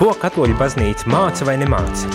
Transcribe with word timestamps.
Ko 0.00 0.14
katoļu 0.16 0.54
baznīca 0.56 1.10
māca 1.12 1.44
vai 1.44 1.58
nemāca? 1.60 2.08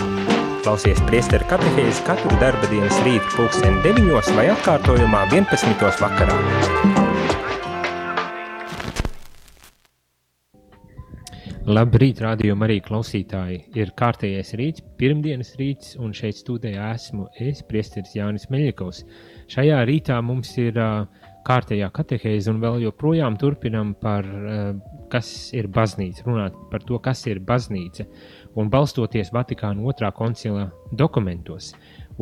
Klausies 0.65 0.97
priesteru 1.05 1.45
katehēzi 1.51 2.01
katru 2.07 2.31
darba 2.41 2.65
dienas 2.71 2.97
rītu 3.05 3.35
pulksteni 3.35 3.77
9 3.83 4.31
vai 4.33 4.47
atkārtojumā 4.55 5.19
11. 5.29 5.83
vakarā. 6.01 6.39
Labrīt, 11.69 12.23
rādījuma 12.25 12.65
arī 12.65 12.79
klausītāji. 12.87 13.61
Ir 13.77 13.93
kārtējais 14.01 14.55
rīts, 14.57 14.81
pirmdienas 14.97 15.53
rīts, 15.61 15.93
un 16.01 16.17
šeit 16.17 16.41
studijā 16.41 16.89
esmu 16.97 17.27
es, 17.37 17.61
priesteris 17.69 18.17
Jānis 18.17 18.49
Meļikovs. 18.49 19.05
Šajā 19.53 19.85
rītā 19.85 20.17
mums 20.25 20.57
ir 20.57 20.81
uh, 20.81 21.05
kārtējā 21.45 21.89
katehēze, 21.93 22.51
un 22.51 22.61
vēl 22.63 22.81
joprojām 22.87 23.37
turpinam 23.41 23.93
par, 24.01 24.25
uh, 24.25 24.63
kas 25.11 25.29
ir 25.55 25.69
baznīca, 25.71 26.25
runāt 26.27 26.57
par 26.71 26.83
to, 26.85 26.99
kas 27.03 27.25
ir 27.29 27.41
baznīca, 27.45 28.07
un 28.57 28.71
balstoties 28.73 29.31
Vatikāna 29.35 29.85
otrā 29.85 30.11
koncila 30.15 30.69
dokumentos. 30.91 31.73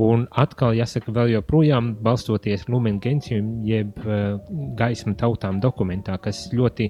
Un 0.03 0.25
atkal 0.41 0.73
jāsaka, 0.73 1.13
vēl 1.13 1.35
joprojām 1.35 1.91
balstoties 2.01 2.65
Lumen 2.67 2.97
Gentium, 3.01 3.59
jeb 3.67 3.93
uh, 4.03 4.39
gaismu 4.79 5.13
tautām 5.19 5.61
dokumentā, 5.61 6.17
kas 6.17 6.47
ļoti 6.53 6.89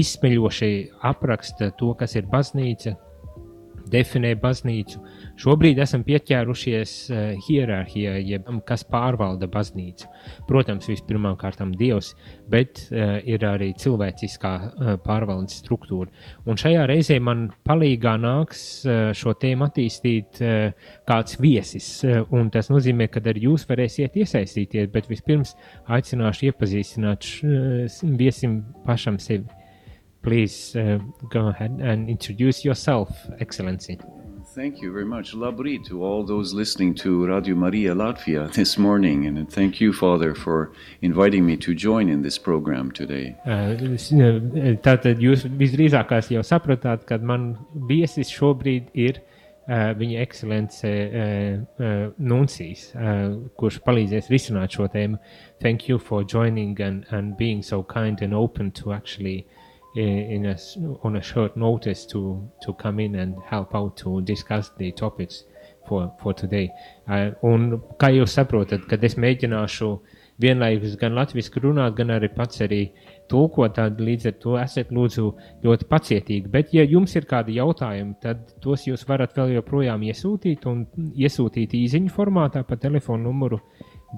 izsmeļoši 0.00 0.72
apraksta 1.10 1.70
to, 1.76 1.92
kas 2.00 2.16
ir 2.16 2.28
baznīca, 2.32 2.96
definē 3.90 4.34
baznīcu. 4.40 5.00
Šobrīd 5.40 5.78
esam 5.80 6.02
pieķērušies 6.04 6.92
uh, 7.08 7.20
hierarhijai, 7.46 8.18
jeb 8.28 8.48
kas 8.68 8.82
pārvalda 8.84 9.48
baznīcu. 9.48 10.08
Protams, 10.48 10.88
vispirmām 10.90 11.38
kārtām 11.40 11.72
Dievs, 11.80 12.12
bet 12.52 12.82
uh, 12.90 13.16
ir 13.24 13.46
arī 13.48 13.70
cilvēciskā 13.80 14.52
uh, 14.60 14.92
pārvaldes 15.04 15.62
struktūra. 15.62 16.12
Un 16.44 16.60
šajā 16.60 16.84
reizē 16.90 17.16
man 17.24 17.48
palīgā 17.68 18.18
nāks 18.20 18.64
uh, 18.84 19.14
šo 19.16 19.32
tēmu 19.40 19.70
attīstīt 19.70 20.42
uh, 20.44 20.92
kāds 21.08 21.40
viesis, 21.40 21.88
uh, 22.04 22.20
un 22.36 22.52
tas 22.52 22.68
nozīmē, 22.72 23.08
ka 23.08 23.24
arī 23.24 23.46
jūs 23.48 23.64
varēsiet 23.70 24.20
iesaistīties, 24.20 24.92
bet 24.92 25.08
vispirms 25.08 25.56
aicināšu 25.88 26.50
iepazīstināt 26.50 27.32
uh, 27.40 28.00
viesim 28.20 28.60
pašam 28.84 29.16
sevi. 29.22 29.48
Please 30.20 30.76
uh, 30.76 30.98
go 31.32 31.48
ahead 31.48 31.80
and 31.80 32.10
introduce 32.10 32.62
yourself, 32.62 33.08
Excellency. 33.40 33.96
Thank 34.52 34.82
you 34.82 34.92
very 34.92 35.04
much. 35.04 35.32
Labri 35.32 35.78
to 35.86 36.02
all 36.02 36.24
those 36.24 36.52
listening 36.52 36.92
to 36.96 37.24
Radio 37.26 37.54
Maria 37.54 37.94
Latvia 37.94 38.52
this 38.52 38.76
morning. 38.76 39.26
And 39.26 39.48
thank 39.48 39.80
you, 39.80 39.92
Father, 39.92 40.34
for 40.34 40.72
inviting 41.02 41.46
me 41.46 41.56
to 41.58 41.72
join 41.72 42.08
in 42.08 42.22
this 42.22 42.36
program 42.36 42.90
today. 42.90 43.36
Uh, 43.46 43.78
tātad 44.82 45.22
jūs 45.22 45.46
visdrīzākās 45.46 46.32
jau 46.34 46.42
sapratāt, 46.42 47.06
ka 47.06 47.20
man 47.22 47.60
viesis 47.86 48.34
šobrīd 48.34 48.90
ir 48.98 49.22
uh, 49.22 49.94
viņa 49.94 50.18
ekscelence 50.26 50.82
uh, 50.82 51.62
uh, 51.78 52.10
Nuncijs, 52.18 52.90
uh, 52.98 53.38
kurš 53.54 53.78
palīdzēs 53.86 54.34
risināt 54.34 54.74
šo 54.74 54.90
tēmu. 54.90 55.22
Thank 55.62 55.88
you 55.88 56.00
for 56.00 56.24
joining 56.24 56.74
and, 56.82 57.06
and 57.12 57.36
being 57.36 57.62
so 57.62 57.84
kind 57.84 58.20
and 58.20 58.34
open 58.34 58.72
to 58.82 58.92
actually 58.92 59.46
uh, 59.46 59.59
in 59.94 60.46
a, 60.46 60.56
on 61.02 61.16
a 61.16 61.22
short 61.22 61.56
notice 61.56 62.06
to, 62.06 62.48
to 62.62 62.72
come 62.74 63.00
in 63.00 63.16
and 63.16 63.34
help 63.44 63.74
out 63.74 63.96
to 63.96 64.20
discuss 64.22 64.70
the 64.78 64.92
topics 64.92 65.44
for, 65.88 66.12
for 66.22 66.32
today. 66.32 66.70
Uh, 67.08 67.32
un 67.42 67.80
kā 67.98 68.12
jūs 68.14 68.36
saprotat, 68.38 68.86
kad 68.88 69.02
es 69.04 69.16
mēģināšu 69.18 69.90
vienlaikus 70.40 70.94
gan 71.00 71.16
latviešu 71.18 71.62
runāt, 71.64 71.96
gan 71.98 72.12
arī 72.14 72.30
pats 72.32 72.62
arī 72.64 72.80
tulkot, 73.30 73.74
tad 73.76 74.00
līdz 74.00 74.30
ar 74.30 74.36
to 74.42 74.56
esat 74.60 74.94
lūdzu 74.94 75.26
ļoti 75.64 75.88
pacietīgi. 75.90 76.52
Bet, 76.52 76.72
ja 76.76 76.86
jums 76.86 77.16
ir 77.18 77.26
kādi 77.30 77.58
jautājumi, 77.58 78.16
tad 78.22 78.54
tos 78.62 78.86
jūs 78.88 79.04
varat 79.08 79.36
vēl 79.36 79.56
joprojām 79.58 80.06
iesūtīt 80.08 80.66
un 80.70 80.86
iesūtīt 81.12 81.76
īziņu 81.82 82.14
formātā 82.14 82.64
pa 82.66 82.78
telefonu 82.80 83.28
numuru 83.28 83.60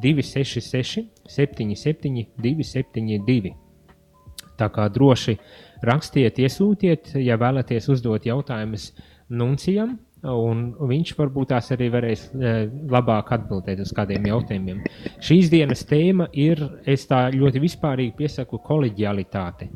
266 0.04 1.08
77 1.28 2.28
272. 2.38 3.61
Tā 4.62 4.70
kā 4.70 4.86
droši 4.92 5.34
rakstiet, 5.82 6.38
iesūtiet, 6.38 7.16
ja 7.18 7.38
vēlaties 7.40 7.90
uzdot 7.90 8.28
jautājumus 8.28 8.92
Nuncijam, 9.32 9.96
un 10.28 10.60
viņš 10.78 11.14
varbūt 11.18 11.50
tās 11.50 11.72
arī 11.74 11.88
varēs 11.90 12.28
e, 12.30 12.52
labāk 12.92 13.32
atbildēt 13.34 13.80
uz 13.82 13.90
kādiem 13.96 14.28
jautājumiem. 14.30 14.84
Šīs 15.24 15.50
dienas 15.50 15.82
tēma 15.88 16.28
ir, 16.38 16.62
es 16.86 17.08
tā 17.10 17.24
ļoti 17.34 17.62
vispārīgi 17.64 18.14
piesaku, 18.20 18.60
koleģialitāte. 18.62 19.70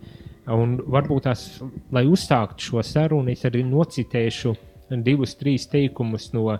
Un 0.54 0.76
varbūt 0.78 1.26
tās, 1.26 1.48
lai 1.90 2.04
uzsāktu 2.06 2.68
šo 2.68 2.84
sarunu, 2.86 3.32
es 3.32 3.42
arī 3.48 3.64
nocitēšu 3.66 4.54
divus, 5.02 5.34
trīs 5.40 5.66
teikumus 5.66 6.30
no 6.36 6.52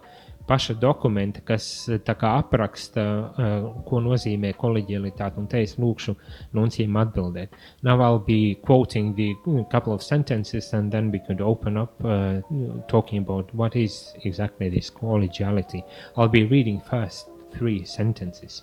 paša 0.46 0.74
dokumenta, 0.80 1.40
kas 1.44 1.88
eh, 1.88 2.00
apraksta, 2.06 3.02
uh, 3.02 3.66
ko 3.86 4.00
nozīmē 4.00 4.52
kolēģialitāte, 4.58 5.38
un 5.40 5.46
te 5.50 5.62
es 5.62 5.76
lūkšu 5.78 6.14
nuncijiem 6.54 6.96
atbildēt. 7.02 7.54
Now 7.82 8.00
I'll 8.00 8.24
be 8.24 8.56
quoting 8.62 9.14
the 9.14 9.34
couple 9.70 9.92
of 9.92 10.02
sentences, 10.02 10.72
and 10.72 10.92
then 10.92 11.10
we 11.10 11.18
could 11.18 11.40
open 11.40 11.76
up 11.76 11.92
uh, 12.04 12.40
talking 12.88 13.18
about 13.18 13.54
what 13.54 13.76
is 13.76 14.14
exactly 14.24 14.68
this 14.70 14.90
collegiality. 14.90 15.82
I'll 16.16 16.28
be 16.28 16.44
reading 16.44 16.80
first 16.80 17.28
three 17.52 17.84
sentences. 17.84 18.62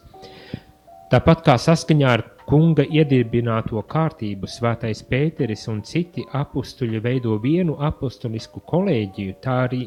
Tāpat 1.14 1.44
kā 1.46 1.58
saskaņā 1.62 2.08
ar 2.10 2.24
kunga 2.50 2.86
iedibināto 2.90 3.82
kārtību, 3.86 4.48
Svētais 4.50 5.04
Pēteris 5.06 5.68
un 5.70 5.84
citi 5.86 6.24
apstuļi 6.34 7.02
veido 7.04 7.36
vienu 7.44 7.76
apustulisku 7.86 8.64
kolēģiju, 8.72 9.36
tā 9.44 9.58
arī 9.68 9.84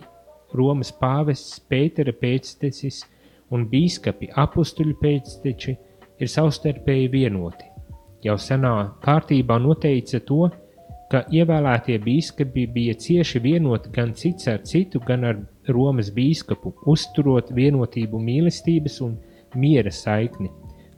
Romas 0.54 0.92
pāvests 0.94 1.58
Pētera 1.70 2.12
pēctecis 2.14 3.02
un 3.54 3.66
bīskapi 3.70 4.30
apustuļu 4.42 4.94
pēcteči 5.00 5.74
ir 6.20 6.30
savstarpēji 6.30 7.10
vienoti. 7.12 7.66
Jau 8.24 8.36
senā 8.40 8.74
kārtībā 9.04 9.58
noteica 9.62 10.20
to, 10.28 10.46
ka 11.10 11.22
ievēlētie 11.30 11.98
bīskapi 12.02 12.66
bija 12.74 12.94
cieši 12.98 13.42
vienoti 13.42 13.92
gan 13.94 14.14
cits 14.18 14.48
ar 14.50 14.62
citu, 14.66 15.00
gan 15.06 15.24
ar 15.24 15.42
Romas 15.68 16.10
bīskapu, 16.14 16.72
uzturot 16.86 17.52
vienotību 17.54 18.18
mīlestības 18.22 19.00
un 19.06 19.16
miera 19.54 19.90
saikni, 19.90 20.50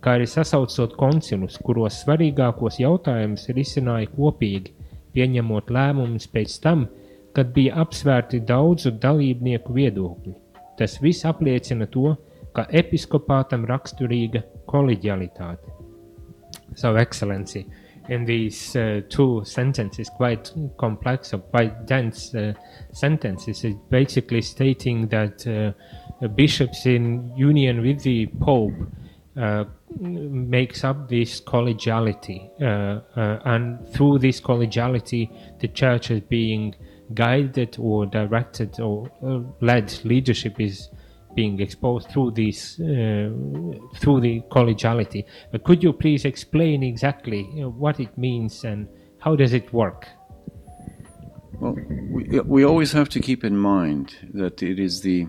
kā 0.04 0.16
arī 0.16 0.28
sasaucot 0.28 0.96
koncilus, 0.96 1.58
kuros 1.64 2.02
svarīgākos 2.04 2.78
jautājumus 2.80 3.48
risināja 3.56 4.08
kopīgi, 4.14 4.72
pieņemot 5.16 5.72
lēmumus 5.74 6.28
pēc 6.32 6.56
tam, 6.64 6.86
kad 6.86 7.07
bija 7.44 7.78
apsvērti 7.82 8.40
daudzu 8.46 8.94
dalībnieku 9.00 9.74
viedokļi. 9.74 10.34
Tas 10.78 10.98
viss 11.02 11.26
apliecina 11.26 11.86
to, 11.90 12.14
ka 12.54 12.66
episkopātam 12.70 13.66
raksturīga 13.68 14.42
koleģialitāte. 14.70 15.74
So, 16.74 16.94
Excellency, 16.96 17.66
in 18.08 18.24
these 18.24 18.76
uh, 18.76 19.02
two 19.08 19.42
sentences, 19.44 20.08
quite 20.08 20.52
complex 20.78 21.34
or 21.34 21.38
quite 21.38 21.86
dense 21.86 22.34
uh, 22.34 22.52
sentences, 22.92 23.64
it's 23.64 23.78
basically 23.90 24.42
stating 24.42 25.08
that 25.08 25.46
uh, 25.46 26.28
bishops 26.28 26.86
in 26.86 27.32
union 27.36 27.82
with 27.82 28.02
the 28.02 28.26
Pope 28.40 28.74
uh, 29.36 29.64
makes 30.00 30.84
up 30.84 31.08
this 31.08 31.40
collegiality, 31.40 32.50
uh, 32.60 33.00
uh, 33.18 33.40
and 33.44 33.88
through 33.90 34.18
this 34.18 34.40
collegiality, 34.40 35.30
the 35.60 35.68
church 35.68 36.10
is 36.10 36.20
being 36.20 36.74
guided 37.14 37.76
or 37.78 38.06
directed 38.06 38.80
or 38.80 39.10
uh, 39.22 39.40
led 39.60 39.92
leadership 40.04 40.60
is 40.60 40.88
being 41.34 41.60
exposed 41.60 42.08
through 42.10 42.32
this 42.32 42.80
uh, 42.80 43.30
through 44.00 44.20
the 44.20 44.40
collegiality. 44.50 45.24
But 45.52 45.64
could 45.64 45.82
you 45.82 45.92
please 45.92 46.24
explain 46.24 46.82
exactly 46.82 47.48
you 47.54 47.62
know, 47.62 47.70
what 47.70 48.00
it 48.00 48.16
means 48.16 48.64
and 48.64 48.88
how 49.18 49.36
does 49.36 49.52
it 49.52 49.72
work? 49.72 50.06
Well, 51.60 51.76
we, 52.10 52.40
we 52.40 52.64
always 52.64 52.92
have 52.92 53.08
to 53.10 53.20
keep 53.20 53.44
in 53.44 53.56
mind 53.56 54.16
that 54.32 54.62
it 54.62 54.78
is 54.78 55.00
the 55.02 55.26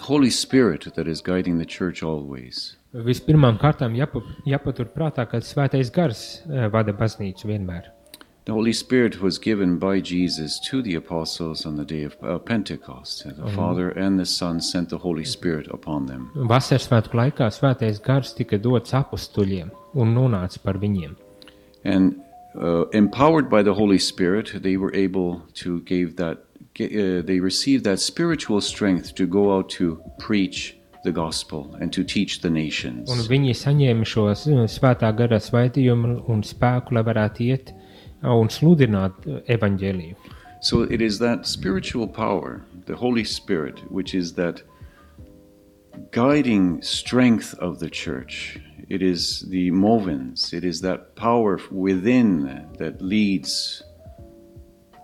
Holy 0.00 0.30
Spirit 0.30 0.94
that 0.94 1.08
is 1.08 1.20
guiding 1.20 1.58
the 1.58 1.66
church 1.66 2.02
always. 2.02 2.76
Vispirmām 2.94 3.58
kārtām 3.60 3.94
jāpatur 3.94 4.88
prātā, 4.90 5.26
ka 5.30 5.38
svētais 5.38 5.92
gars 5.94 6.42
uh, 6.48 6.66
vada 6.72 6.92
baznīcu 6.92 7.46
vienmēr. 7.46 7.99
The 8.46 8.52
Holy 8.54 8.72
Spirit 8.72 9.20
was 9.20 9.38
given 9.38 9.78
by 9.78 10.00
Jesus 10.00 10.58
to 10.60 10.80
the 10.80 10.94
apostles 10.94 11.66
on 11.66 11.76
the 11.76 11.84
day 11.84 12.04
of 12.04 12.16
uh, 12.22 12.38
Pentecost. 12.38 13.24
The 13.24 13.44
um, 13.44 13.54
Father 13.54 13.90
and 13.90 14.18
the 14.18 14.24
Son 14.24 14.60
sent 14.60 14.88
the 14.88 14.98
Holy 14.98 15.24
Spirit 15.24 15.68
upon 15.70 16.06
them. 16.06 16.30
Vasaras 16.34 16.88
svētku 16.88 17.20
laikā 17.20 17.50
svētais 17.52 18.00
gars 18.00 18.32
tika 18.34 18.56
dots 18.58 18.96
apustuļiem 18.96 19.70
un 19.94 20.14
nonāca 20.16 20.58
par 20.64 20.80
viņiem. 20.80 21.16
And 21.84 22.22
uh, 22.54 22.88
empowered 22.94 23.50
by 23.50 23.62
the 23.62 23.74
Holy 23.74 23.98
Spirit, 23.98 24.62
they 24.62 24.76
were 24.78 24.94
able 24.94 25.42
to 25.60 25.80
give 25.82 26.16
that 26.16 26.38
uh, 26.80 27.20
they 27.22 27.40
received 27.40 27.84
that 27.84 28.00
spiritual 28.00 28.62
strength 28.62 29.14
to 29.16 29.26
go 29.26 29.54
out 29.56 29.68
to 29.76 30.00
preach 30.18 30.76
the 31.04 31.12
gospel 31.12 31.76
and 31.80 31.92
to 31.92 32.04
teach 32.04 32.40
the 32.40 32.50
nations. 32.50 33.10
Un 33.12 33.20
viņi 33.28 33.52
saņēma 33.52 34.08
šo 34.08 34.30
uh, 34.32 34.64
svētā 34.64 35.12
gara 35.16 35.36
svētījumu 35.36 36.24
un 36.32 36.40
spēku, 36.40 36.96
lai 36.96 37.04
varētu 37.04 37.46
iet 37.50 37.74
un 38.22 38.48
sludināt 38.48 39.26
evaņģēliju. 39.48 40.16
So 40.62 40.82
it 40.82 41.00
is 41.00 41.18
that 41.18 41.46
spiritual 41.46 42.06
power, 42.06 42.62
the 42.86 42.96
Holy 42.96 43.24
Spirit, 43.24 43.80
which 43.90 44.14
is 44.14 44.34
that 44.34 44.62
guiding 46.12 46.82
strength 46.82 47.54
of 47.58 47.78
the 47.78 47.88
church. 47.88 48.58
It 48.88 49.02
is 49.02 49.46
the 49.48 49.70
movens, 49.70 50.52
it 50.52 50.64
is 50.64 50.80
that 50.82 51.14
power 51.16 51.60
within 51.70 52.66
that 52.78 53.00
leads 53.00 53.82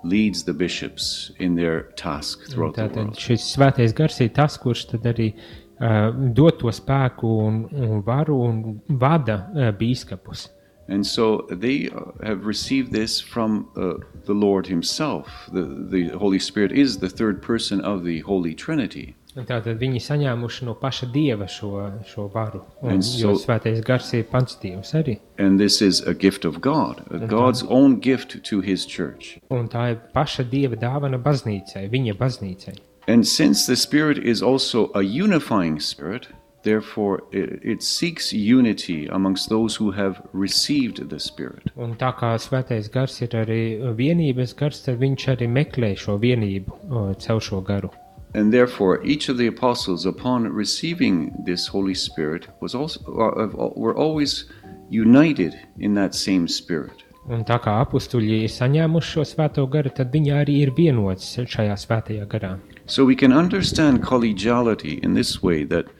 leads 0.04 0.44
the 0.44 0.52
bishops 0.52 1.32
in 1.38 1.56
their 1.56 1.82
task 1.96 2.48
throughout 2.50 2.74
the 2.74 2.82
Tātad 2.82 2.96
world. 2.96 3.16
šis 3.18 3.46
svētais 3.56 3.94
gars 3.96 4.20
ir 4.20 4.28
tas, 4.34 4.56
kurš 4.58 4.84
tad 4.92 5.06
arī 5.10 5.32
uh, 5.80 6.12
dod 6.36 6.60
to 6.60 6.70
spēku 6.70 7.30
un, 7.46 7.64
un 7.72 8.02
varu 8.06 8.36
un 8.46 8.60
vada 8.88 9.46
uh, 9.48 9.72
bīskapus. 9.74 10.48
And 10.88 11.04
so 11.04 11.46
they 11.50 11.88
uh, 11.88 12.12
have 12.22 12.46
received 12.46 12.92
this 12.92 13.20
from 13.20 13.68
uh, 13.76 13.94
the 14.24 14.34
Lord 14.34 14.66
Himself. 14.68 15.26
The, 15.52 15.62
the 15.90 16.16
Holy 16.16 16.38
Spirit 16.38 16.70
is 16.72 16.98
the 16.98 17.08
third 17.08 17.42
person 17.42 17.80
of 17.80 18.04
the 18.04 18.20
Holy 18.20 18.54
Trinity. 18.54 19.16
Tātad 19.36 19.76
viņi 19.76 19.98
saņēmuši 20.00 20.64
no 20.64 20.72
paša 20.80 21.10
dieva 21.12 21.44
šo, 21.46 21.68
šo 22.08 22.30
varu. 22.32 22.62
Un, 22.80 22.92
And 22.94 23.02
jo 23.04 23.34
so- 23.34 23.44
svētais 23.44 23.82
gars 23.84 24.08
ir 24.14 24.24
pats 24.30 24.56
dievs 24.62 24.94
arī. 24.96 25.18
And 25.36 25.60
this 25.60 25.82
is 25.82 26.00
a 26.00 26.14
gift 26.14 26.46
of 26.46 26.62
God, 26.62 27.02
a 27.10 27.18
God's 27.26 27.62
own 27.68 28.00
gift 28.00 28.42
to 28.44 28.60
His 28.62 28.86
church. 28.86 29.38
Un 29.50 29.68
tā 29.68 29.90
ir 29.90 30.00
paša 30.14 30.46
dieva 30.48 30.76
dāvana 30.80 31.20
baznīcai, 31.22 31.84
viņa 31.92 32.16
baznīcai. 32.16 32.78
And 33.08 33.26
since 33.28 33.66
the 33.66 33.76
Spirit 33.76 34.18
is 34.18 34.42
also 34.42 34.90
a 34.94 35.02
unifying 35.02 35.80
Spirit, 35.80 36.28
therefore 36.66 37.22
it, 37.32 37.60
it 37.62 37.82
seeks 37.82 38.32
unity 38.32 39.06
amongst 39.06 39.48
those 39.48 39.76
who 39.76 39.90
have 39.92 40.20
received 40.32 41.08
the 41.08 41.20
Spirit. 41.20 41.70
Un 41.76 41.94
tā 42.00 42.10
kā 42.18 42.34
svētais 42.42 42.90
gars 42.92 43.20
ir 43.22 43.36
arī 43.38 43.62
vienības 44.00 44.56
gars, 44.58 44.82
tad 44.84 44.98
viņš 45.00 45.28
arī 45.36 45.48
meklē 45.48 45.94
šo 45.96 46.18
vienību 46.26 46.76
o, 46.90 47.06
caur 47.26 47.40
šo 47.40 47.62
garu. 47.62 47.92
And 48.34 48.52
therefore, 48.52 49.00
each 49.04 49.30
of 49.30 49.38
the 49.38 49.46
apostles, 49.46 50.04
upon 50.04 50.52
receiving 50.52 51.32
this 51.46 51.66
Holy 51.66 51.94
Spirit, 51.94 52.48
was 52.60 52.74
also 52.74 53.00
uh, 53.06 53.70
were 53.76 53.96
always 53.96 54.44
united 54.90 55.54
in 55.78 55.94
that 55.94 56.14
same 56.14 56.48
Spirit. 56.48 57.06
Un 57.26 57.42
tā 57.42 57.56
kā 57.58 57.72
apstuļi 57.82 58.44
ir 58.46 58.52
saņēmuši 58.54 59.12
šo 59.16 59.24
svēto 59.26 59.64
garu, 59.70 59.90
tad 59.90 60.12
viņi 60.14 60.34
arī 60.36 60.60
ir 60.62 60.70
vienots 60.76 61.32
šajā 61.42 61.74
svētajā 61.74 62.26
garā. 62.30 62.52
So 62.86 63.04
we 63.04 63.16
can 63.16 63.32
understand 63.32 64.02
collegiality 64.02 65.02
in 65.02 65.14
this 65.14 65.42
way 65.42 65.64
that 65.64 65.90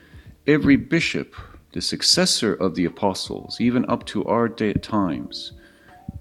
every 0.47 0.77
bishop, 0.77 1.35
the 1.73 1.81
successor 1.81 2.55
of 2.55 2.75
the 2.75 2.85
apostles, 2.85 3.61
even 3.61 3.85
up 3.89 4.05
to 4.07 4.25
our 4.25 4.49
day 4.49 4.73
times, 4.75 5.53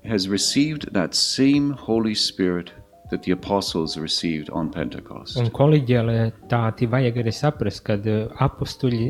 has 0.04 0.28
received 0.28 0.94
that 0.94 1.16
same 1.16 1.72
Holy 1.72 2.16
Spirit 2.16 2.72
that 3.12 3.22
the 3.24 3.32
apostles 3.32 3.98
received 3.98 4.50
on 4.50 4.72
Pentecost. 4.72 5.38
Un 5.38 5.52
kolēģialitāti 5.54 6.88
vajag 6.90 7.20
arī 7.22 7.34
saprast, 7.34 7.84
ka 7.86 7.98
apstuļi 8.42 9.02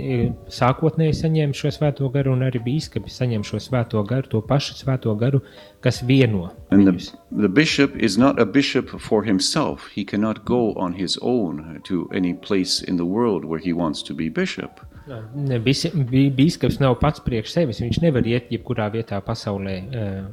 sākotnēji 0.52 1.16
saņēma 1.22 1.56
šo 1.56 1.72
svēto 1.72 2.10
garu, 2.12 2.34
un 2.36 2.44
arī 2.44 2.60
bīskapi 2.66 3.12
saņem 3.12 3.46
šo 3.48 3.62
svēto 3.64 4.04
garu, 4.08 4.28
to 4.32 4.42
pašu 4.44 4.76
svēto 4.82 5.16
garu, 5.20 5.40
kas 5.80 6.02
vieno. 6.04 6.52
And 6.72 6.88
the, 6.88 7.12
the 7.32 7.48
bishop 7.48 7.96
is 7.96 8.18
not 8.18 8.40
a 8.40 8.46
bishop 8.46 8.90
for 9.00 9.24
himself. 9.24 9.88
He 9.96 10.04
cannot 10.04 10.44
go 10.44 10.74
on 10.74 10.94
his 10.94 11.18
own 11.22 11.80
to 11.86 12.10
any 12.14 12.34
place 12.34 12.82
in 12.82 12.98
the 12.98 13.06
world 13.06 13.46
where 13.46 13.60
he 13.60 13.72
wants 13.72 14.04
to 14.04 14.14
be 14.14 14.28
bishop. 14.28 14.84
Ne, 15.36 15.60
bisi- 15.60 15.92
bi- 15.94 16.31
Bīskaps 16.34 16.80
nav 16.81 16.96
pats 17.00 17.19
priekš 17.22 17.52
sevis. 17.54 17.81
Viņš 17.84 18.02
nevar 18.02 18.25
iet 18.25 18.50
jebkurā 18.50 18.88
vietā 18.94 19.22
pasaulē, 19.22 19.75
eh, 19.94 20.24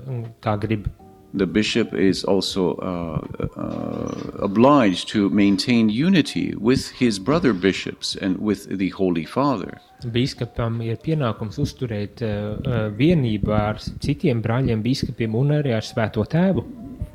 kā 0.40 0.58
grib. 0.60 0.86
The 1.34 1.46
bishop 1.46 1.94
is 1.94 2.24
also 2.24 2.74
uh, 2.76 3.19
uh, 3.56 4.44
obliged 4.44 5.08
to 5.14 5.30
maintain 5.30 5.88
unity 5.88 6.54
with 6.58 6.90
his 6.98 7.19
brother 7.19 7.54
bishops 7.54 8.14
and 8.20 8.36
with 8.38 8.66
the 8.78 8.90
Holy 8.90 9.24
Father. 9.24 9.80
Bīskapam 10.04 10.82
ir 10.84 10.96
pienākums 11.00 11.56
uzturēt 11.58 12.20
uh, 12.20 12.90
vienību 12.98 13.48
ar 13.56 13.80
citiem 14.04 14.42
brāļiem, 14.44 14.82
bīskapiem 14.84 15.34
un 15.34 15.54
arī 15.56 15.72
ar 15.72 15.80
Svēto 15.88 16.26
Tēvu. 16.28 16.66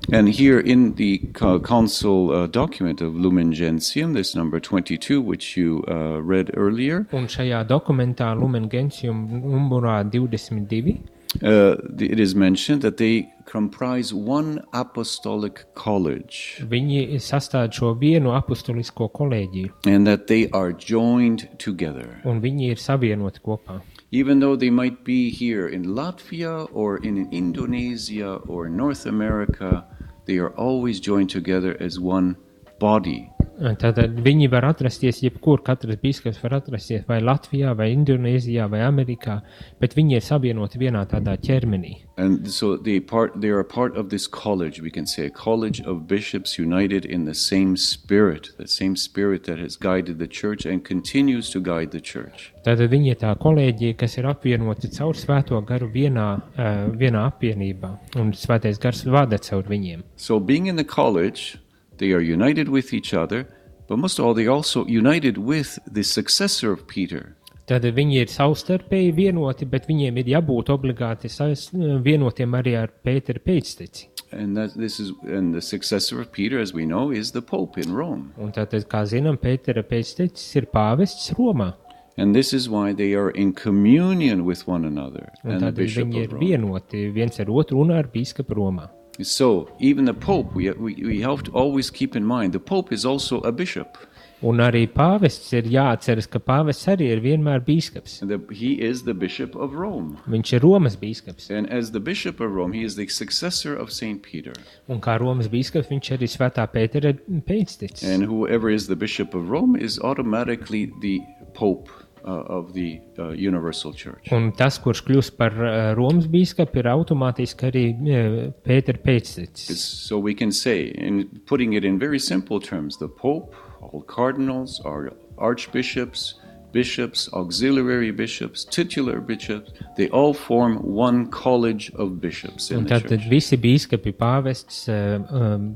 And 0.10 0.30
here 0.30 0.58
in 0.58 0.96
the 0.96 1.18
council 1.36 2.32
uh, 2.32 2.48
document 2.48 3.02
of 3.02 3.16
Lumen 3.16 3.52
Gentium, 3.52 4.14
this 4.14 4.36
number 4.36 4.58
22, 4.58 5.22
which 5.22 5.58
you 5.58 5.84
uh, 5.90 6.22
read 6.22 6.52
earlier, 6.56 7.06
Un 7.12 7.28
šajā 7.28 7.68
dokumentā 7.68 8.34
Lumen 8.40 8.70
Gentium 8.70 9.28
numurā 9.44 10.10
22 10.10 11.04
uh, 11.44 11.76
it 12.00 12.20
is 12.20 12.36
mentioned 12.36 12.82
that 12.82 12.98
they 12.98 13.30
comprise 13.46 14.14
one 14.14 14.64
apostolic 14.74 15.66
college 15.76 16.64
viņi 16.70 17.20
sastāv 17.20 17.72
šo 17.72 17.94
vienu 18.00 18.32
kolēģiju, 18.32 19.72
and 19.86 20.08
that 20.08 20.28
they 20.28 20.50
are 20.52 20.72
joined 20.72 21.50
together. 21.60 22.22
un 22.24 22.42
viņi 22.42 22.72
ir 22.72 22.78
savienoti 22.78 23.42
kopā. 23.44 23.82
Even 24.12 24.40
though 24.40 24.56
they 24.56 24.70
might 24.70 25.04
be 25.04 25.30
here 25.30 25.68
in 25.68 25.84
Latvia 25.84 26.70
or 26.72 26.98
in 27.04 27.28
Indonesia 27.32 28.40
or 28.48 28.70
North 28.70 29.06
America, 29.06 29.84
they 30.28 30.38
are 30.38 30.52
always 30.52 31.00
joined 31.00 31.30
together 31.30 31.76
as 31.80 32.00
one 32.00 32.38
body. 32.80 33.32
Tātad 33.58 34.20
viņi 34.22 34.52
var 34.54 34.68
atrasties 34.70 35.24
jebkur, 35.24 35.64
katrs 35.66 35.98
bīskaps 36.02 36.38
var 36.44 36.60
atrasties 36.60 37.08
vai 37.10 37.18
Latvijā, 37.24 37.74
vai 37.78 37.90
Indonēzijā, 37.96 38.68
vai 38.70 38.84
Amerikā, 38.86 39.40
bet 39.82 39.96
viņi 39.98 40.20
ir 40.20 40.26
savienoti 40.26 40.78
vienā 40.82 41.02
tādā 41.10 41.34
ķermenī. 41.42 41.96
And 42.18 42.50
so 42.50 42.78
they 42.78 43.00
part 43.00 43.42
they 43.42 43.50
are 43.50 43.64
part 43.64 43.98
of 43.98 44.10
this 44.10 44.28
college, 44.28 44.82
we 44.82 44.92
can 44.92 45.06
say 45.06 45.26
a 45.26 45.30
college 45.30 45.82
of 45.82 46.08
bishops 46.08 46.58
united 46.58 47.06
in 47.06 47.26
the 47.26 47.34
same 47.34 47.76
spirit, 47.78 48.50
the 48.58 48.68
same 48.68 48.96
spirit 48.96 49.44
that 49.46 49.60
has 49.60 49.76
guided 49.76 50.20
the 50.20 50.28
church 50.28 50.66
and 50.66 50.84
continues 50.86 51.50
to 51.50 51.60
guide 51.60 51.92
the 51.92 52.02
church. 52.02 52.54
Tātad 52.66 52.90
viņi 52.94 53.14
ir 53.14 53.22
tā 53.22 53.34
kolēģija, 53.42 53.98
kas 53.98 54.18
ir 54.18 54.30
apvienoti 54.30 54.90
caur 54.98 55.18
svēto 55.18 55.62
garu 55.66 55.90
vienā, 55.94 56.30
uh, 56.58 56.90
vienā 56.94 57.26
apvienībā, 57.32 57.94
un 58.22 58.34
svētais 58.38 58.82
gars 58.82 59.06
vada 59.06 59.38
caur 59.42 59.66
viņiem. 59.66 60.04
So 60.18 60.40
being 60.40 60.68
in 60.68 60.76
the 60.76 60.86
college, 60.86 61.58
they 61.98 62.12
are 62.14 62.22
united 62.22 62.70
with 62.70 62.94
each 62.94 63.14
other, 63.14 63.48
but 63.88 63.98
most 63.98 64.20
of 64.20 64.26
all 64.26 64.34
they 64.34 64.46
are 64.46 64.52
also 64.56 64.86
united 64.86 65.38
with 65.38 65.80
the 65.92 66.04
successor 66.04 66.72
of 66.72 66.88
Peter. 66.88 67.36
Tad 67.68 67.84
viņi 67.84 68.22
ir 68.22 68.30
savstarpēji 68.32 69.12
vienoti, 69.16 69.66
bet 69.68 69.88
viņiem 69.90 70.18
ir 70.22 70.30
jābūt 70.38 70.70
obligāti 70.72 71.28
sais- 71.30 71.70
vienotiem 71.74 72.54
arī 72.56 72.78
ar 72.82 72.88
Pētera 73.04 73.40
pēcteci. 73.44 74.08
And 74.32 74.56
that 74.56 74.74
this 74.76 75.00
is 75.00 75.12
and 75.24 75.54
the 75.54 75.62
successor 75.62 76.20
of 76.22 76.32
Peter, 76.32 76.60
as 76.60 76.74
we 76.74 76.86
know, 76.86 77.12
is 77.12 77.32
the 77.32 77.42
Pope 77.42 77.78
in 77.78 77.94
Rome. 77.94 78.32
Un 78.38 78.52
tātad, 78.52 78.86
kā 78.88 79.04
zinām, 79.04 79.38
Pētera 79.38 79.84
pēctecis 79.84 80.56
ir 80.56 80.68
pāvests 80.74 81.34
Romā. 81.36 81.74
And 82.18 82.34
this 82.34 82.52
is 82.54 82.68
why 82.70 82.94
they 82.94 83.14
are 83.14 83.30
in 83.32 83.54
communion 83.54 84.44
with 84.46 84.66
one 84.68 84.86
another 84.86 85.32
Un 85.44 85.52
and 85.52 85.62
the 85.68 85.72
Bishop 85.72 86.08
viņi 86.08 86.24
ir 86.24 86.30
vienoti 86.40 87.12
viens 87.14 87.40
ar 87.40 87.46
otru 87.46 87.82
un 87.84 87.92
ar 87.92 88.04
bīskapu 88.06 88.56
Romā. 88.58 88.88
So 89.22 89.70
even 89.80 90.06
the 90.06 90.14
Pope, 90.14 90.54
we, 90.54 90.70
we, 90.72 90.94
we 90.96 91.22
have 91.22 91.44
to 91.44 91.52
always 91.52 91.90
keep 91.90 92.16
in 92.16 92.24
mind, 92.24 92.54
the 92.54 92.60
Pope 92.60 92.92
is 92.92 93.06
also 93.06 93.42
a 93.42 93.52
bishop. 93.52 93.98
Un 94.46 94.62
arī 94.62 94.84
pāvests 94.86 95.50
ir 95.58 95.66
jāatceras, 95.74 96.28
ka 96.30 96.38
pāvests 96.38 96.86
arī 96.92 97.08
ir 97.10 97.24
vienmēr 97.24 97.64
bīskaps. 97.66 98.22
And 98.22 98.30
the, 98.30 98.38
he 98.54 98.74
is 98.74 99.02
the 99.04 99.16
Bishop 99.16 99.56
of 99.56 99.74
Rome. 99.74 100.20
Viņš 100.30 100.54
ir 100.54 100.62
Romas 100.62 100.96
bīskaps. 101.02 101.50
And 101.50 101.66
as 101.74 101.90
the 101.92 102.00
Bishop 102.00 102.40
of 102.40 102.52
Rome, 102.54 102.74
he 102.74 102.84
is 102.84 102.96
the 102.96 103.08
successor 103.08 103.76
of 103.76 103.92
Saint 103.92 104.22
Peter. 104.22 104.54
Un 104.88 105.02
kā 105.02 105.18
Romas 105.18 105.50
bīskaps, 105.50 105.90
viņš 105.90 106.12
arī 106.14 106.30
svētā 106.30 106.68
Pētera 106.70 107.16
pēctecis. 107.50 108.06
And 108.06 108.30
whoever 108.30 108.70
is 108.70 108.86
the 108.86 108.96
Bishop 108.96 109.34
of 109.34 109.50
Rome 109.50 109.76
is 109.76 109.98
automatically 109.98 110.92
the 111.02 111.20
Pope 111.56 111.90
uh, 111.90 112.07
of 112.28 112.74
the 112.74 113.00
uh, 113.18 113.30
Universal 113.30 113.94
Church. 113.94 114.32
Un 114.36 114.52
tas, 114.52 114.78
kurš 114.84 115.04
kļūst 115.08 115.38
par 115.40 115.56
uh, 115.56 115.94
Romas 115.98 116.28
bīskapu, 116.32 116.82
ir 116.82 116.90
automātiski 116.92 117.70
arī 117.70 117.86
uh, 117.94 118.40
Pētera 118.68 119.00
pēctecis. 119.04 119.78
So 120.08 120.20
we 120.20 120.34
can 120.34 120.52
say, 120.52 120.92
in 120.96 121.28
putting 121.46 121.74
it 121.74 121.86
in 121.86 122.00
very 122.00 122.20
simple 122.20 122.60
terms, 122.60 122.98
the 122.98 123.08
Pope, 123.08 123.56
all 123.82 124.04
cardinals, 124.04 124.82
our 124.86 125.14
archbishops, 125.38 126.36
bishops, 126.74 127.30
auxiliary 127.34 128.12
bishops, 128.12 128.66
titular 128.66 129.20
bishops, 129.22 129.72
they 129.96 130.10
all 130.10 130.34
form 130.34 130.76
one 130.84 131.28
college 131.32 131.92
of 131.96 132.20
bishops 132.20 132.72
in 132.72 132.78
Un 132.78 132.84
the 132.84 132.90
tad 132.90 133.10
church. 133.10 133.30
visi 133.30 133.58
bīskapi, 133.58 134.14
pāvests, 134.14 134.88
uh, 134.90 135.24
um, 135.32 135.72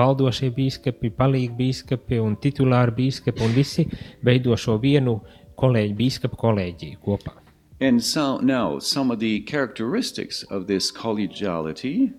valdošie 0.00 0.52
bīskapi, 0.54 1.10
palīgi 1.18 1.56
bīskapi 1.58 2.20
un 2.22 2.36
titulāri 2.36 2.94
bīskapi, 3.00 3.42
un 3.42 3.52
visi 3.52 3.88
veido 4.22 4.56
šo 4.56 4.78
vienu 4.78 5.20
kolēģi, 5.58 5.96
bīskapu 6.02 6.38
kolēģiju 6.40 7.02
kopā. 7.04 7.34
And 7.80 8.02
so 8.02 8.38
now, 8.40 8.78
some 8.78 9.10
of 9.10 9.18
the 9.20 9.40
characteristics 9.40 10.42
of 10.50 10.66
this 10.66 10.90
collegiality 10.90 12.12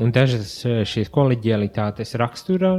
Un 0.00 0.14
dažas 0.16 0.54
uh, 0.64 0.80
šīs 0.88 1.10
kolēģialitātes 1.12 2.14
rakstura, 2.16 2.72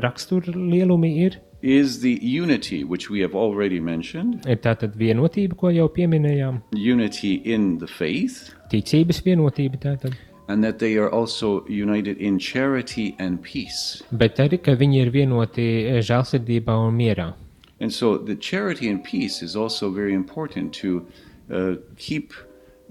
rakstura 0.00 0.54
lielumi 0.56 1.10
ir, 1.26 1.36
is 1.62 2.00
the 2.00 2.18
unity, 2.22 2.82
which 2.82 3.10
we 3.10 3.20
have 3.20 3.34
already 3.36 3.78
mentioned, 3.78 4.40
ir 4.48 4.56
tātad 4.64 4.96
vienotība, 4.96 5.58
ko 5.60 5.70
jau 5.70 5.86
pieminējām, 5.92 6.62
unity 6.72 7.34
in 7.44 7.76
the 7.78 7.86
faith, 7.86 8.54
ticības 8.72 9.20
vienotība 9.26 9.82
tātad, 9.84 10.16
and 10.48 10.64
that 10.64 10.80
they 10.80 10.96
are 10.96 11.12
also 11.12 11.62
united 11.68 12.16
in 12.16 12.38
charity 12.38 13.14
and 13.18 13.42
peace. 13.44 14.02
bet 14.10 14.40
arī, 14.40 14.58
ka 14.64 14.72
viņi 14.72 15.04
ir 15.04 15.12
vienoti 15.12 15.68
eh, 15.84 16.00
žēlsirdībā 16.00 16.80
un 16.88 16.96
mierā. 16.96 17.32
And 17.82 17.92
so 17.92 18.16
the 18.16 18.36
charity 18.36 18.88
and 18.88 19.02
peace 19.02 19.42
is 19.42 19.56
also 19.56 19.90
very 19.90 20.14
important 20.14 20.72
to 20.74 21.04
uh, 21.50 21.74
keep 21.96 22.32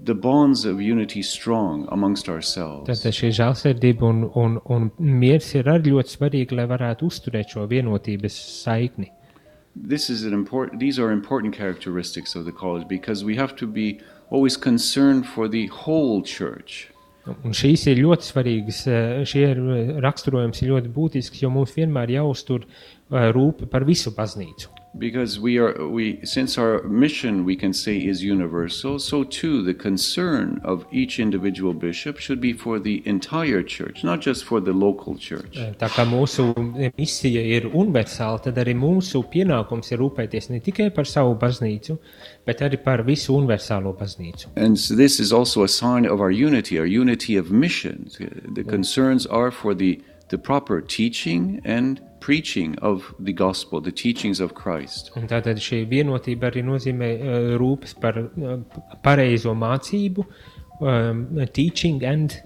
the 0.04 0.14
bonds 0.14 0.66
of 0.66 0.82
unity 0.82 1.22
strong 1.22 1.88
amongst 1.90 2.28
ourselves. 2.28 2.90
Tātad 2.90 3.16
šī 3.16 3.30
žēlsirdība 3.38 4.04
un, 4.04 4.26
un, 4.36 4.58
un 4.68 4.90
miers 5.22 5.48
ir 5.56 5.70
arī 5.72 5.94
ļoti 5.94 6.16
svarīgi, 6.18 6.58
lai 6.58 6.66
varētu 6.68 7.08
uzturēt 7.08 7.54
šo 7.54 7.64
vienotības 7.70 8.36
saikni. 8.64 9.08
This 9.74 10.10
is 10.10 10.26
an 10.28 10.34
important 10.34 10.80
these 10.80 10.98
are 11.00 11.10
important 11.10 11.56
characteristics 11.56 12.36
of 12.36 12.44
the 12.44 12.52
college 12.52 12.86
because 12.88 13.24
we 13.24 13.36
have 13.36 13.56
to 13.56 13.66
be 13.66 14.02
always 14.28 14.58
concerned 14.58 15.24
for 15.24 15.48
the 15.48 15.68
whole 15.68 16.20
church. 16.20 16.90
Un 17.46 17.54
šīs 17.54 17.86
ir 17.86 18.02
ļoti 18.02 18.26
svarīgas, 18.26 18.84
eh, 18.90 19.24
šie 19.24 19.48
ir 19.54 19.58
eh, 19.62 19.96
raksturojums 20.02 20.60
ir 20.64 20.74
ļoti 20.74 20.92
būtisks, 20.92 21.40
jo 21.40 21.52
mums 21.54 21.72
vienmēr 21.76 22.10
jāuztur 22.18 22.66
eh, 22.66 23.30
rūpe 23.32 23.70
par 23.70 23.86
visu 23.86 24.10
baznīcu. 24.16 24.81
Because 24.98 25.40
we 25.40 25.58
are 25.58 25.88
we 25.88 26.20
since 26.24 26.58
our 26.58 26.82
mission 26.82 27.44
we 27.44 27.56
can 27.56 27.72
say 27.72 27.96
is 27.96 28.22
universal, 28.22 28.98
so 28.98 29.24
too 29.24 29.62
the 29.62 29.72
concern 29.72 30.60
of 30.64 30.84
each 30.92 31.18
individual 31.18 31.72
bishop 31.72 32.18
should 32.18 32.40
be 32.40 32.52
for 32.52 32.78
the 32.78 33.02
entire 33.06 33.62
church, 33.62 34.04
not 34.04 34.20
just 34.20 34.44
for 34.44 34.60
the 34.60 34.72
local 34.72 35.16
church. 35.16 35.56
Eh, 35.56 35.72
tā 35.78 35.88
kā 35.88 36.04
mūsu 36.04 36.52
misija 36.98 37.40
ir 37.40 37.70
universāla, 37.70 38.42
tad 38.44 38.60
arī 38.60 38.76
mūsu 38.76 39.24
pienākums 39.32 39.90
ir 39.92 39.98
rūpēties 40.04 40.50
ne 40.50 40.60
tikai 40.60 40.90
par 40.94 41.08
savu 41.08 41.34
baznīcu, 41.40 41.98
bet 42.44 42.60
arī 42.60 42.82
par 42.84 43.02
visu 43.02 43.32
universālo 43.32 43.96
baznīcu. 43.96 44.52
And 44.56 44.78
so 44.78 44.94
this 44.94 45.18
is 45.18 45.32
also 45.32 45.62
a 45.62 45.68
sign 45.68 46.04
of 46.04 46.20
our 46.20 46.30
unity, 46.30 46.78
our 46.78 46.86
unity 46.86 47.36
of 47.36 47.50
mission. 47.50 48.10
The 48.54 48.64
concerns 48.64 49.24
are 49.26 49.50
for 49.50 49.74
the 49.74 50.02
the 50.28 50.38
proper 50.38 50.80
teaching 50.80 51.60
and 51.62 52.00
preaching 52.22 52.76
of 52.80 53.08
the 53.18 53.32
gospel, 53.32 53.80
the 53.80 53.92
teachings 53.92 54.40
of 54.40 54.54
Christ. 54.54 55.10
Un 55.18 55.26
tātad 55.30 55.58
šī 55.58 55.82
vienotība 55.90 56.50
arī 56.52 56.62
nozīmē 56.66 57.10
uh, 57.18 57.50
rūpes 57.60 57.96
par 58.00 58.20
uh, 58.22 58.54
pareizo 59.04 59.56
mācību, 59.58 60.24
um, 60.80 61.26
teaching 61.52 62.02
and, 62.06 62.38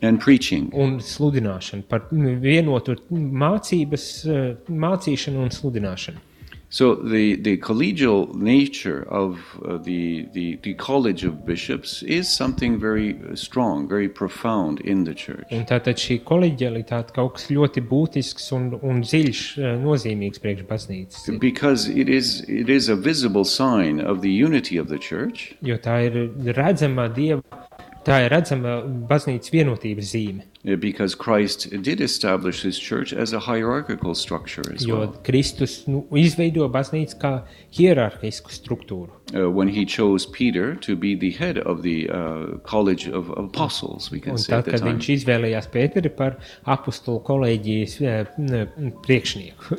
And 0.00 0.20
preaching. 0.22 0.70
un 0.78 1.00
sludināšanu, 1.02 1.82
par 1.90 2.04
vienotu 2.12 2.94
mācības, 3.10 4.04
uh, 4.30 4.48
mācīšanu 4.70 5.42
un 5.42 5.50
sludināšanu. 5.50 6.22
So 6.70 6.94
the, 6.94 7.36
the 7.36 7.56
collegial 7.56 8.34
nature 8.34 9.06
of 9.08 9.38
uh, 9.64 9.78
the, 9.78 10.28
the 10.34 10.56
the 10.62 10.74
college 10.74 11.24
of 11.24 11.46
bishops 11.46 12.02
is 12.02 12.28
something 12.28 12.78
very 12.78 13.16
strong, 13.36 13.88
very 13.88 14.08
profound 14.08 14.80
in 14.80 15.04
the 15.04 15.14
church. 15.14 15.46
Un 15.50 15.64
tātad 15.64 15.96
šī 15.96 16.18
koleģialitāte 16.28 17.16
kaut 17.16 17.38
kas 17.38 17.48
ļoti 17.48 17.84
būtisks 17.88 18.52
un, 18.52 18.68
un 18.84 19.00
dziļš, 19.00 19.42
uh, 19.62 19.70
nozīmīgs 19.80 20.44
priekš 20.44 20.66
baznīcas. 20.68 21.40
Because 21.40 21.88
it 21.88 22.08
is 22.08 22.42
it 22.48 22.68
is 22.68 22.90
a 22.92 22.96
visible 22.96 23.46
sign 23.48 24.00
of 24.00 24.20
the 24.20 24.30
unity 24.30 24.76
of 24.76 24.88
the 24.92 24.98
church, 24.98 25.54
Jo 25.64 25.80
tā 25.80 26.02
ir 26.10 26.20
redzama 26.52 27.08
dieva, 27.08 27.64
tā 28.04 28.26
ir 28.26 28.32
redzama 28.36 28.82
baznīcas 29.08 29.56
vienotības 29.56 30.12
zīme. 30.12 30.47
Uh, 30.66 30.76
because 30.76 31.14
Christ 31.14 31.68
did 31.82 32.00
establish 32.00 32.62
his 32.62 32.78
church 32.78 33.12
as 33.12 33.32
a 33.32 33.38
hierarchical 33.38 34.14
structure 34.14 34.62
as 34.74 34.84
Jo 34.84 34.98
well. 34.98 35.12
Kristus 35.24 35.86
nu, 35.86 36.04
izveido 36.12 36.68
baznīcu 36.68 37.18
kā 37.22 37.32
hierarhisku 37.78 38.50
struktūru. 38.50 39.10
Uh, 39.34 39.50
when 39.50 39.68
he 39.68 39.84
chose 39.84 40.24
Peter 40.26 40.74
to 40.76 40.96
be 40.96 41.14
the 41.14 41.30
head 41.30 41.58
of 41.58 41.82
the 41.82 42.08
uh, 42.10 42.58
college 42.64 43.06
of 43.08 43.28
apostles, 43.36 44.10
we 44.10 44.20
can 44.20 44.32
Un 44.32 44.38
say 44.38 44.52
at 44.56 44.64
tad, 44.64 44.64
the 44.64 44.70
kad 44.72 44.80
time. 44.80 44.96
viņš 44.98 45.08
izvēlējās 45.18 45.68
Pēteri 45.72 46.10
par 46.16 46.38
apakstulu 46.64 47.20
kolēģijas 47.28 48.00
eh, 48.00 48.26
n- 48.38 48.92
priekšnieku. 49.06 49.78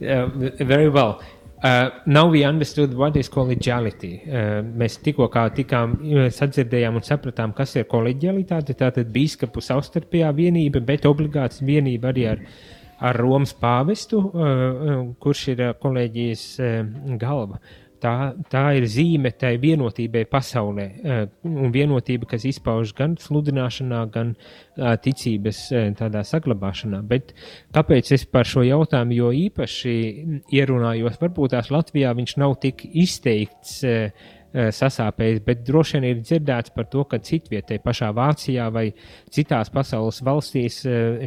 Uh, 0.00 0.28
Very 0.60 0.88
well. 0.88 1.20
Uh, 1.62 1.90
now 2.06 2.28
we 2.28 2.44
understood 2.44 2.94
what 2.94 3.16
is 3.16 3.28
collegiality. 3.28 4.12
Uh, 4.22 4.60
mēs 4.78 5.00
tikko 5.02 5.26
kā 5.32 5.48
tikām 5.50 5.96
uh, 5.96 6.28
sadzirdējām 6.30 7.00
un 7.00 7.02
sapratām, 7.02 7.54
kas 7.56 7.74
ir 7.74 7.88
kolēģialitāte. 7.90 8.76
Tātad 8.78 9.10
bīskapu 9.10 9.62
savstarpējā 9.64 10.30
vienība, 10.36 10.84
bet 10.86 11.08
obligāts 11.10 11.58
vienība 11.66 12.12
arī 12.12 12.28
ar, 12.30 12.44
ar 13.10 13.18
Romas 13.18 13.56
pāvestu, 13.58 14.22
uh, 14.22 14.46
uh, 14.46 15.02
kurš 15.18 15.44
ir 15.56 15.64
uh, 15.66 15.74
kolēģijas 15.82 16.46
uh, 16.62 16.78
galva. 17.18 17.58
Tā, 17.98 18.14
tā 18.50 18.62
ir 18.78 18.86
zīme 18.86 19.32
tai 19.34 19.56
vienotībai 19.58 20.22
pasaulē, 20.30 20.86
eh, 21.02 21.26
un 21.42 21.72
vienotība, 21.74 22.28
kas 22.30 22.46
izpaužas 22.46 22.94
gan 22.94 23.16
sludināšanā, 23.18 24.04
gan 24.14 24.34
eh, 24.36 24.94
ticības 25.02 25.60
eh, 25.72 25.90
tādā 25.98 26.22
saglabāšanā. 26.26 27.02
Bet 27.10 27.34
kāpēc 27.74 28.12
es 28.14 28.24
par 28.30 28.46
šo 28.46 28.62
jautājumu 28.66 29.18
jo 29.18 29.32
īpaši 29.34 29.94
ierunājos? 30.54 31.18
Varbūt 31.18 31.56
tās 31.56 31.72
Latvijā 31.74 32.14
viņš 32.18 32.38
nav 32.38 32.58
tik 32.62 32.86
izteikts 32.86 33.80
sasāpējis, 34.48 35.42
bet 35.44 35.60
droši 35.60 35.98
vien 35.98 36.04
ir 36.08 36.20
dzirdēts 36.24 36.72
par 36.72 36.86
to, 36.88 37.02
ka 37.04 37.18
citvietē, 37.20 37.76
pašā 37.84 38.08
Vācijā 38.16 38.70
vai 38.72 38.86
citās 39.28 39.68
pasaules 39.68 40.22
valstīs 40.24 40.78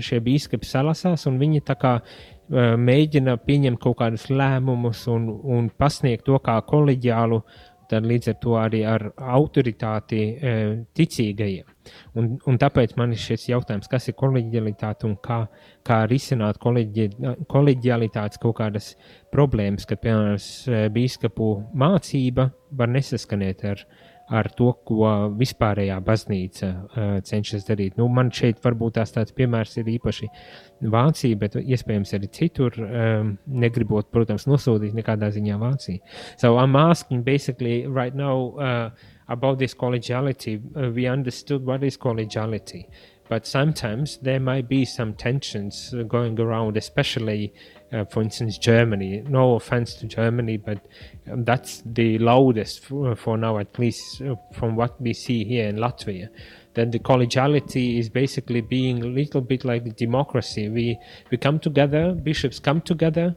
šie 0.02 0.20
bīskapi 0.26 0.66
salasās, 0.66 1.28
un 1.30 1.38
viņi 1.38 1.62
tā 1.68 1.76
kā 1.78 2.00
mēģina 2.52 3.38
pieņemt 3.48 3.80
kaut 3.82 3.98
kādus 4.02 4.28
lēmumus 4.30 5.06
un, 5.12 5.30
un 5.44 5.70
pasniegt 5.80 6.26
to 6.28 6.40
kā 6.44 6.58
koleģiālu, 6.68 7.42
tad 7.92 8.06
līdz 8.08 8.30
ar 8.32 8.36
to 8.40 8.54
arī 8.56 8.80
ar 8.88 9.04
autoritāti 9.36 10.20
e, 10.40 10.52
ticīgajiem. 10.96 11.66
Un, 12.16 12.30
un 12.48 12.60
tāpēc 12.62 12.94
man 12.96 13.12
ir 13.12 13.20
šis 13.20 13.50
jautājums, 13.50 13.90
kas 13.92 14.08
ir 14.08 14.16
koleģialitāte 14.20 15.08
un 15.10 15.18
kā, 15.20 15.42
kā 15.88 15.98
risināt 16.08 16.60
koleģi, 16.64 17.10
koleģialitātes 17.52 18.40
kaut 18.40 18.56
kādas 18.62 18.94
problēmas, 19.34 19.88
kad, 19.90 20.00
piemēram, 20.06 20.40
s- 20.40 20.70
bīskapu 20.96 21.50
mācība 21.84 22.48
var 22.80 22.94
nesaskanēt 22.96 23.66
ar, 23.74 23.84
ar 24.32 24.48
to, 24.56 24.72
ko 24.88 25.10
vispārējā 25.38 25.98
baznīca 26.08 26.70
uh, 26.72 27.14
cenšas 27.28 27.68
darīt. 27.68 27.98
Nu, 28.00 28.08
man 28.08 28.32
šeit 28.32 28.62
varbūt 28.64 29.00
tāds 29.02 29.36
piemērs 29.36 29.78
ir 29.82 29.92
īpaši 29.98 30.30
Vācija, 30.92 31.38
bet 31.38 31.56
iespējams 31.62 32.16
arī 32.18 32.28
citur, 32.34 32.74
negribot, 33.46 34.08
protams, 34.10 34.48
nosodīt 34.50 34.96
nekādā 34.98 35.30
ziņā 35.30 35.60
Vāciju. 35.62 36.00
So 36.42 36.58
I'm 36.58 36.76
asking 36.76 37.22
basically 37.22 37.86
right 37.86 38.16
now 38.16 38.56
uh, 38.58 38.90
about 39.28 39.60
this 39.60 39.76
collegiality. 39.76 40.60
We 40.96 41.06
understood 41.08 41.66
what 41.66 41.84
is 41.84 41.98
collegiality, 41.98 42.88
but 43.30 43.46
sometimes 43.46 44.18
there 44.24 44.40
might 44.40 44.68
be 44.68 44.86
some 44.86 45.14
tensions 45.14 45.94
going 46.08 46.40
around, 46.40 46.78
especially, 46.78 47.54
for 48.10 48.22
instance, 48.22 48.58
Germany. 48.58 49.22
No 49.28 49.56
offense 49.56 49.96
to 49.96 50.08
Germany, 50.08 50.58
but 50.58 50.86
um, 51.30 51.44
that's 51.44 51.84
the 51.86 52.18
loudest 52.20 52.86
for, 52.86 53.16
for 53.16 53.38
now, 53.38 53.58
at 53.58 53.78
least 53.78 54.22
uh, 54.22 54.36
from 54.54 54.76
what 54.76 55.00
we 55.02 55.14
see 55.14 55.44
here 55.44 55.68
in 55.68 55.76
Latvia. 55.76 56.30
That 56.74 56.94
the 56.94 57.00
collegiality 57.00 58.00
is 58.00 58.10
basically 58.10 58.62
being 58.62 59.04
a 59.04 59.08
little 59.08 59.42
bit 59.42 59.66
like 59.66 59.96
democracy. 59.98 60.70
We 60.70 60.98
we 61.30 61.38
come 61.38 61.60
together, 61.60 62.14
bishops 62.14 62.60
come 62.60 62.80
together. 62.80 63.36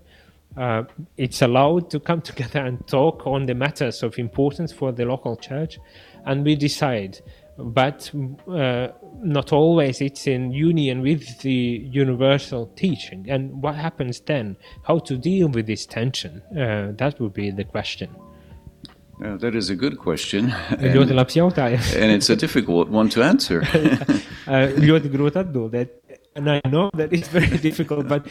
Uh, 0.57 0.85
it's 1.17 1.43
allowed 1.43 1.91
to 1.91 1.99
come 1.99 2.21
together 2.31 2.61
and 2.61 2.87
talk 2.87 3.27
on 3.27 3.47
the 3.47 3.55
matters 3.55 4.05
of 4.05 4.17
importance 4.19 4.73
for 4.73 4.93
the 4.93 5.05
local 5.05 5.37
church, 5.37 5.79
and 6.27 6.45
we 6.45 6.55
decide. 6.55 7.21
But 7.57 8.11
uh, 8.49 8.89
not 9.23 9.53
always 9.53 10.01
it's 10.01 10.27
in 10.27 10.53
union 10.53 11.03
with 11.03 11.41
the 11.41 11.87
universal 11.91 12.67
teaching. 12.75 13.31
And 13.31 13.63
what 13.63 13.77
happens 13.77 14.21
then? 14.21 14.57
How 14.83 14.99
to 15.01 15.17
deal 15.17 15.49
with 15.49 15.67
this 15.67 15.87
tension? 15.87 16.43
Uh, 16.51 16.93
that 16.97 17.21
would 17.21 17.33
be 17.33 17.51
the 17.51 17.65
question. 17.65 18.15
Uh, 19.25 19.37
that 19.37 19.55
is 19.55 19.71
a 19.71 19.77
good 19.77 19.99
question, 19.99 20.53
and, 20.71 20.93
and 21.95 22.11
it's 22.11 22.29
a 22.29 22.35
difficult 22.35 22.89
one 22.89 23.09
to 23.11 23.23
answer. 23.23 23.63
Ļoti 26.35 26.41
grūti 26.41 26.41
atbildēt. 26.41 26.41
And 26.41 26.51
I 26.51 26.61
know 26.69 26.91
that 26.95 27.13
it's 27.13 27.29
very 27.29 27.59
difficult, 27.69 28.09
but 28.09 28.27
uh, 28.27 28.31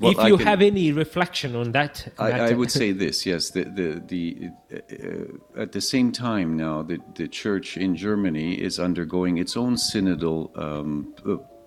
Well, 0.00 0.12
if 0.12 0.28
you 0.28 0.36
can- 0.36 0.46
have 0.46 0.62
any 0.62 0.92
reflection 0.92 1.56
on 1.56 1.72
that, 1.72 2.06
I, 2.18 2.50
I 2.50 2.52
would 2.52 2.70
say 2.70 2.92
this: 3.04 3.26
yes, 3.26 3.50
the 3.50 3.64
the, 3.64 4.02
the 4.06 4.50
uh, 4.72 5.60
at 5.60 5.72
the 5.72 5.80
same 5.80 6.12
time 6.12 6.56
now, 6.56 6.82
the 6.82 6.98
the 7.14 7.28
church 7.28 7.76
in 7.76 7.96
Germany 7.96 8.54
is 8.54 8.78
undergoing 8.78 9.38
its 9.38 9.56
own 9.56 9.74
synodal 9.76 10.50
um, 10.56 11.14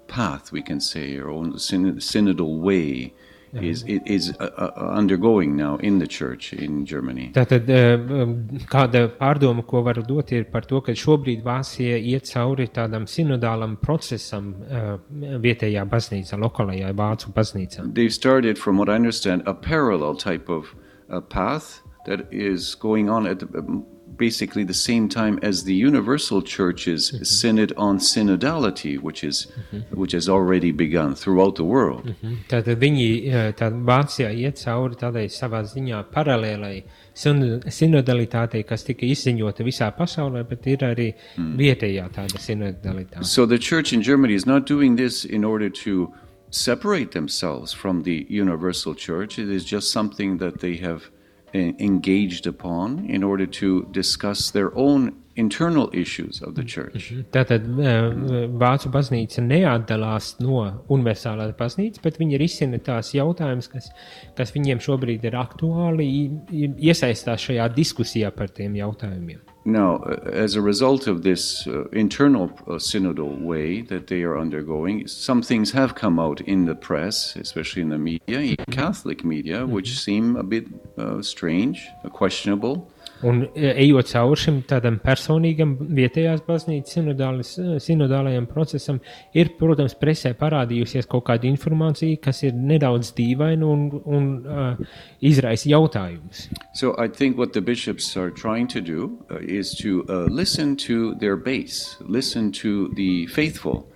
path, 0.07 0.51
we 0.51 0.61
can 0.61 0.79
say, 0.79 1.17
or 1.17 1.29
own 1.29 1.57
syn- 1.59 1.97
synodal 1.99 2.59
way. 2.59 3.13
Is 3.61 3.83
is 3.87 4.33
uh, 4.39 4.49
uh, 4.57 4.71
undergoing 4.97 5.55
now 5.55 5.77
in 5.77 5.99
the 5.99 6.07
church 6.07 6.53
in 6.53 6.85
Germany? 6.85 7.31
Tātad 7.35 7.69
um, 7.69 8.47
kāda 8.65 9.07
pārdoma, 9.19 9.65
ko 9.67 9.83
varu 9.85 10.01
dot, 10.07 10.31
ir 10.33 10.47
par 10.49 10.65
to, 10.65 10.81
ka 10.81 10.95
šobrīd 10.97 11.43
Vācija 11.45 11.99
iet 11.99 12.31
cauri 12.33 12.67
tādam 12.73 13.05
sinodālam 13.05 13.77
procesam 13.77 14.53
uh, 14.65 14.97
vietējā 15.45 15.85
baznīcā, 15.89 16.39
lokālajā 16.41 16.89
vācu 16.97 17.33
baznīcā. 17.35 17.93
They've 17.93 18.13
started, 18.13 18.57
from 18.57 18.77
what 18.77 18.89
I 18.89 18.95
understand, 18.95 19.43
a 19.45 19.53
parallel 19.53 20.15
type 20.15 20.49
of 20.49 20.73
uh, 21.09 21.21
path 21.21 21.83
that 22.05 22.27
is 22.31 22.73
going 22.75 23.09
on 23.09 23.27
at 23.27 23.39
the, 23.39 23.47
um, 23.59 23.85
basically 24.17 24.63
the 24.63 24.73
same 24.73 25.09
time 25.09 25.39
as 25.41 25.63
the 25.63 25.73
Universal 25.73 26.43
Church's 26.43 27.11
mm-hmm. 27.11 27.23
synod 27.23 27.73
on 27.77 27.99
synodality, 27.99 28.99
which 28.99 29.23
is 29.23 29.47
mm-hmm. 29.71 29.99
which 29.99 30.11
has 30.11 30.29
already 30.29 30.71
begun 30.71 31.15
throughout 31.15 31.55
the 31.55 31.63
world. 31.63 32.05
Mm-hmm. 32.05 32.33
Tātad 32.49 32.79
viņi 32.79 33.07
eh, 33.27 33.51
tā 33.57 33.71
Vācijā 33.71 34.31
iet 34.33 34.61
cauri 34.63 34.95
tādai 34.99 35.25
savā 35.29 35.63
ziņā 35.67 36.03
paralēlai 36.13 36.83
sin- 37.13 37.61
sinodalitātei, 37.67 38.63
kas 38.67 38.83
tika 38.83 39.05
izziņota 39.05 39.65
visā 39.65 39.89
pasaulē, 39.97 40.43
bet 40.49 40.67
ir 40.67 40.85
arī 40.87 41.09
hmm. 41.35 41.55
vietējā 41.59 42.09
tāda 42.13 42.41
sinodalitāte. 42.41 43.25
So 43.25 43.45
the 43.45 43.57
church 43.57 43.93
in 43.93 44.01
Germany 44.01 44.33
is 44.33 44.45
not 44.45 44.65
doing 44.65 44.95
this 44.95 45.25
in 45.25 45.43
order 45.43 45.69
to 45.69 46.13
separate 46.49 47.11
themselves 47.11 47.73
from 47.73 48.03
the 48.03 48.25
universal 48.29 48.93
church. 48.93 49.39
It 49.39 49.49
is 49.49 49.65
just 49.65 49.91
something 49.91 50.37
that 50.37 50.59
they 50.59 50.77
have 50.77 51.09
engaged 51.53 52.47
upon 52.47 53.05
in 53.09 53.23
order 53.23 53.45
to 53.45 53.85
discuss 53.91 54.51
their 54.51 54.71
own 54.75 55.13
internal 55.35 55.89
issues 55.93 56.41
of 56.43 56.53
the 56.55 56.63
church. 56.63 57.11
Tātad 57.33 57.65
eh, 57.81 58.47
Vācu 58.61 58.91
baznīca 58.93 59.41
neatdalās 59.41 60.35
no 60.39 60.83
universālās 60.93 61.55
baznīcas, 61.57 62.01
bet 62.03 62.19
viņi 62.21 62.37
risina 62.37 62.77
tās 62.77 63.13
jautājumus, 63.15 63.69
kas, 63.71 63.89
kas 64.37 64.53
viņiem 64.53 64.81
šobrīd 64.85 65.23
ir 65.25 65.31
aktuāli, 65.39 66.05
i- 66.05 66.65
i- 66.65 66.73
iesaistās 66.91 67.47
šajā 67.49 67.65
diskusijā 67.75 68.29
par 68.35 68.47
tiem 68.53 68.73
jautājumiem. 68.77 69.39
Now, 69.65 69.99
as 70.25 70.55
a 70.55 70.61
result 70.61 71.07
of 71.07 71.23
this 71.23 71.65
uh, 71.67 71.85
internal 71.89 72.51
uh, 72.67 72.73
synodal 72.73 73.39
way 73.39 73.81
that 73.81 74.07
they 74.07 74.23
are 74.23 74.37
undergoing, 74.37 75.07
some 75.07 75.41
things 75.41 75.71
have 75.71 75.95
come 75.95 76.19
out 76.19 76.41
in 76.41 76.65
the 76.65 76.75
press, 76.75 77.35
especially 77.37 77.81
in 77.81 77.89
the 77.89 77.97
media, 77.97 78.39
in 78.39 78.57
Catholic 78.71 79.23
media, 79.23 79.65
which 79.65 79.97
seem 79.97 80.35
a 80.35 80.43
bit 80.43 80.65
uh, 80.97 81.21
strange, 81.21 81.87
uh, 82.03 82.09
questionable. 82.09 82.91
Un 83.23 83.43
e, 83.55 83.69
ejot 83.85 84.09
cauri 84.11 84.41
šim 84.41 84.59
tādam 84.67 84.97
personīgam 85.03 85.75
vietējās 85.95 86.43
baznīcas 86.47 86.97
sinodālis- 86.97 87.55
sinodālajam 87.83 88.47
procesam, 88.51 88.99
ir, 89.33 89.53
protams, 89.59 89.95
presē 89.99 90.33
parādījusies 90.39 91.07
kaut 91.09 91.25
kāda 91.29 91.47
informācija, 91.49 92.19
kas 92.23 92.43
ir 92.43 92.53
nedaudz 92.53 93.13
dīvaina 93.17 93.69
un, 93.69 93.87
un 94.05 94.29
uh, 94.43 94.99
izraisa 95.21 95.69
jautājumus. 95.71 96.49
So 96.73 96.95
I 96.97 97.07
think 97.07 97.37
what 97.37 97.53
the 97.53 97.61
bishops 97.61 98.15
are 98.17 98.31
trying 98.31 98.67
to 98.67 98.81
do 98.81 99.17
uh, 99.31 99.39
is 99.39 99.73
to 99.83 100.05
uh, 100.09 100.25
listen 100.29 100.75
to 100.87 101.15
their 101.15 101.37
base, 101.37 101.95
listen 102.01 102.51
to 102.63 102.89
the 102.95 103.27
faithful, 103.27 103.87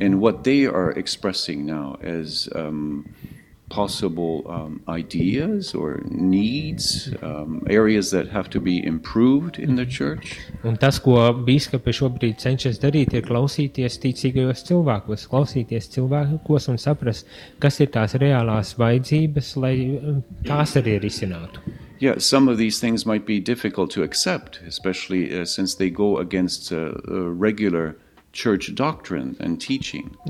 and 0.00 0.20
what 0.20 0.44
they 0.44 0.66
are 0.66 0.90
expressing 0.92 1.64
now 1.66 1.96
as 2.02 2.48
um, 2.54 3.04
possible 3.68 4.44
um, 4.48 4.82
ideas 4.88 5.74
or 5.74 6.02
needs, 6.04 7.12
um, 7.22 7.66
areas 7.68 8.10
that 8.10 8.28
have 8.28 8.48
to 8.50 8.60
be 8.60 8.84
improved 8.84 9.58
in 9.58 9.76
the 9.76 9.86
church. 9.86 10.38
Un 10.64 10.76
tas, 10.76 10.98
ko 11.02 11.16
biskupi 11.46 11.94
šobrīd 11.96 12.38
cenšas 12.42 12.78
darīt, 12.82 13.14
ir 13.14 13.26
klausīties 13.26 13.98
ticīgajos 14.02 14.62
cilvēkos, 14.68 15.26
klausīties 15.32 15.90
cilvēkos 15.96 16.70
un 16.70 16.78
saprast, 16.78 17.26
kas 17.58 17.80
ir 17.80 17.90
tās 17.94 18.14
reālās 18.14 18.76
vajadzības, 18.78 19.56
lai 19.62 19.74
um, 19.98 20.22
tās 20.46 20.76
arī 20.78 21.00
risinātu. 21.02 21.64
Yeah, 21.98 22.18
some 22.18 22.46
of 22.48 22.58
these 22.58 22.78
things 22.78 23.06
might 23.06 23.24
be 23.24 23.40
difficult 23.40 23.90
to 23.92 24.02
accept, 24.02 24.60
especially 24.66 25.32
uh, 25.32 25.46
since 25.46 25.74
they 25.74 25.88
go 25.88 26.18
against 26.18 26.70
uh, 26.70 26.76
uh, 26.76 27.30
regular 27.32 27.86
church 27.88 27.94
doctrine 27.94 27.94
and 27.94 27.94
teaching. 27.94 28.05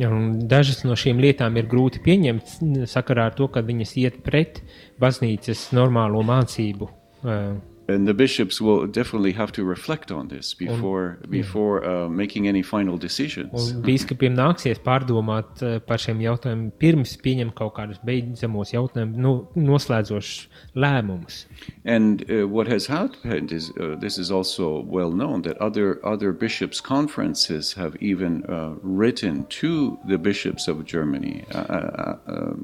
Ja, 0.01 0.11
Dažas 0.51 0.85
no 0.87 0.97
šīm 0.99 1.21
lietām 1.23 1.59
ir 1.59 1.69
grūti 1.71 2.03
pieņemt 2.05 2.87
sakarā 2.91 3.31
ar 3.31 3.39
to, 3.39 3.49
ka 3.53 3.65
viņas 3.67 3.97
iet 4.03 4.21
pret 4.27 4.63
baznīcas 5.03 5.69
normālo 5.77 6.23
mācību. 6.27 6.91
Uh, 7.27 7.57
And 7.89 8.07
the 8.07 8.15
bishops 8.15 8.61
will 8.61 8.87
definitely 8.87 9.33
have 9.33 9.53
to 9.53 9.65
reflect 9.65 10.11
on 10.11 10.27
this 10.29 10.55
before 10.55 11.19
before 11.29 11.85
uh, 11.85 12.09
making 12.09 12.49
any 12.49 12.63
final 12.63 12.99
decisions. 12.99 13.71
Un 13.73 13.83
biskupiem 13.87 14.35
nāksies 14.35 14.81
pārdomāt 14.83 15.63
eh, 15.63 15.79
par 15.79 16.03
šiem 16.03 16.19
jautājumiem, 16.25 16.73
pirms 16.83 17.15
pieņemt 17.23 17.55
kaut 17.55 17.77
kādus 17.79 18.01
beidzamos 18.03 18.73
jautājumus, 18.75 19.21
nu, 19.23 19.35
noslēdzošus 19.55 20.49
lēmumus. 20.75 21.45
And 21.85 22.25
uh, 22.29 22.49
what 22.49 22.67
has 22.67 22.87
happened 22.87 23.53
is 23.53 23.71
uh, 23.79 23.95
this 24.01 24.19
is 24.19 24.33
also 24.33 24.81
well 24.81 25.13
known 25.13 25.43
that 25.43 25.57
other 25.59 26.01
other 26.05 26.33
bishops' 26.33 26.81
conferences 26.81 27.73
have 27.75 27.95
even 28.01 28.45
uh, 28.47 28.75
written 28.83 29.47
to 29.61 29.99
the 30.09 30.19
bishops 30.19 30.67
of 30.67 30.85
Germany, 30.85 31.45
uh, 31.55 31.59
uh, 31.59 32.17
uh, 32.27 32.55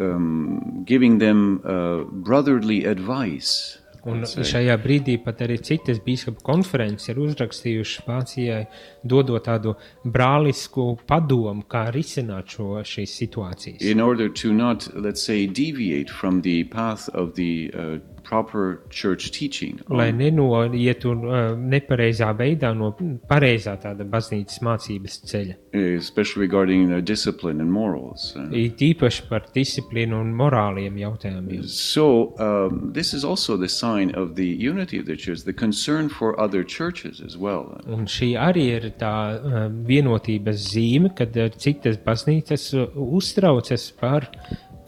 um, 0.00 0.84
giving 0.84 1.18
them 1.18 1.60
uh, 1.64 2.04
brotherly 2.04 2.84
advice. 2.84 3.78
Un 4.06 4.24
say. 4.28 4.44
šajā 4.46 4.76
brīdī 4.82 5.16
pat 5.22 5.42
arī 5.46 5.58
citas 5.64 5.98
biskupu 6.04 6.44
konferences 6.46 7.10
ir 7.10 7.20
uzrakstījušas 7.24 8.06
Vācijai, 8.06 8.60
dodot 9.02 9.44
tādu 9.46 9.74
brālisku 10.04 10.92
padomu, 11.08 11.66
kā 11.68 11.88
risināt 11.94 12.54
šo, 12.56 12.82
šīs 12.86 13.16
situācijas. 13.22 13.82
in 13.82 14.00
order 14.00 14.28
to 14.28 14.52
not, 14.52 14.88
let's 14.94 15.22
say, 15.22 15.46
deviate 15.46 16.10
from 16.10 16.42
the 16.42 16.64
path 16.64 17.08
of 17.14 17.34
the 17.34 17.70
uh, 17.74 17.98
proper 18.28 18.80
church 18.90 19.30
teaching. 19.30 19.80
Lai 19.88 20.10
nenoietu 20.12 21.12
uh, 21.14 21.54
nepareizā 21.56 22.32
veidā 22.38 22.72
no 22.76 22.92
pareizā 23.30 23.76
tāda 23.82 24.04
baznīcas 24.04 24.60
mācības 24.66 25.20
ceļa. 25.30 25.56
especially 25.76 26.40
regarding 26.40 26.92
uh, 26.92 27.00
discipline 27.00 27.60
and 27.60 27.70
morals. 27.70 28.32
Uh, 28.36 28.48
It 28.56 28.80
īpaši 28.80 29.26
par 29.28 29.44
disciplīnu 29.54 30.16
un 30.20 30.32
morāliem 30.34 30.96
jautājumiem. 30.96 31.62
so, 31.68 32.34
um, 32.38 32.92
this 32.92 33.12
is 33.12 33.24
also 33.24 33.56
the 33.56 33.68
sign 33.68 34.14
of 34.14 34.34
the 34.36 34.46
unity 34.46 34.98
of 34.98 35.06
the 35.06 35.16
church, 35.16 35.44
the 35.44 35.52
concern 35.52 36.08
for 36.08 36.38
other 36.40 36.64
churches 36.64 37.20
as 37.20 37.36
well. 37.36 37.80
Un 37.86 38.06
šī 38.06 38.32
arī 38.40 38.66
ir 38.78 38.90
tā 38.98 39.14
uh, 39.36 39.68
vienotības 39.86 40.64
zīme, 40.72 41.12
kad 41.16 41.36
uh, 41.36 41.50
citas 41.56 41.98
baznīcas 42.06 42.72
uh, 42.74 42.88
uztraucas 42.96 43.90
par 44.00 44.30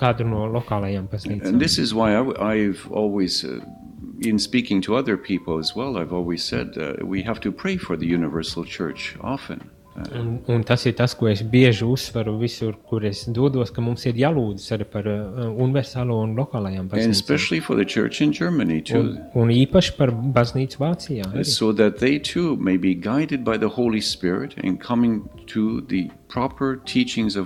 kādu 0.01 0.25
no 0.27 0.47
lokālajām 0.47 0.99
And 1.07 1.11
baznīcām. 1.11 1.59
this 1.59 1.79
is 1.79 1.93
why 1.95 2.13
I, 2.15 2.57
have 2.67 2.87
always, 2.91 3.45
uh, 3.45 3.61
in 4.21 4.39
speaking 4.39 4.81
to 4.83 4.97
other 4.97 5.17
people 5.17 5.59
as 5.59 5.75
well, 5.77 5.97
I've 5.97 6.13
always 6.13 6.43
said 6.43 6.77
uh, 6.79 6.95
we 7.05 7.23
have 7.23 7.41
to 7.41 7.53
pray 7.53 7.77
for 7.77 7.97
the 7.97 8.07
universal 8.07 8.65
church 8.65 9.17
often. 9.21 9.61
Uh, 9.99 10.05
Un, 10.15 10.39
un 10.49 10.63
tas 10.63 10.85
ir 10.87 10.93
tas, 10.95 11.13
ko 11.19 11.27
es 11.27 11.41
bieži 11.43 11.83
uzsveru 11.83 12.37
visur, 12.39 12.77
kur 12.89 13.03
es 13.05 13.25
dodos, 13.35 13.73
ka 13.75 13.81
mums 13.83 14.05
ir 14.07 14.15
jālūdzas 14.15 14.71
arī 14.77 14.85
par 14.93 15.09
uh, 15.11 15.49
universālo 15.59 16.21
un 16.23 16.37
lokālajām 16.37 16.85
and 16.87 16.91
baznīcām. 16.93 17.11
especially 17.11 17.59
for 17.59 17.75
the 17.75 17.85
church 17.85 18.21
in 18.23 18.33
Germany 18.33 18.81
too. 18.81 19.01
Un, 19.01 19.19
un 19.35 19.49
īpaši 19.51 19.97
par 19.97 20.13
baznīcu 20.13 20.79
Vācijā. 20.79 21.25
Arī. 21.33 21.45
so 21.45 21.73
that 21.73 21.99
they 21.99 22.19
too 22.21 22.55
may 22.57 22.77
be 22.77 22.95
guided 22.95 23.43
by 23.45 23.57
the 23.59 23.69
Holy 23.69 24.01
Spirit 24.01 24.55
and 24.63 24.81
coming 24.81 25.29
to 25.49 25.81
the 25.89 26.03
proper 26.03 26.07
teachings 26.07 26.07
of 26.07 26.18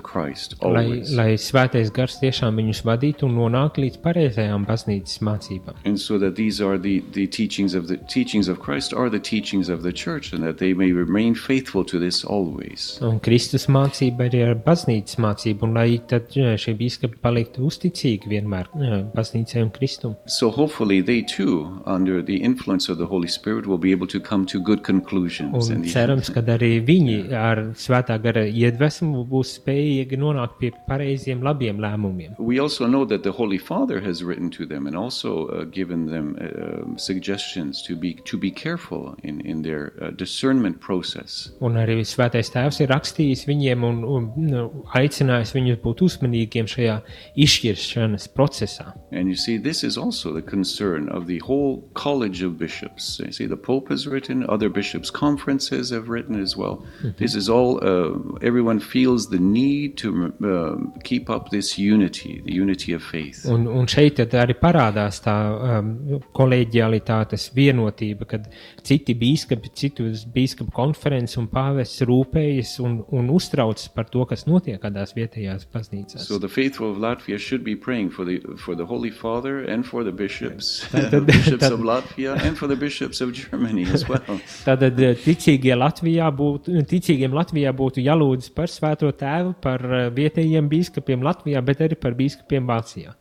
Christ 0.03 0.57
Lai, 0.61 0.85
always. 0.85 1.12
lai 1.16 1.37
svētais 1.38 1.90
gars 1.95 2.18
tiešām 2.21 2.59
viņus 2.61 2.83
vadītu 2.87 3.27
un 3.29 3.37
nonāktu 3.38 3.85
līdz 3.85 4.01
pareizajām 4.05 4.66
baznīcas 4.66 5.21
mācībām. 5.25 5.79
And 5.85 6.01
so 6.01 6.18
that 6.18 6.35
these 6.37 6.61
are 6.61 6.79
the, 6.79 7.01
the 7.12 7.27
teachings 7.27 7.75
of 7.75 7.88
the 7.88 7.97
teachings 8.11 8.49
of 8.49 8.61
Christ 8.61 8.92
are 8.92 9.11
the 9.11 9.21
teachings 9.21 9.68
of 9.68 9.83
the 9.83 9.92
church, 9.92 10.33
and 10.33 10.42
that 10.42 10.59
they 10.59 10.75
may 10.75 10.92
remain 10.92 11.35
faithful 11.35 11.85
to 11.85 11.99
this 11.99 12.25
always. 12.25 12.99
Un 13.03 13.21
Kristus 13.21 13.68
mācība 13.68 14.29
arī 14.29 14.42
ir 14.49 14.55
baznīcas 14.66 15.18
mācība, 15.23 15.66
un 15.68 15.77
lai 15.79 16.01
tad 16.11 16.35
jā, 16.37 16.55
šie 16.59 16.75
biskupi 16.79 17.21
paliktu 17.23 17.66
uzticīgi 17.68 18.31
vienmēr 18.33 18.71
jā, 18.75 19.03
baznīcai 19.14 19.62
un 19.62 19.73
Kristum. 19.75 20.16
So 20.27 20.51
hopefully 20.51 21.01
they 21.01 21.23
too, 21.23 21.83
under 21.87 22.23
the 22.23 22.42
influence 22.42 22.88
of 22.88 22.99
the 22.99 23.07
Holy 23.07 23.29
Spirit, 23.29 23.66
will 23.66 23.79
be 23.79 23.92
able 23.92 24.07
to 24.09 24.21
come 24.21 24.47
to 24.47 24.61
good 24.61 24.83
conclusions. 24.83 25.71
Un 25.71 25.77
in 25.77 25.83
the 25.83 25.88
end. 25.88 25.95
cerams, 25.95 26.31
ka 26.33 26.42
arī 26.42 26.81
viņi 26.85 27.18
ar 27.37 27.64
svētā 27.79 28.18
gara 28.23 28.45
iedvesmu 28.73 29.25
būs 29.29 29.57
spējīgi 29.61 30.19
nonākt 30.19 30.59
pie 30.61 30.73
pareiziem, 30.89 31.43
labiem 31.45 31.81
lēmumiem. 31.83 32.37
We 32.39 32.59
also 32.59 32.87
know 32.87 33.05
that 33.07 33.23
the 33.23 33.33
Holy 33.33 33.59
Father 33.59 34.01
has 34.01 34.23
written 34.25 34.51
to 34.51 34.67
them 34.67 34.87
and 34.87 34.97
also 34.97 35.49
uh, 35.49 35.65
given 35.65 36.07
them 36.07 36.37
uh, 36.41 36.97
suggestions 36.97 37.83
to 37.83 37.97
be 37.97 38.15
to 38.25 38.39
be 38.39 38.51
careful 38.51 39.15
in 39.23 39.41
in 39.41 39.63
their 39.63 39.93
uh, 40.01 40.11
discernment 40.11 40.81
process. 40.81 41.51
Un 41.61 41.77
arī 41.77 42.01
svētais 42.07 42.51
tēvs 42.53 42.81
ir 42.83 42.91
rakstījis 42.93 43.47
viņiem 43.49 43.85
un, 43.87 44.03
un 44.05 44.31
nu, 44.37 44.65
aicinājis 44.97 45.55
viņus 45.57 45.81
būt 45.85 46.05
uzmanīgiem 46.09 46.69
šajā 46.71 46.99
izšķiršanas 47.37 48.29
procesā. 48.37 48.93
And 49.13 49.29
you 49.29 49.37
see, 49.37 49.59
this 49.59 49.85
is 49.85 49.99
also 49.99 50.33
the 50.33 50.43
concern 50.43 51.09
of 51.09 51.27
the 51.27 51.39
whole 51.39 51.83
College 51.95 52.43
of 52.43 52.59
Bishops. 52.59 53.21
You 53.25 53.33
see, 53.33 53.47
the 53.47 53.57
Pope 53.57 53.91
has 53.91 54.07
written, 54.07 54.45
other 54.49 54.69
bishops' 54.69 55.11
conferences 55.11 55.91
have 55.91 56.09
written 56.09 56.41
as 56.41 56.57
well. 56.57 56.85
This 57.19 57.35
is 57.35 57.49
all, 57.49 57.79
uh, 57.85 58.17
everyone 58.41 58.62
everyone 58.62 58.81
feels 58.81 59.29
the 59.29 59.38
need 59.38 59.96
to 59.96 60.33
uh, 60.44 60.77
keep 61.03 61.29
up 61.29 61.51
this 61.51 61.79
unity, 61.79 62.40
the 62.44 62.53
unity 62.53 62.92
of 62.92 63.03
faith. 63.03 63.44
Un, 63.46 63.66
un 63.66 63.88
šeit 63.90 64.20
arī 64.22 64.55
parādās 64.59 65.18
tā 65.25 65.35
um, 65.51 66.20
kolēģialitātes 66.37 67.48
vienotība, 67.57 68.29
kad 68.31 68.46
citi 68.87 69.16
bīskapi, 69.18 69.72
citus 69.75 70.22
bīskapu 70.31 70.70
konferences 70.77 71.40
un 71.40 71.48
pāvests 71.51 72.05
rūpējas 72.07 72.77
un, 72.87 73.01
un 73.11 73.33
uztraucas 73.35 73.90
par 73.94 74.07
to, 74.12 74.22
kas 74.31 74.46
notiek 74.46 74.79
kādās 74.83 75.16
vietējās 75.16 75.66
baznīcās. 75.75 76.29
So 76.29 76.38
the 76.38 76.48
faithful 76.48 76.92
of 76.92 77.03
Latvia 77.03 77.40
should 77.40 77.64
be 77.64 77.75
praying 77.75 78.11
for 78.11 78.25
the 78.25 78.38
for 78.62 78.77
the 78.79 78.87
Holy 78.87 79.11
Father 79.11 79.64
and 79.64 79.87
for 79.87 80.05
the 80.05 80.12
bishops, 80.12 80.87
Tad- 80.92 81.27
bishops 81.33 81.70
of 81.70 81.81
Latvia 81.81 82.38
and 82.44 82.57
for 82.57 82.68
the 82.68 82.77
bishops 82.77 83.20
of 83.20 83.33
Germany 83.33 83.87
as 83.90 84.07
well. 84.09 84.22
Tātad 84.68 85.03
eh, 85.03 85.18
ticīgie 85.18 85.75
Latvijā 85.75 86.31
būtu, 86.31 86.79
ticīgiem 86.87 87.35
Latvijā 87.35 87.75
būtu 87.75 88.05
jālūdz 88.05 88.52
par 88.55 88.71
svēto 88.71 89.11
tēvu, 89.19 89.55
par 89.62 89.85
eh, 89.87 90.11
vietējiem 90.15 90.69
bīskapiem 90.71 91.25
Latvijā, 91.25 91.62
bet 91.65 91.83
arī 91.85 91.99
par 91.99 92.17
bīskapiem 92.19 92.69
Vācijā. 92.69 93.17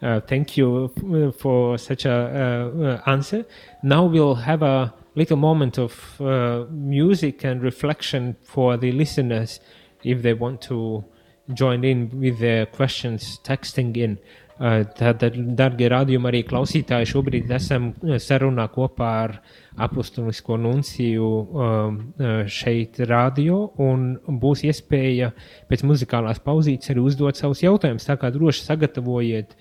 Uh, 0.00 0.18
thank 0.18 0.56
you 0.56 0.88
for 1.36 1.76
such 1.76 2.06
a 2.06 2.14
uh, 2.14 3.10
answer. 3.10 3.44
Now 3.82 4.06
we'll 4.06 4.34
have 4.34 4.62
a 4.62 4.94
little 5.14 5.36
moment 5.36 5.76
of 5.76 6.18
uh, 6.22 6.64
music 6.70 7.44
and 7.44 7.62
reflection 7.62 8.36
for 8.42 8.78
the 8.78 8.92
listeners 8.92 9.60
if 10.02 10.22
they 10.22 10.32
want 10.32 10.62
to 10.62 11.04
join 11.52 11.84
in 11.84 12.08
with 12.18 12.38
their 12.38 12.64
questions, 12.64 13.38
texting 13.44 13.94
in. 13.94 14.18
Uh, 14.60 14.82
Tātad, 14.92 15.38
darbie 15.56 15.86
radījumi, 15.88 16.26
arī 16.28 16.40
klausītāji, 16.44 17.06
šobrīd 17.08 17.48
esam 17.56 17.86
uh, 17.94 18.18
sarunā 18.20 18.66
kopā 18.68 19.10
ar 19.22 19.36
apustulisko 19.80 20.58
nunciju 20.60 21.28
um, 21.30 21.94
uh, 22.20 22.42
šeit, 22.44 22.98
radio, 23.08 23.62
un 23.80 24.18
būs 24.42 24.66
iespēja 24.68 25.30
pēc 25.70 25.84
muzikālās 25.88 26.42
pauzītes 26.44 26.92
arī 26.92 27.06
uzdot 27.08 27.40
savus 27.40 27.62
jautājumus. 27.64 28.04
Tā 28.04 28.18
kā 28.20 28.28
droši 28.34 28.66
sagatavojiet 28.66 29.56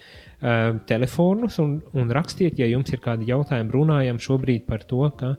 telefonus 0.88 1.58
un, 1.60 1.74
un 2.00 2.12
rakstiet, 2.16 2.60
ja 2.62 2.68
jums 2.70 2.94
ir 2.96 3.02
kādi 3.04 3.28
jautājumi. 3.28 3.74
Runājam 3.74 4.22
šobrīd 4.24 4.64
par 4.70 4.86
to, 4.88 5.02
ka 5.20 5.34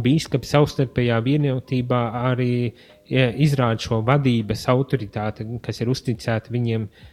Bīskapi 0.00 0.48
savstarpējā 0.48 1.18
vienotībā 1.26 2.00
arī 2.30 2.70
izrāda 3.10 3.84
šo 3.84 4.00
vadības 4.06 4.64
autoritāti, 4.72 5.44
kas 5.60 5.82
ir 5.84 5.92
uzticēta 5.92 6.56
viņiem, 6.56 6.88
uh, 6.88 7.09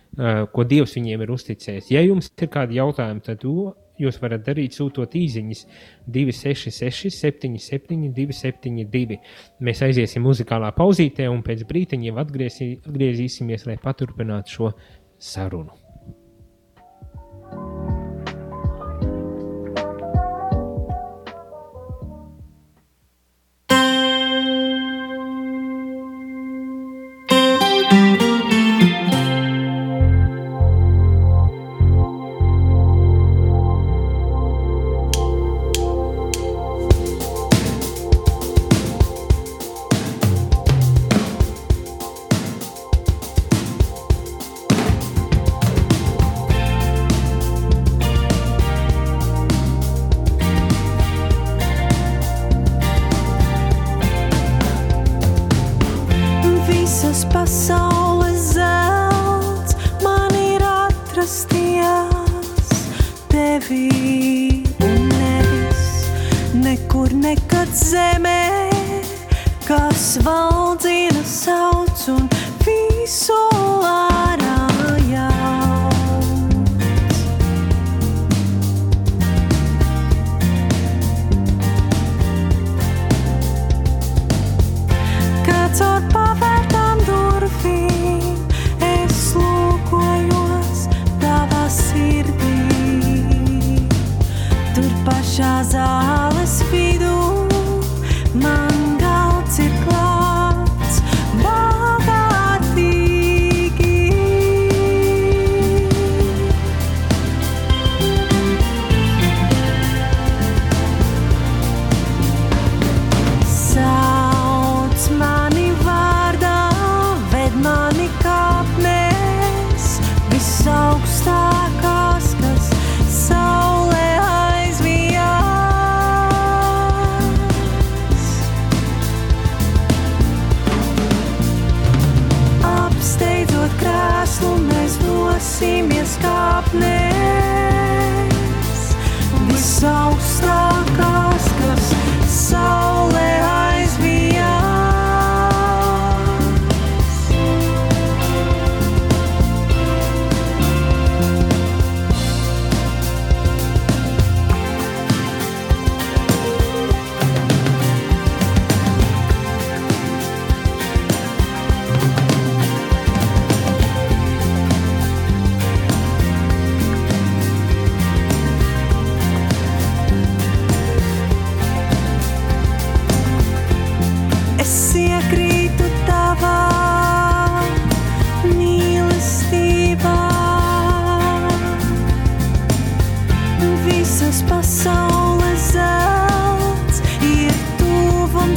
ko 0.54 0.63
Dievs 0.67 0.96
viņiem 0.98 1.26
ir 1.26 1.34
uzticējis. 1.36 1.91
Ja 1.93 2.02
jums 2.06 2.32
ir 2.41 2.50
kādi 2.54 2.80
jautājumi, 2.80 3.24
tad 3.26 3.43
to 3.43 3.74
jūs 4.02 4.20
varat 4.22 4.46
darīt 4.46 4.78
sūtot 4.78 5.15
īsiņas 5.17 5.63
266, 6.13 7.12
77, 7.17 8.12
272. 8.13 9.20
Mēs 9.65 9.84
aiziesim 9.88 10.26
muzikālā 10.28 10.72
pauzītē 10.78 11.30
un 11.32 11.41
pēc 11.46 11.65
atgriezī- 12.22 12.78
atgriezīsimies, 12.86 13.65
lai 13.70 13.78
paturpinātu 13.82 14.58
šo 14.60 14.72
sarunu. 15.17 15.87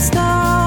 Stop. 0.01 0.60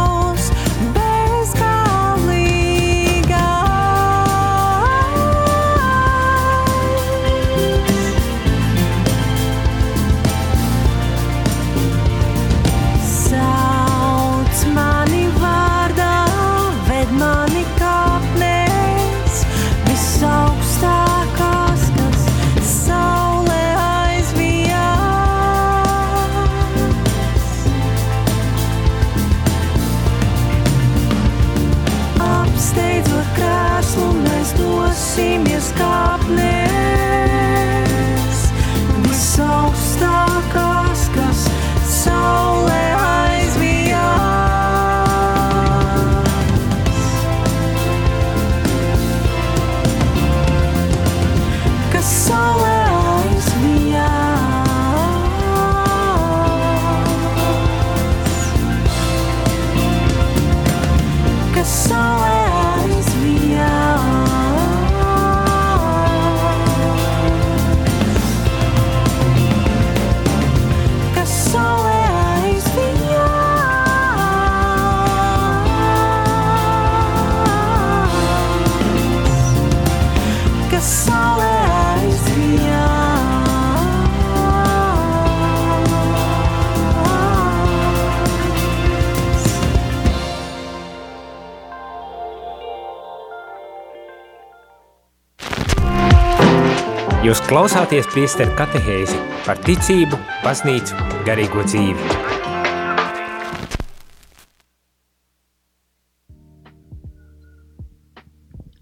Jūs 97.24 97.40
klausāties 97.48 98.04
priesteru 98.12 98.52
katehēzi 98.60 99.16
par 99.46 99.56
ticību, 99.64 100.18
baznīcu, 100.44 100.98
garīgo 101.24 101.64
dzīvi. 101.64 102.18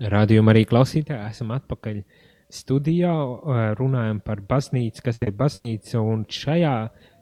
Rādījumā 0.09 0.55
arī 0.55 0.65
klausītāji 0.71 1.21
esam 1.27 1.53
atpakaļ 1.53 2.01
studijā, 2.49 3.13
eh, 3.13 3.61
runājam 3.77 4.23
par 4.25 4.41
baznīcu, 4.41 5.05
kas 5.05 5.21
ir 5.21 5.37
baznīca, 5.37 6.01
un 6.01 6.25
šajā 6.25 6.75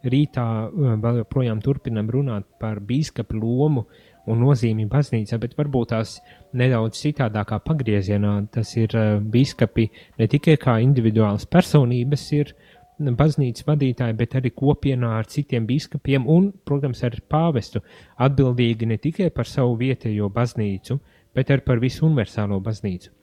rītā 0.07 0.47
eh, 0.71 0.95
vēl 1.03 1.19
joprojām 1.25 1.59
turpinam 1.59 2.07
runāt 2.07 2.47
par 2.63 2.79
bīskapu 2.79 3.35
lomu 3.43 3.89
un 4.29 4.43
nozīmi 4.43 4.87
baznīcā, 4.89 5.39
bet 5.41 5.55
varbūt 5.57 5.91
tās 5.93 6.17
nedaudz 6.57 7.01
citādākā 7.01 7.59
pagriezienā. 7.65 8.35
Tas 8.53 8.75
ir 8.77 8.95
uh, 8.97 9.17
biskupi 9.19 9.89
ne 10.19 10.27
tikai 10.29 10.57
kā 10.61 10.79
individuāls 10.83 11.47
personības, 11.49 12.25
ir 12.37 12.53
baznīcas 12.99 13.65
vadītāji, 13.67 14.17
bet 14.19 14.35
arī 14.35 14.51
kopienā 14.51 15.13
ar 15.19 15.29
citiem 15.31 15.67
biskupiem 15.67 16.27
un, 16.27 16.51
protams, 16.65 17.03
ar 17.07 17.15
pāvestu 17.31 17.81
atbildīgi 18.19 18.89
ne 18.89 18.97
tikai 18.99 19.29
par 19.31 19.47
savu 19.47 19.77
vietējo 19.79 20.27
baznīcu, 20.35 20.99
bet 21.35 21.53
arī 21.53 21.65
par 21.65 21.79
visu 21.79 22.05
universālo 22.07 22.59
baznīcu. 22.63 23.15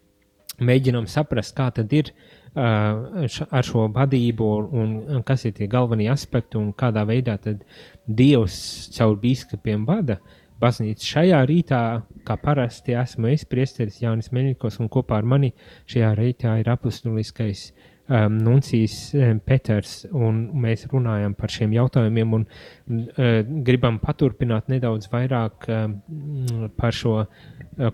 Mēģinām 0.64 1.05
saprast, 1.12 1.53
kā 1.53 1.69
tad 1.77 1.92
ir 1.92 2.09
uh, 2.09 3.27
ar 3.51 3.66
šo 3.66 3.90
vadību 3.92 4.49
un, 4.73 4.97
kas 5.29 5.45
ir 5.45 5.53
tie 5.59 5.69
galvenie 5.69 6.09
aspekti 6.09 6.57
un 6.57 6.73
kādā 6.73 7.05
veidā 7.05 7.37
Dievs 8.07 8.57
caur 8.97 9.19
biskupiem 9.21 9.85
vada 9.85 10.16
uh, 10.16 10.45
baznīcu. 10.62 11.11
Šajā 11.14 11.42
rītā, 11.49 11.83
kā 12.27 12.37
parasti, 12.40 12.97
esmu 12.97 13.33
es, 13.33 13.45
Priesteris 13.49 14.01
Jānis 14.03 14.33
Meļņikos, 14.35 14.81
un 14.83 14.90
kopā 14.92 15.21
ar 15.21 15.29
mani 15.29 15.53
šajā 15.90 16.14
rītā 16.19 16.57
ir 16.61 16.71
apustuliskais 16.73 17.69
um, 18.09 18.38
Nuncijs 18.38 18.97
um, 19.14 19.40
Peters, 19.45 19.99
un 20.12 20.47
mēs 20.62 20.87
runājam 20.92 21.37
par 21.38 21.53
šiem 21.53 21.75
jautājumiem 21.77 22.38
un 22.38 22.47
uh, 22.47 23.42
gribam 23.66 24.01
paturpināt 24.03 24.71
nedaudz 24.73 25.11
vairāk 25.12 25.69
um, 25.73 25.99
par 26.79 26.97
šo 26.97 27.19
uh, 27.25 27.29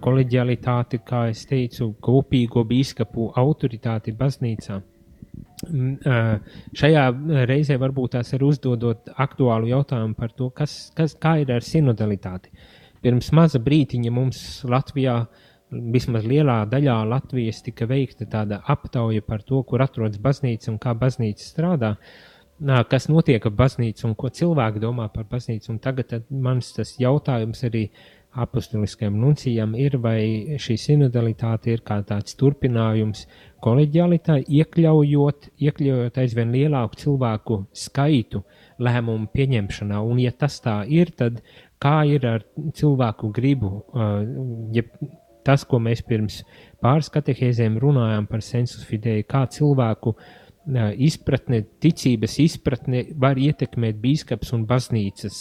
koleģialitāti, 0.07 1.03
kā 1.07 1.27
es 1.33 1.46
teicu, 1.51 1.92
kopīgo 2.03 2.66
bīskapu 2.68 3.33
autoritāti 3.42 4.14
baznīcā. 4.16 4.83
Šajā 5.62 7.05
reizē 7.47 7.79
varbūt 7.79 8.16
tās 8.16 8.33
ir 8.35 8.42
uzdodot 8.42 9.12
aktuālu 9.23 9.71
jautājumu 9.71 10.16
par 10.18 10.33
to, 10.35 10.51
kas, 10.51 10.90
kas, 10.97 11.14
kā 11.14 11.37
ir 11.42 11.53
ar 11.55 11.62
sinodalitāti. 11.64 12.51
Pirms 13.03 13.33
maza 13.35 13.61
brītiņa 13.62 14.11
mums 14.14 14.42
Latvijā, 14.68 15.16
vismaz 15.71 16.27
lielā 16.29 16.62
daļā 16.71 16.99
Latvijas, 17.09 17.62
tika 17.64 17.87
veikta 17.88 18.27
tāda 18.31 18.61
aptauja 18.75 19.23
par 19.27 19.42
to, 19.47 19.62
kur 19.66 19.83
atrodas 19.83 20.21
baznīca 20.23 20.71
un 20.73 20.79
kā 20.83 20.92
baznīca 20.99 21.47
strādā, 21.47 21.95
kas 22.90 23.09
notiek 23.09 23.47
ar 23.47 23.55
baznīcu 23.59 24.07
un 24.11 24.16
ko 24.18 24.31
cilvēki 24.31 24.83
domā 24.83 25.09
par 25.14 25.25
baznīcu. 25.31 25.73
Un 25.73 25.79
tagad 25.83 26.27
mans 26.31 26.75
tas 26.77 26.95
jautājums 27.01 27.64
arī 27.71 27.87
apustuliskajam 28.33 29.16
nuncijam 29.21 29.75
ir, 29.77 29.99
vai 30.01 30.59
šī 30.61 30.79
sinodalitāte 30.81 31.73
ir 31.73 31.83
kā 31.85 31.99
tāds 32.07 32.37
turpinājums 32.40 33.27
koleģialitāti, 33.62 34.48
iekļaujot, 34.59 35.48
iekļaujot 35.62 36.20
aizvien 36.22 36.53
lielāku 36.55 37.01
cilvēku 37.01 37.59
skaitu 37.77 38.42
lēmumu 38.83 39.31
pieņemšanā. 39.33 40.03
Un, 40.03 40.20
ja 40.22 40.33
tas 40.35 40.59
tā 40.64 40.83
ir, 40.90 41.14
tad 41.16 41.40
kā 41.83 42.03
ir 42.11 42.27
ar 42.29 42.46
cilvēku 42.79 43.33
gribu? 43.35 43.75
Ja 44.75 44.87
tas, 45.46 45.64
ko 45.66 45.81
mēs 45.83 46.05
pirms 46.07 46.42
pāris 46.83 47.11
katehēzēm 47.14 47.79
runājām 47.83 48.29
par 48.31 48.42
sensus 48.46 48.85
fidei, 48.87 49.25
kā 49.27 49.46
cilvēku 49.51 50.14
uh, 50.14 50.41
izpratne, 50.66 51.64
ticības 51.83 52.38
izpratne 52.38 53.05
var 53.18 53.37
ietekmēt 53.37 53.98
bīskaps 54.03 54.53
un 54.55 54.66
baznīcas 54.66 55.38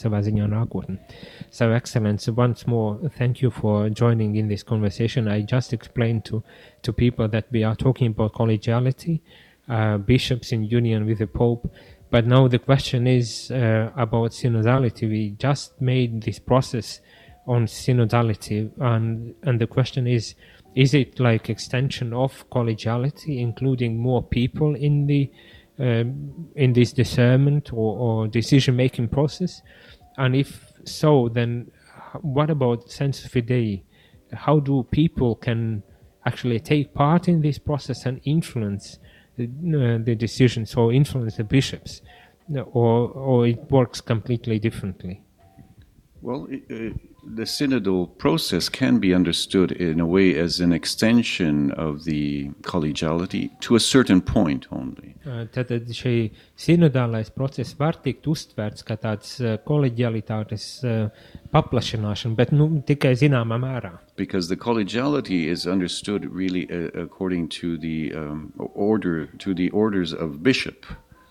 savā 0.00 0.22
ziņā 0.24 0.46
nākotni. 0.48 0.98
So, 1.50 1.70
Excellency, 1.72 2.30
once 2.30 2.66
more, 2.66 3.10
thank 3.18 3.42
you 3.42 3.50
for 3.50 3.90
joining 3.90 4.36
in 4.36 4.48
this 4.48 4.62
conversation. 4.62 5.28
I 5.28 5.42
just 5.42 5.72
explained 5.72 6.24
to, 6.26 6.42
to 6.82 6.92
people 6.92 7.28
that 7.28 7.46
we 7.50 7.62
are 7.64 7.76
talking 7.76 8.12
about 8.12 8.32
collegiality, 8.32 9.20
uh, 9.68 9.98
bishops 9.98 10.52
in 10.52 10.64
union 10.64 11.04
with 11.04 11.18
the 11.18 11.26
Pope, 11.26 11.70
but 12.10 12.26
now 12.26 12.48
the 12.48 12.58
question 12.58 13.06
is 13.06 13.50
uh, 13.50 13.90
about 13.96 14.30
synodality. 14.30 15.08
We 15.08 15.30
just 15.38 15.78
made 15.80 16.22
this 16.22 16.38
process 16.38 17.00
on 17.46 17.66
synodality, 17.66 18.70
and, 18.80 19.34
and 19.42 19.60
the 19.60 19.66
question 19.66 20.06
is, 20.06 20.34
is 20.78 20.94
it 20.94 21.18
like 21.18 21.50
extension 21.50 22.12
of 22.12 22.48
collegiality, 22.50 23.40
including 23.40 23.98
more 23.98 24.22
people 24.22 24.76
in 24.76 25.08
the 25.08 25.28
um, 25.80 26.48
in 26.54 26.72
this 26.72 26.92
discernment 26.92 27.72
or, 27.72 27.98
or 27.98 28.28
decision 28.28 28.76
making 28.76 29.08
process? 29.08 29.60
And 30.16 30.36
if 30.36 30.72
so, 30.84 31.28
then 31.30 31.72
what 32.20 32.48
about 32.48 32.92
sense 32.92 33.24
of 33.24 33.32
fidei? 33.32 33.82
How 34.32 34.60
do 34.60 34.86
people 34.92 35.34
can 35.34 35.82
actually 36.24 36.60
take 36.60 36.94
part 36.94 37.26
in 37.26 37.40
this 37.40 37.58
process 37.58 38.06
and 38.06 38.20
influence 38.24 39.00
the, 39.36 39.46
uh, 39.46 40.04
the 40.04 40.14
decisions 40.14 40.76
or 40.76 40.92
influence 40.92 41.38
the 41.38 41.44
bishops, 41.44 42.02
or 42.72 43.08
or 43.08 43.48
it 43.48 43.68
works 43.68 44.00
completely 44.00 44.60
differently? 44.60 45.22
Well, 46.20 46.48
it, 46.50 46.94
the 47.24 47.44
synodal 47.44 48.16
process 48.18 48.68
can 48.68 48.98
be 48.98 49.14
understood 49.14 49.72
in 49.72 50.00
a 50.00 50.06
way 50.06 50.34
as 50.36 50.60
an 50.60 50.72
extension 50.72 51.70
of 51.72 52.04
the 52.04 52.50
collegiality 52.62 53.58
to 53.60 53.76
a 53.76 53.80
certain 53.80 54.20
point 54.20 54.66
only. 54.72 55.14
Tātad 55.52 55.90
šī 55.92 56.30
sinodālais 56.56 57.30
process 57.34 57.74
var 57.78 57.98
tikt 58.04 58.26
uztverts 58.30 58.86
kā 58.86 58.96
tāds 58.96 59.36
koleģialitātes 59.68 60.68
paplašināšana, 61.52 62.36
bet 62.38 62.52
nu, 62.52 62.70
tikai 62.86 63.12
zināmā 63.18 63.58
mērā. 63.60 63.92
Because 64.16 64.48
the 64.48 64.56
collegiality 64.56 65.46
is 65.46 65.66
understood 65.66 66.24
really 66.24 66.66
uh, 66.70 66.88
according 66.94 67.48
to 67.60 67.76
the 67.78 68.14
um, 68.14 68.52
order, 68.74 69.26
to 69.38 69.54
the 69.54 69.70
orders 69.70 70.12
of 70.12 70.42
bishop. 70.42 70.86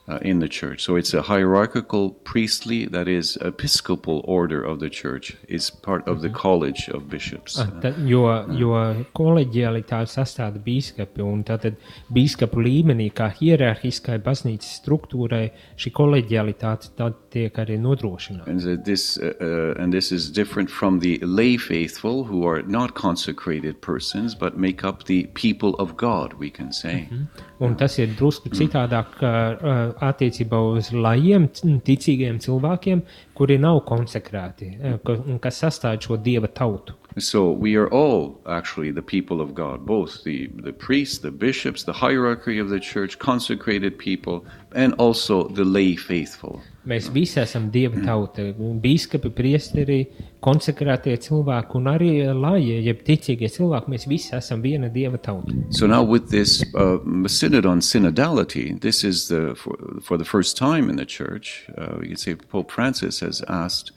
Uh, 0.08 0.20
in 0.22 0.40
the 0.40 0.48
church. 0.48 0.84
So 0.84 0.96
it's 0.96 1.14
a 1.14 1.22
hierarchical, 1.22 2.12
priestly, 2.12 2.86
that 2.86 3.08
is, 3.08 3.38
episcopal 3.42 4.22
order 4.26 4.64
of 4.64 4.80
the 4.80 4.90
church. 4.90 5.36
It's 5.48 5.70
part 5.70 6.08
of 6.08 6.22
the 6.22 6.30
mm-hmm. 6.30 6.38
college 6.38 6.90
of 6.90 7.10
bishops. 7.10 7.60
Ah, 7.60 7.68
tad, 7.82 8.00
jo, 8.08 8.24
jo 8.56 8.72
koleģialitāti 9.18 10.14
sastāda 10.14 10.62
bīskapi, 10.64 11.24
un 11.24 11.44
tātad 11.48 11.76
bīskapu 12.14 12.64
līmenī, 12.64 13.10
kā 13.12 13.30
hierarhiskai 13.36 14.20
baznīcas 14.24 14.78
struktūrai, 14.82 15.50
šī 15.80 15.94
koleģialitāte 16.00 16.94
tad 16.98 17.20
tiek 17.34 17.60
arī 17.60 17.78
nodrošināta. 17.82 18.48
And 18.48 18.86
this, 18.86 19.18
uh, 19.18 19.34
uh, 19.42 19.82
and 19.82 19.92
this 19.94 20.12
is 20.12 20.30
different 20.32 20.70
from 20.70 21.00
the 21.00 21.20
lay 21.22 21.58
faithful, 21.58 22.24
who 22.24 22.48
are 22.48 22.62
not 22.62 22.96
consecrated 22.96 23.82
persons, 23.82 24.36
but 24.36 24.58
make 24.58 24.84
up 24.84 25.06
the 25.06 25.28
people 25.34 25.76
of 25.76 25.98
God, 25.98 26.34
we 26.40 26.50
can 26.50 26.72
say. 26.72 27.08
Mm 27.12 27.18
-hmm. 27.18 27.44
Un 27.60 27.76
tas 27.76 27.98
ir 27.98 28.08
drusku 28.16 28.50
citādāk 28.50 29.22
uh, 29.22 29.97
attiecībā 30.04 30.60
uz 30.74 30.92
lajiem, 30.94 31.48
ticīgiem 31.88 32.40
cilvēkiem, 32.44 33.04
kuri 33.38 33.58
nav 33.62 33.82
konsekrēti 33.88 34.72
un 35.08 35.42
kas 35.44 35.64
sastāv 35.64 36.00
šo 36.04 36.20
dieva 36.22 36.48
tautu. 36.48 36.96
So 37.18 37.52
we 37.52 37.76
are 37.76 37.88
all 37.88 38.40
actually 38.48 38.92
the 38.92 39.02
people 39.02 39.42
of 39.42 39.56
God, 39.56 39.86
both 39.86 40.24
the, 40.24 40.48
the 40.58 40.72
priests, 40.72 41.18
the 41.18 41.32
bishops, 41.32 41.84
the 41.84 41.94
hierarchy 41.94 42.60
of 42.60 42.70
the 42.70 42.80
church, 42.80 43.18
consecrated 43.18 43.98
people, 43.98 44.46
and 44.76 44.94
also 45.00 45.48
the 45.48 45.64
lay 45.64 45.96
faithful. 45.96 46.62
Mēs 46.88 47.10
visi 47.12 47.42
esam 47.42 47.66
dieva 47.72 48.00
tauta, 48.06 48.46
biskupi, 48.80 49.32
priesteri, 49.36 49.98
konsekrētie 50.46 51.18
cilvēki 51.26 51.76
un 51.76 51.90
arī 51.92 52.12
lājie, 52.32 52.78
jeb 52.86 53.02
ticīgie 53.04 53.50
cilvēki. 53.52 53.92
Mēs 53.92 54.08
visi 54.08 54.32
esam 54.38 54.62
viena 54.64 54.88
dieva 54.94 55.20
tauta. 55.20 55.52
So 55.72 55.88
now 55.88 56.04
with 56.04 56.30
this 56.30 56.64
uh, 56.76 57.00
synod 57.28 57.66
on 57.66 57.82
synodality, 57.82 58.80
this 58.80 59.04
is 59.04 59.28
the, 59.28 59.56
for, 59.56 59.76
for 60.02 60.18
the 60.18 60.24
first 60.24 60.56
time 60.56 60.90
in 60.90 60.96
the 60.96 61.06
church, 61.06 61.68
uh, 61.78 62.00
you 62.00 62.10
can 62.10 62.18
say 62.18 62.36
Pope 62.36 62.72
Francis 62.72 63.20
has 63.20 63.44
asked 63.50 63.92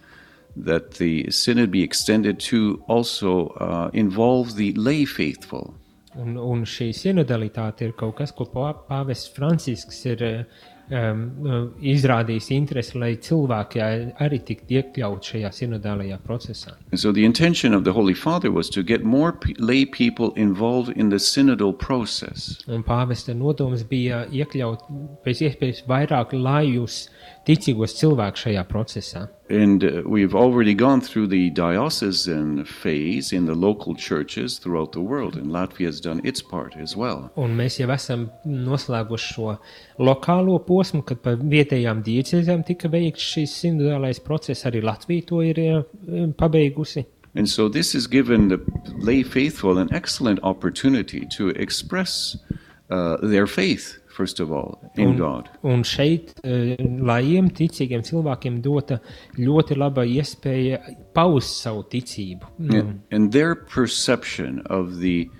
that 0.57 0.93
the 0.93 1.31
synod 1.31 1.71
be 1.71 1.83
extended 1.83 2.41
to 2.41 2.83
also 2.89 3.49
uh, 3.49 3.91
involve 3.93 4.57
the 4.57 4.73
lay 4.73 5.05
faithful. 5.05 5.75
Un, 6.19 6.37
un 6.37 6.65
šī 6.67 6.91
sinodalitāte 6.97 7.87
ir 7.87 7.93
kaut 7.99 8.17
kas, 8.19 8.33
ko 8.35 8.49
pāvests 8.51 9.31
Francisks 9.31 10.03
ir 10.11 10.25
uh, 10.27 10.43
um, 10.91 11.21
uh, 11.47 11.61
izrādījis 11.93 12.51
interesi, 12.55 12.99
lai 12.99 13.13
cilvēki 13.23 13.83
arī 14.21 14.41
tiktu 14.47 14.81
iekļauti 14.81 15.35
šajā 15.35 15.53
sinodālajā 15.55 16.19
procesā. 16.25 16.75
And 16.91 17.01
so 17.01 17.13
the 17.13 17.25
intention 17.25 17.75
of 17.75 17.85
the 17.85 17.93
Holy 17.93 18.15
Father 18.15 18.51
was 18.51 18.71
to 18.71 18.83
get 18.83 19.05
more 19.05 19.39
lay 19.59 19.85
people 19.85 20.33
involved 20.35 20.97
in 20.97 21.11
the 21.11 21.19
synodal 21.23 21.77
process. 21.77 22.59
Un 22.69 22.85
pāvesta 22.87 23.35
nodoms 23.35 23.85
bija 23.87 24.25
iekļaut 24.31 24.87
pēc 25.25 25.45
iespējas 25.49 25.85
vairāk 25.89 26.35
lajus 26.35 27.07
ticīgos 27.47 27.97
cilvēkus 28.01 28.49
šajā 28.49 28.65
procesā. 28.69 29.29
and 29.51 29.83
uh, 29.83 30.03
we've 30.07 30.35
already 30.35 30.75
gone 30.75 31.01
through 31.01 31.27
the 31.27 31.51
diocesan 31.51 32.65
phase 32.65 33.33
in 33.33 33.47
the 33.47 33.55
local 33.55 33.95
churches 33.95 34.59
throughout 34.59 34.93
the 34.93 35.01
world, 35.01 35.37
and 35.37 35.51
Latvia 35.51 35.87
has 35.87 36.01
done 36.01 36.21
its 36.25 36.41
part 36.41 36.77
as 36.77 36.97
well. 36.97 37.31
Un 37.37 37.57
mēs 37.59 37.81
jau 37.81 37.91
esam 37.91 38.29
noslēguši 38.47 39.35
šo 39.35 39.57
lokālo 39.99 40.59
posmu, 40.67 41.03
kad 41.07 41.23
pa 41.25 41.35
vietējām 41.35 42.05
diecēzēm 42.07 42.65
tika 42.69 42.89
veikts 42.93 43.27
šīs 43.35 43.57
individuālais 43.73 44.23
process. 44.23 44.65
Arī 44.71 44.85
Latvija 44.87 45.27
to 45.27 45.43
ir 45.43 45.59
eh, 45.59 45.83
pabeigusi. 46.39 47.05
And 47.35 47.49
so 47.49 47.69
this 47.69 47.93
has 47.93 48.07
given 48.07 48.49
the 48.49 48.59
lay 48.99 49.23
faithful 49.23 49.79
an 49.79 49.89
excellent 49.93 50.41
opportunity 50.43 51.27
to 51.37 51.51
express 51.51 52.37
uh, 52.91 53.17
their 53.23 53.47
faith, 53.47 54.00
first 54.21 54.41
of 54.41 54.53
all, 54.53 54.79
in 54.97 55.17
God. 55.17 55.49
Un 55.65 55.83
šeit 55.87 56.35
eh, 56.45 56.77
lajiem, 57.11 57.49
ticīgiem 57.57 58.03
cilvēkiem, 58.05 58.59
dota 58.65 58.99
ļoti 59.41 59.79
laba 59.81 60.05
iespēja 60.05 60.81
paust 61.17 61.63
savu 61.65 61.87
ticību. 61.95 62.51
And, 62.69 63.01
and 63.11 63.33
their 63.33 63.55
perception 63.55 64.61
of 64.69 64.99
the, 65.01 65.31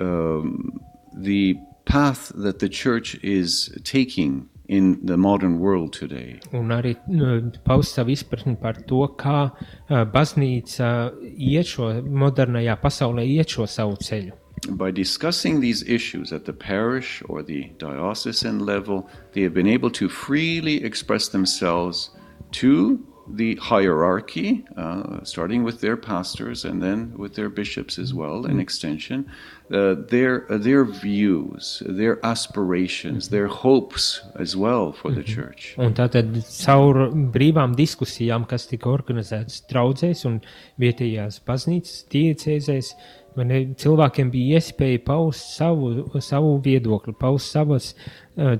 um, 0.00 0.80
the 1.12 1.58
path 1.84 2.32
that 2.34 2.60
the 2.60 2.68
church 2.68 3.14
is 3.22 3.68
taking 3.84 4.48
in 4.68 5.04
the 5.04 5.18
modern 5.18 5.58
world 5.58 5.92
today. 5.92 6.38
Un 6.56 6.72
arī 6.72 6.94
nu, 7.12 7.50
paust 7.66 7.98
savu 7.98 8.14
izpratni 8.14 8.56
par 8.56 8.80
to, 8.88 9.02
kā 9.20 9.50
uh, 9.50 10.04
baznīca 10.14 11.10
iet 11.36 11.74
šo 11.74 11.92
modernajā 12.24 12.80
pasaulē, 12.80 13.26
iet 13.36 13.52
šo 13.58 13.68
savu 13.68 14.00
ceļu. 14.00 14.39
By 14.68 14.90
discussing 14.90 15.60
these 15.60 15.82
issues 15.88 16.32
at 16.32 16.44
the 16.44 16.52
parish 16.52 17.22
or 17.28 17.42
the 17.42 17.70
diocesan 17.78 18.58
level, 18.58 19.08
they 19.32 19.40
have 19.42 19.54
been 19.54 19.66
able 19.66 19.90
to 19.92 20.08
freely 20.08 20.84
express 20.84 21.28
themselves 21.28 22.10
to 22.52 23.04
the 23.36 23.56
hierarchy, 23.56 24.64
uh, 24.76 25.22
starting 25.24 25.62
with 25.62 25.80
their 25.80 25.96
pastors 25.96 26.64
and 26.64 26.82
then 26.82 27.12
with 27.16 27.34
their 27.34 27.48
bishops 27.48 27.98
as 27.98 28.12
well, 28.12 28.46
in 28.46 28.58
extension, 28.58 29.30
uh, 29.72 29.94
their 30.08 30.50
uh, 30.50 30.58
their 30.58 30.84
views, 30.84 31.82
their 31.86 32.24
aspirations, 32.26 33.28
their 33.28 33.46
hopes 33.46 34.20
as 34.36 34.56
well 34.56 34.92
for 34.92 35.10
the 35.12 35.22
church. 35.22 35.74
Un 35.78 35.94
tātad 35.94 36.32
caur 36.64 37.10
brīvām 37.34 37.76
diskusijām, 37.78 38.48
kas 38.50 38.66
tika 38.66 38.90
organizētas 38.90 39.62
draudzēs 39.70 40.26
un 40.26 40.40
vietējās 40.80 41.40
baznīcas 41.46 42.04
diecēzēs, 42.10 42.94
vai 42.96 43.19
ne, 43.36 43.60
cilvēkiem 43.78 44.30
bija 44.32 44.58
iespēja 44.58 45.02
paust 45.06 45.54
savu, 45.56 45.92
savu 46.24 46.56
viedokli, 46.64 47.14
paust 47.18 47.52
savas 47.54 47.92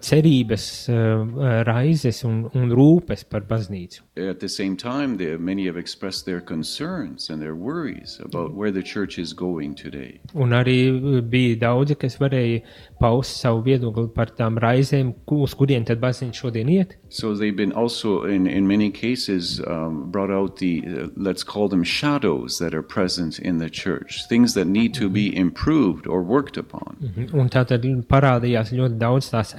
cerības, 0.01 0.65
uh, 0.93 1.63
raizes 1.67 2.23
un, 2.29 2.43
un 2.55 2.71
rūpes 2.77 3.25
par 3.31 3.47
baznīcu. 3.49 4.03
At 4.21 4.41
the 4.41 4.49
same 4.49 4.77
time, 4.77 5.17
they, 5.17 5.37
many 5.39 5.67
have 5.67 5.79
expressed 5.79 6.27
their 6.27 6.41
concerns 6.41 7.31
and 7.31 7.41
their 7.41 7.55
worries 7.55 8.19
about 8.23 8.53
where 8.55 8.71
the 8.71 8.83
church 8.83 9.19
is 9.19 9.33
going 9.33 9.75
today. 9.75 10.21
Un 10.35 10.53
arī 10.53 10.79
uh, 10.91 11.21
bija 11.25 11.57
daudzi, 11.63 11.97
kas 11.97 12.19
varēja 12.21 12.61
paust 13.01 13.41
savu 13.41 13.63
viedokli 13.65 14.11
par 14.15 14.33
tām 14.37 14.59
raizēm, 14.61 15.15
ku- 15.27 15.43
uz 15.47 15.55
kurien 15.57 15.87
tad 15.89 16.01
baznīca 16.03 16.43
šodien 16.45 16.69
iet. 16.69 16.97
So 17.09 17.35
they've 17.35 17.57
been 17.57 17.73
also, 17.73 18.25
in, 18.25 18.47
in 18.47 18.67
many 18.69 18.91
cases, 18.91 19.61
um, 19.67 20.11
brought 20.11 20.31
out 20.31 20.59
the, 20.59 20.83
uh, 20.87 21.09
let's 21.17 21.43
call 21.43 21.69
them 21.69 21.83
shadows 21.83 22.59
that 22.59 22.75
are 22.75 22.83
present 22.83 23.39
in 23.39 23.59
the 23.59 23.71
church, 23.71 24.27
things 24.29 24.55
that 24.55 24.67
need 24.67 24.93
to 24.95 25.09
be 25.09 25.35
improved 25.35 26.07
or 26.07 26.23
worked 26.23 26.57
upon. 26.59 26.97
Mhm. 27.01 27.33
Un 27.35 27.49
tā 27.49 27.65
tad 27.67 27.83
parādījās 28.11 28.75
ļoti 28.77 28.99
daudz 29.01 29.31
tās 29.33 29.55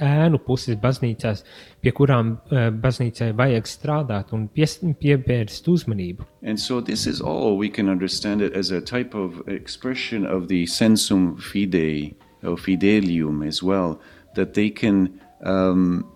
And 6.42 6.58
so 6.58 6.80
this 6.80 7.06
is 7.06 7.20
all, 7.20 7.56
we 7.56 7.68
can 7.68 7.88
understand 7.88 8.42
it 8.42 8.52
as 8.54 8.70
a 8.70 8.80
type 8.80 9.14
of 9.14 9.48
expression 9.48 10.26
of 10.26 10.48
the 10.48 10.66
sensum 10.66 11.36
fidei, 11.40 12.14
or 12.42 12.56
fidelium 12.56 13.46
as 13.46 13.62
well, 13.62 14.00
that 14.34 14.54
they 14.54 14.70
can 14.70 15.20
um, 15.42 16.10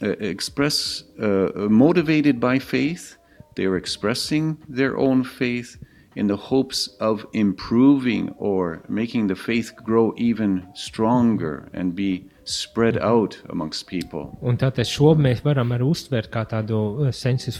express, 0.00 1.04
uh, 1.20 1.50
motivated 1.68 2.40
by 2.40 2.58
faith, 2.58 3.16
they're 3.54 3.76
expressing 3.76 4.58
their 4.68 4.96
own 4.96 5.24
faith 5.24 5.76
in 6.16 6.26
the 6.26 6.36
hopes 6.36 6.88
of 7.00 7.26
improving 7.32 8.34
or 8.38 8.82
making 8.88 9.26
the 9.26 9.34
faith 9.34 9.72
grow 9.82 10.12
even 10.16 10.66
stronger 10.74 11.68
and 11.72 11.94
be 11.94 12.28
spread 12.44 12.98
out 12.98 13.36
amongst 13.50 13.86
people. 13.86 14.32
Un 14.42 14.58
tātad 14.58 14.88
šo 14.88 15.12
mēs 15.18 15.42
varam 15.44 15.72
arī 15.74 15.86
uztvert 15.86 16.30
kā 16.32 16.44
tādu 16.48 16.78
uh, 16.78 17.10
sensus 17.14 17.58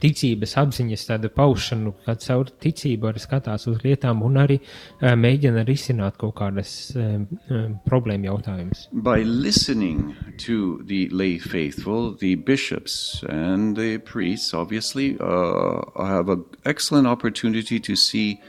ticības 0.00 0.56
apziņas 0.62 1.06
tādu 1.08 1.30
paušanu, 1.34 1.94
kad 2.04 2.22
caur 2.24 2.50
ticību 2.62 3.10
arī 3.10 3.22
skatās 3.22 3.66
uz 3.70 3.80
lietām 3.84 4.22
un 4.26 4.38
arī 4.42 4.60
uh, 4.60 5.14
mēģina 5.18 5.64
risināt 5.68 6.18
kaut 6.20 6.36
kādas 6.38 6.92
um, 6.96 7.26
problēma 7.86 8.30
jautājumus. 8.30 8.86
By 8.92 9.24
listening 9.24 10.14
to 10.46 10.82
the 10.86 11.08
lay 11.10 11.38
faithful, 11.38 12.14
the 12.16 12.36
bishops 12.36 13.24
and 13.28 13.76
the 13.76 13.98
priests 13.98 14.54
obviously 14.54 15.16
uh, 15.20 15.82
have 15.96 16.28
an 16.28 16.44
excellent 16.64 17.06
opportunity 17.06 17.80
to 17.80 17.96
see 17.96 18.40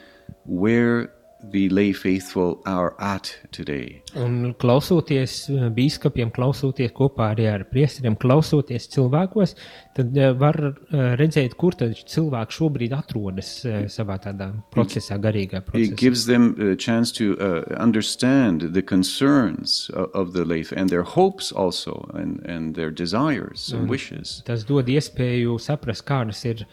where 0.45 1.10
the 1.51 1.69
lay 1.69 1.91
faithful 1.93 2.62
are 2.65 2.93
at 2.99 3.34
today. 3.51 4.01
Un 4.15 4.54
klausoties 4.60 5.49
uh, 5.49 5.69
biskupiem, 5.73 6.32
klausoties 6.32 6.91
kopā 6.95 7.32
arī 7.34 7.47
ar 7.51 7.63
priesteriem, 7.71 8.15
klausoties 8.19 8.88
cilvēkos, 8.93 9.56
tad 9.97 10.15
uh, 10.17 10.32
var 10.38 10.58
uh, 10.62 10.75
redzēt, 11.19 11.56
kur 11.60 11.75
tad 11.80 11.95
cilvēki 12.08 12.58
šobrīd 12.58 12.93
atrodas 12.95 13.51
uh, 13.65 13.86
savā 13.91 14.19
tādā 14.21 14.51
procesā, 14.71 15.17
garīgā 15.21 15.63
It 15.63 15.69
procesā. 15.71 15.95
gives 15.95 16.25
them 16.25 16.56
a 16.60 16.75
chance 16.75 17.12
to 17.13 17.34
uh, 17.39 17.63
understand 17.80 18.73
the 18.73 18.82
concerns 18.82 19.89
of, 19.93 20.34
the 20.34 20.45
lay 20.45 20.63
and 20.75 20.89
their 20.89 21.04
hopes 21.04 21.51
also 21.51 22.10
and, 22.13 22.39
and 22.45 22.75
their 22.75 22.91
desires 22.91 23.71
and 23.73 23.89
wishes. 23.89 24.41
Tas 24.45 24.63
dod 24.63 24.88
iespēju 24.88 25.58
saprast, 25.60 26.06
kādas 26.06 26.45
ir 26.45 26.62
eh, 26.63 26.67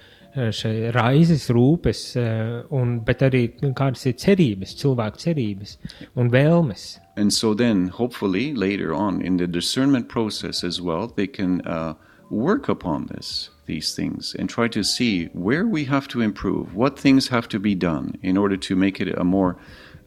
šie 0.55 0.93
raizes, 0.95 1.49
rūpes, 1.55 2.03
eh, 2.17 2.63
un, 2.75 2.99
bet 3.05 3.25
arī 3.27 3.43
kādas 3.77 4.07
ir 4.07 4.17
cerības, 4.21 4.77
cilvēku 4.79 5.23
cerības 5.25 5.77
un 6.17 6.31
vēlmes. 6.31 6.99
And 7.17 7.33
so 7.33 7.55
then, 7.55 7.89
hopefully, 7.89 8.55
later 8.55 8.95
on 8.95 9.21
in 9.23 9.39
the 9.39 9.47
discernment 9.47 10.09
process 10.09 10.63
as 10.63 10.81
well, 10.81 11.09
they 11.09 11.27
can 11.27 11.61
uh, 11.63 11.95
work 12.31 12.69
upon 12.69 13.07
this, 13.07 13.51
these 13.67 13.95
things, 13.95 14.37
and 14.39 14.49
try 14.49 14.69
to 14.69 14.85
see 14.85 15.27
where 15.33 15.67
we 15.67 15.85
have 15.85 16.07
to 16.09 16.21
improve, 16.21 16.75
what 16.75 16.99
things 16.99 17.29
have 17.29 17.49
to 17.49 17.59
be 17.59 17.75
done 17.75 18.15
in 18.23 18.37
order 18.37 18.57
to 18.57 18.77
make 18.77 19.01
it 19.01 19.19
a 19.19 19.25
more, 19.25 19.57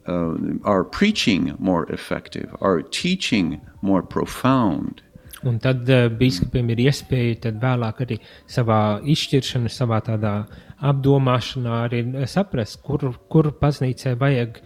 uh, 0.06 0.34
our 0.64 0.84
preaching 0.84 1.54
more 1.58 1.84
effective, 1.92 2.54
our 2.60 2.80
teaching 2.80 3.60
more 3.82 4.02
profound. 4.02 5.02
Un 5.48 5.58
tad 5.62 5.88
uh, 5.90 6.06
biskupiem 6.18 6.70
ir 6.70 6.84
iespēja 6.84 7.50
vēlāk 7.62 8.04
arī 8.04 8.18
savā 8.50 9.00
izšķiršanā, 9.14 9.70
savā 9.72 9.98
tādā 10.06 10.34
apdomāšanā 10.82 11.82
arī 11.88 12.04
eh, 12.12 12.28
saprast, 12.30 12.80
kur, 12.86 13.10
kur 13.32 13.50
baznīcai 13.58 14.14
vajag 14.20 14.62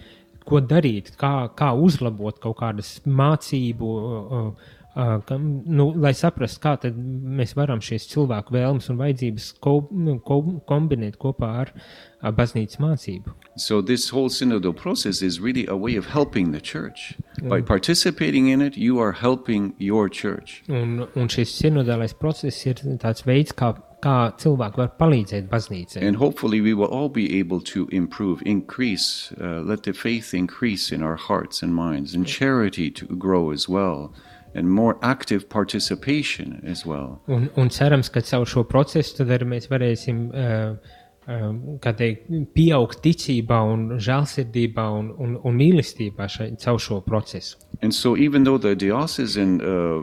ko 0.47 0.61
darīt, 0.63 1.15
kā, 1.19 1.49
kā 1.59 1.73
uzlabot 1.75 2.39
kaut 2.43 2.61
kādas 2.61 2.93
mācību, 3.09 3.93
uh, 3.97 4.75
uh, 4.97 5.21
kam, 5.27 5.47
nu, 5.67 5.91
lai 6.01 6.13
saprastu, 6.17 6.61
kā 6.65 6.75
tad 6.81 6.97
mēs 6.97 7.55
varam 7.57 7.83
šīs 7.85 8.09
cilvēku 8.11 8.57
vēlmes 8.57 8.89
un 8.93 9.01
vajadzības 9.01 9.53
ko, 9.63 9.79
nu, 9.93 10.19
ko, 10.25 10.41
kombinēt 10.69 11.19
kopā 11.21 11.51
ar 11.63 11.73
uh, 11.77 12.33
baznīcas 12.35 12.81
mācību. 12.83 13.35
So, 13.57 13.81
this 13.81 14.09
whole 14.11 14.29
synodal 14.29 14.77
process 14.77 15.23
is 15.23 15.41
really 15.41 15.67
a 15.67 15.77
way 15.77 15.97
of 15.97 16.07
helping 16.07 16.53
the 16.53 16.61
church. 16.61 17.15
By 17.43 17.61
participating 17.61 18.49
in 18.49 18.63
it, 18.63 18.77
you 18.77 18.99
are 18.99 19.13
helping 19.13 19.75
your 19.79 20.09
church. 20.09 20.63
Un, 20.69 21.07
un 21.15 21.29
šis 21.29 21.53
sinodālais 21.61 22.17
process 22.19 22.65
ir 22.67 22.81
tāds 23.03 23.27
veids, 23.29 23.53
kā, 23.57 23.75
kā 24.05 24.17
cilvēki 24.41 24.81
var 24.81 24.95
palīdzēt 25.01 25.51
baznīcai. 25.53 26.03
And 26.03 26.17
hopefully, 26.17 26.61
we 26.61 26.75
will 26.75 26.89
all 26.89 27.09
be 27.09 27.39
able 27.39 27.61
to 27.73 27.89
improve, 27.93 28.43
increase, 28.47 29.33
uh, 29.41 29.61
let 29.61 29.85
the 29.85 29.93
faith 29.93 30.33
increase 30.35 30.93
in 30.93 31.03
our 31.03 31.17
hearts 31.17 31.63
and 31.63 31.75
minds, 31.75 32.15
and 32.15 32.27
charity 32.27 32.91
to 32.91 33.07
grow 33.17 33.51
as 33.51 33.69
well, 33.69 34.13
and 34.57 34.71
more 34.71 34.97
active 35.03 35.49
participation 35.49 36.63
as 36.67 36.87
well. 36.87 37.21
Un, 37.29 37.51
un 37.57 37.69
cerams, 37.69 38.09
ka 38.09 38.23
caur 38.25 38.49
šo 38.49 38.65
procesu 38.65 39.19
tad 39.19 39.35
arī 39.37 39.49
mēs 39.53 39.69
varēsim 39.69 40.23
uh, 40.33 40.95
uh, 41.29 41.51
kā 41.85 41.93
teikt, 41.99 42.31
pieaugt 42.57 43.03
ticībā, 43.05 43.61
un 43.75 44.01
žēlsirdībā 44.01 44.87
un, 44.99 45.13
un, 45.21 45.37
un 45.45 45.59
mīlestībā 45.61 46.29
šai, 46.33 46.55
caur 46.63 46.81
šo 46.81 47.03
procesu. 47.05 47.61
And 47.83 47.95
so, 47.95 48.17
even 48.17 48.45
though 48.45 48.57
the 48.57 48.75
diocesan 48.75 49.61
uh, 49.61 50.01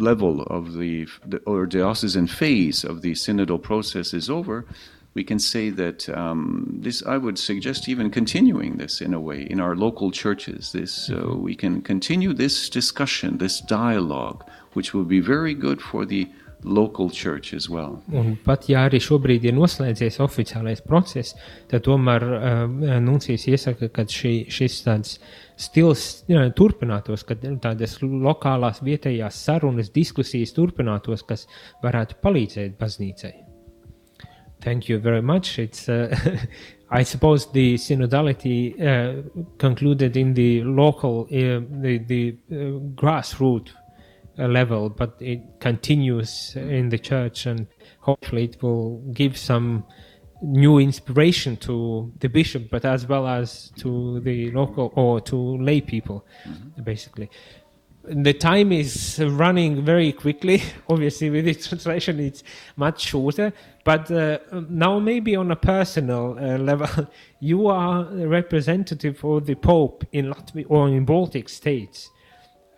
level 0.00 0.42
of 0.42 0.74
the, 0.74 1.08
the 1.26 1.42
or 1.44 1.66
diocesan 1.66 2.28
phase 2.28 2.84
of 2.84 3.02
the 3.02 3.12
synodal 3.12 3.60
process 3.60 4.14
is 4.14 4.30
over, 4.30 4.64
we 5.16 5.24
can 5.24 5.38
say 5.38 5.70
that 5.70 6.08
um, 6.10 6.68
this. 6.84 7.02
I 7.14 7.16
would 7.16 7.38
suggest 7.38 7.88
even 7.88 8.10
continuing 8.10 8.76
this 8.76 9.00
in 9.00 9.14
a 9.14 9.20
way 9.28 9.40
in 9.50 9.58
our 9.60 9.74
local 9.74 10.10
churches. 10.10 10.72
This 10.72 11.10
uh, 11.10 11.34
we 11.46 11.54
can 11.56 11.80
continue 11.80 12.34
this 12.34 12.68
discussion, 12.68 13.38
this 13.38 13.60
dialogue, 13.60 14.44
which 14.74 14.92
will 14.94 15.08
be 15.16 15.20
very 15.20 15.54
good 15.54 15.80
for 15.80 16.04
the 16.04 16.28
local 16.62 17.08
church 17.10 17.54
as 17.54 17.68
well. 17.70 18.02
Un 18.12 18.36
pat 18.44 18.68
ja 18.68 18.84
arī 18.88 19.00
šobrīd 19.00 19.48
ir 19.48 19.56
noslēdzies 19.56 20.20
oficiālais 20.24 20.84
process, 20.84 21.32
tad 21.70 21.86
tomēr 21.88 22.28
uh, 22.28 23.00
Nuncijs 23.00 23.48
iesaka, 23.48 23.88
ka 23.88 24.04
šī, 24.04 24.34
šis 24.52 24.82
tāds 24.84 25.16
stils 25.56 26.06
jā, 26.28 26.44
turpinātos, 26.60 27.24
ka 27.24 27.38
tādas 27.40 27.98
lokālās 28.02 28.84
vietējās 28.84 29.40
sarunas, 29.48 29.92
diskusijas 29.96 30.52
turpinātos, 30.58 31.24
kas 31.24 31.48
varētu 31.84 32.20
palīdzēt 32.20 32.76
baznīcai. 32.80 33.45
Thank 34.60 34.88
you 34.88 34.98
very 34.98 35.22
much. 35.22 35.58
It's, 35.58 35.88
uh, 35.88 36.16
I 36.90 37.02
suppose, 37.02 37.50
the 37.52 37.74
synodality 37.74 38.80
uh, 38.80 39.22
concluded 39.58 40.16
in 40.16 40.34
the 40.34 40.62
local, 40.62 41.24
uh, 41.30 41.60
the 41.82 41.98
the 42.06 42.36
uh, 42.50 42.54
grassroots 42.94 43.70
uh, 44.38 44.46
level, 44.46 44.88
but 44.88 45.16
it 45.20 45.60
continues 45.60 46.54
in 46.56 46.88
the 46.88 46.98
church, 46.98 47.46
and 47.46 47.66
hopefully, 48.00 48.44
it 48.44 48.62
will 48.62 48.98
give 49.12 49.36
some 49.36 49.84
new 50.42 50.78
inspiration 50.78 51.56
to 51.56 52.12
the 52.20 52.28
bishop, 52.28 52.70
but 52.70 52.84
as 52.84 53.06
well 53.06 53.26
as 53.26 53.72
to 53.78 54.20
the 54.20 54.50
local 54.52 54.92
or 54.94 55.20
to 55.20 55.36
lay 55.58 55.80
people, 55.80 56.24
basically 56.84 57.30
the 58.08 58.32
time 58.32 58.72
is 58.72 59.20
running 59.22 59.84
very 59.84 60.12
quickly. 60.12 60.62
Obviously, 60.88 61.30
with 61.30 61.44
the 61.44 61.54
translation, 61.68 62.20
it's 62.20 62.42
much 62.76 63.00
shorter. 63.00 63.52
But 63.84 64.10
uh, 64.10 64.38
now, 64.68 64.98
maybe 64.98 65.36
on 65.36 65.50
a 65.50 65.56
personal 65.56 66.36
uh, 66.38 66.58
level, 66.58 67.08
you 67.40 67.66
are 67.66 68.08
a 68.08 68.26
representative 68.26 69.18
for 69.18 69.40
the 69.40 69.54
Pope 69.54 70.04
in 70.12 70.26
Latvia 70.26 70.66
or 70.68 70.88
in 70.88 71.04
Baltic 71.04 71.48
states, 71.48 72.10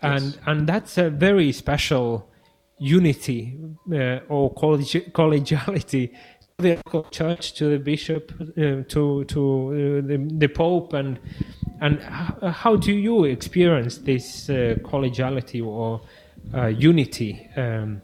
and 0.03 0.39
and 0.47 0.67
that's 0.67 0.99
a 0.99 1.11
very 1.11 1.53
special 1.53 2.29
unity 2.79 3.59
uh, 3.93 4.21
or 4.29 4.55
collegiality. 4.55 6.15
The 6.61 6.75
local 6.75 7.05
church 7.05 7.55
to 7.55 7.69
the 7.69 7.79
bishop 7.79 8.33
uh, 8.41 8.83
to 8.89 9.25
to 9.25 10.01
uh, 10.03 10.09
the, 10.09 10.29
the 10.39 10.49
pope 10.49 10.93
and 10.93 11.21
and 11.81 12.01
how 12.03 12.75
do 12.75 12.93
you 12.93 13.27
experience 13.27 13.99
this 13.99 14.51
uh, 14.51 14.75
collegiality 14.83 15.65
or 15.65 16.01
uh, 16.53 16.67
unity 16.67 17.49
um, 17.57 18.03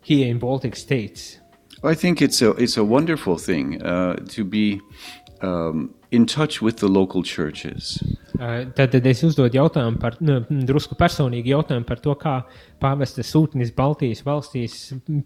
here 0.00 0.28
in 0.28 0.38
Baltic 0.38 0.76
states? 0.76 1.38
I 1.82 1.94
think 1.94 2.22
it's 2.22 2.40
a 2.40 2.50
it's 2.50 2.76
a 2.76 2.84
wonderful 2.84 3.36
thing 3.36 3.82
uh, 3.82 4.14
to 4.28 4.44
be 4.44 4.80
um, 5.42 5.92
in 6.10 6.26
touch 6.26 6.62
with 6.62 6.78
the 6.78 6.88
local 6.88 7.22
churches. 7.22 8.02
Uh, 8.38 8.64
Tad, 8.74 8.92
tad 8.92 9.06
es 9.08 9.20
uzdodu 9.26 9.58
jautājumu 9.58 9.98
par 9.98 10.14
nu, 10.22 10.38
drusku 10.48 10.94
personīgu 10.96 11.50
jautājumu 11.50 11.86
par 11.88 11.98
to, 11.98 12.14
kā 12.20 12.34
pāvesta 12.78 13.24
sūtnis 13.26 13.72
Baltijas 13.74 14.22
valstīs 14.22 14.76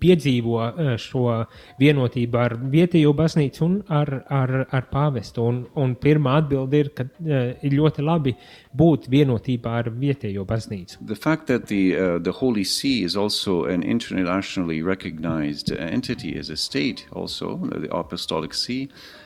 piedzīvo 0.00 0.56
uh, 0.62 0.94
šo 0.96 1.42
vienotību 1.80 2.40
ar 2.40 2.56
vietējo 2.72 3.12
baznīcu 3.18 3.64
un 3.66 3.76
ar, 3.92 4.14
ar, 4.32 4.54
ar 4.72 4.88
pāvestu. 4.90 5.44
Un, 5.44 5.60
un 5.76 5.94
pirmā 6.00 6.38
atbilde 6.40 6.80
ir, 6.80 6.92
ka 6.96 7.06
uh, 7.06 7.52
ir 7.60 7.78
ļoti 7.78 8.06
labi 8.06 8.34
būt 8.72 9.10
vienotībā 9.12 9.76
ar 9.82 9.92
vietējo 9.92 10.46
baznīcu. 10.48 11.02
The 11.04 11.18
fact 11.18 11.46
that 11.52 11.68
the 11.68 11.82
uh, 11.94 12.18
the 12.18 12.32
Holy 12.32 12.64
See 12.64 13.04
is 13.04 13.16
also 13.16 13.64
an 13.64 13.82
internationally 13.82 14.82
recognized 14.82 15.70
entity 15.70 16.38
as 16.38 16.48
a 16.48 16.56
state, 16.56 17.06
also 17.12 17.58
the 17.68 17.92
Apostolic 17.94 18.54
See, 18.54 18.88
uh, 18.88 19.21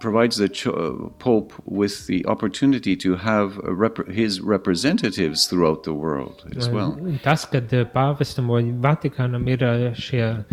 provides 0.00 0.36
the 0.36 0.48
ch- 0.48 0.66
uh, 0.66 1.08
Pope 1.18 1.52
with 1.64 2.06
the 2.06 2.24
opportunity 2.26 2.96
to 2.96 3.16
have 3.16 3.56
rep- 3.58 4.08
his 4.08 4.40
representatives 4.40 5.46
throughout 5.46 5.84
the 5.84 5.94
world 5.94 6.44
as 6.56 6.68
well. 6.68 6.96
Tas, 7.22 7.44
ka 7.44 7.60
pāvestam 7.94 8.48
vai 8.52 8.62
Vatikānam 8.62 9.48
ir 9.48 9.64
uh, 9.64 9.94
šie 9.94 10.22
uh, 10.22 10.44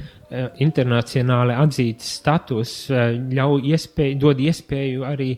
internacionāli 0.60 1.56
atzīts 1.58 2.14
status, 2.20 2.74
uh, 2.92 3.12
ļauj 3.18 3.74
iespēju, 3.74 4.20
dod 4.20 4.40
iespēju 4.40 5.06
arī 5.08 5.32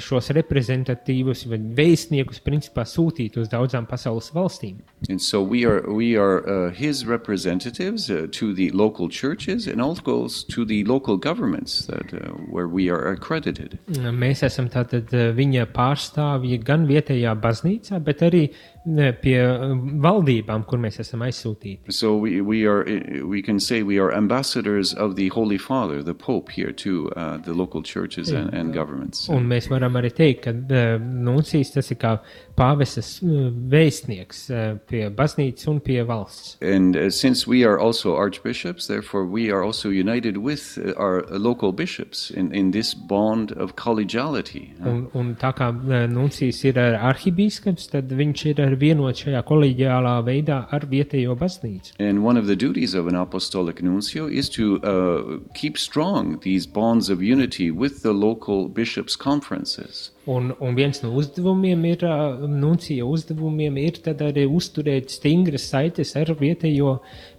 šos 0.00 0.30
reprezentatīvus 0.34 1.44
vai 1.50 1.58
vēstniekus 1.58 2.40
principā 2.44 2.86
sūtīt 2.88 3.38
uz 3.38 3.50
daudzām 3.52 3.86
pasaules 3.90 4.30
valstīm. 4.34 4.80
And 5.08 5.20
so 5.20 5.42
we 5.42 5.64
are 5.64 5.82
we 5.90 6.16
are 6.16 6.38
uh, 6.48 6.70
his 6.70 7.04
representatives 7.04 8.10
uh, 8.10 8.26
to 8.32 8.54
the 8.54 8.70
local 8.70 9.08
churches 9.08 9.66
and 9.66 9.80
also 9.80 10.28
to 10.28 10.64
the 10.64 10.84
local 10.84 11.16
governments 11.16 11.86
that 11.86 12.14
uh, 12.14 12.30
where 12.50 12.68
we 12.68 12.88
are 12.88 13.08
accredited. 13.12 13.78
Mēs 13.88 14.42
esam 14.46 14.70
tātad 14.72 15.12
uh, 15.12 15.32
viņa 15.36 15.66
pārstāvji 15.74 16.60
gan 16.64 16.86
vietējā 16.88 17.34
baznīcā, 17.40 18.00
bet 18.04 18.24
arī 18.24 18.44
uh, 18.48 19.12
pie 19.20 19.36
uh, 19.42 19.74
valdībām, 20.04 20.64
kur 20.68 20.80
mēs 20.80 21.00
esam 21.04 21.24
aizsūtīti. 21.26 21.92
So 21.92 22.16
we, 22.16 22.40
we 22.40 22.64
are 22.66 22.84
we 23.24 23.42
can 23.42 23.60
say 23.60 23.82
we 23.82 23.98
are 23.98 24.12
ambassadors 24.12 24.94
of 24.94 25.16
the 25.16 25.28
Holy 25.28 25.58
Father, 25.58 26.02
the 26.02 26.14
Pope 26.14 26.50
here 26.50 26.72
to 26.72 27.10
uh, 27.12 27.36
the 27.38 27.52
local 27.52 27.82
churches 27.82 28.30
and, 28.30 28.52
and 28.54 28.72
governments. 28.74 29.28
Un 29.28 29.48
mēs 29.50 29.68
varam 29.72 30.00
arī 30.00 30.14
teikt, 30.14 30.48
ka 30.48 30.54
uh, 30.54 30.96
Nuncijs 30.98 31.74
tas 31.76 31.90
ir 31.92 32.00
kā 32.00 32.16
pāvestas 32.56 33.18
uh, 33.22 33.50
vēstnieks 33.70 34.44
uh, 34.50 34.76
pie 34.88 35.08
baznīcas 35.10 35.68
un 35.70 35.80
pie 35.84 36.02
valsts. 36.06 36.56
And 36.62 36.96
uh, 36.96 37.10
since 37.10 37.46
we 37.46 37.64
are 37.64 37.78
also 37.78 38.16
archbishops, 38.16 38.86
therefore 38.86 39.26
we 39.26 39.50
are 39.50 39.62
also 39.62 39.88
united 39.88 40.38
with 40.38 40.78
uh, 40.78 40.92
our 40.96 41.24
uh, 41.24 41.38
local 41.38 41.72
bishops 41.72 42.30
in, 42.30 42.54
in 42.54 42.70
this 42.70 42.94
bond 42.94 43.52
of 43.52 43.76
collegiality. 43.76 44.72
uh, 44.80 44.88
Un, 44.88 45.06
un 45.14 45.34
tā 45.40 45.52
kā 45.56 45.70
uh, 45.74 46.06
Nuncijs 46.10 46.62
ir 46.64 46.78
ar 46.78 46.98
arhibīskaps, 47.12 47.90
tad 47.92 48.12
viņš 48.14 48.46
ir 48.52 48.62
ar 48.64 48.78
vienot 48.80 49.24
šajā 49.24 49.42
kolēģiālā 49.48 50.16
veidā 50.26 50.64
ar 50.70 50.88
vietējo 50.90 51.36
baznīcu. 51.38 51.94
And 51.98 52.24
one 52.24 52.36
of 52.36 52.46
the 52.46 52.56
duties 52.56 52.94
of 52.94 53.06
an 53.06 53.16
apostolic 53.16 53.82
nuncio 53.82 54.26
is 54.26 54.48
to 54.50 54.80
uh, 54.82 55.38
keep 55.54 55.78
strong 55.78 56.38
these 56.40 56.66
bonds 56.66 57.10
of 57.10 57.22
unity 57.22 57.70
with 57.70 58.02
the 58.02 58.12
local 58.12 58.68
bishops' 58.68 59.16
conferences. 59.16 60.10
Un, 60.26 60.54
un 60.58 60.72
viens 60.74 61.02
no 61.02 61.10
uzdevumiem 61.18 61.82
ir, 61.84 62.04
nuncija 62.48 63.04
uzdevumiem 63.04 63.76
ir 63.82 63.98
tad 64.04 64.22
arī 64.24 64.46
uzturēt 64.48 65.12
stingras 65.12 65.66
saites 65.68 66.14
ar 66.16 66.32
vietējo 66.38 66.94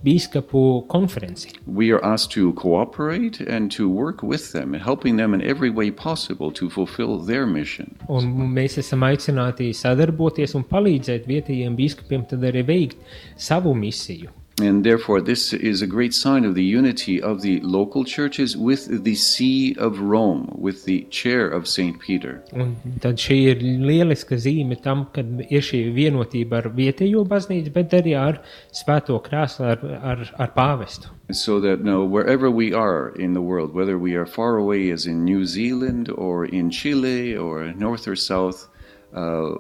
bīskapu 0.06 0.86
konferenci. 0.92 1.56
We 1.66 1.90
are 1.90 2.04
asked 2.06 2.36
to 2.38 2.54
cooperate 2.54 3.42
and 3.42 3.74
to 3.78 3.90
work 3.90 4.22
with 4.22 4.52
them, 4.54 4.78
helping 4.78 5.18
them 5.18 5.34
in 5.34 5.42
every 5.42 5.72
way 5.72 5.90
possible 5.90 6.52
to 6.54 6.70
fulfill 6.70 7.18
their 7.18 7.50
mission. 7.50 7.90
Un 8.08 8.30
mēs 8.54 8.78
esam 8.78 9.02
aicināti 9.10 9.72
sadarboties 9.74 10.54
un 10.54 10.70
palīdzēt 10.70 11.26
vietējiem 11.26 11.78
biskupiem 11.80 12.30
tad 12.30 12.46
arī 12.46 12.62
veikt 12.70 13.02
savu 13.36 13.74
misiju. 13.74 14.30
And 14.62 14.86
therefore, 14.86 15.20
this 15.20 15.52
is 15.52 15.82
a 15.82 15.88
great 15.88 16.14
sign 16.14 16.46
of 16.46 16.56
the 16.56 16.64
unity 16.64 17.22
of 17.22 17.42
the 17.42 17.60
local 17.60 18.06
churches 18.06 18.56
with 18.56 19.04
the 19.04 19.16
See 19.16 19.76
of 19.76 20.00
Rome, 20.00 20.50
with 20.58 20.86
the 20.86 21.02
chair 21.10 21.50
of 21.50 21.68
St. 21.68 22.00
Peter. 22.00 22.42
Un 22.54 22.78
tad 23.02 23.20
šī 23.20 23.38
ir 23.52 23.60
lieliska 23.60 24.40
zīme 24.40 24.78
tam, 24.82 25.08
ka 25.12 25.26
ir 25.50 25.66
šī 25.70 25.82
vienotība 25.98 26.62
ar 26.62 26.70
vietējo 26.78 27.26
baznīcu, 27.28 27.74
bet 27.76 27.98
arī 28.00 28.16
ar 28.16 28.40
svēto 28.72 29.20
krēslu, 29.26 29.66
ar, 29.74 29.84
ar, 30.14 30.24
ar 30.40 30.54
pāvestu. 30.56 31.12
So 31.32 31.60
that 31.60 31.84
no, 31.84 32.06
wherever 32.06 32.50
we 32.50 32.72
are 32.72 33.10
in 33.20 33.34
the 33.34 33.42
world, 33.42 33.74
whether 33.74 33.98
we 33.98 34.16
are 34.16 34.26
far 34.26 34.56
away 34.56 34.90
as 34.92 35.06
in 35.06 35.26
New 35.26 35.46
Zealand 35.46 36.10
or 36.10 36.46
in 36.46 36.70
Chile 36.70 37.36
or 37.36 37.74
north 37.74 38.08
or 38.08 38.16
south, 38.16 38.70
uh, 39.14 39.56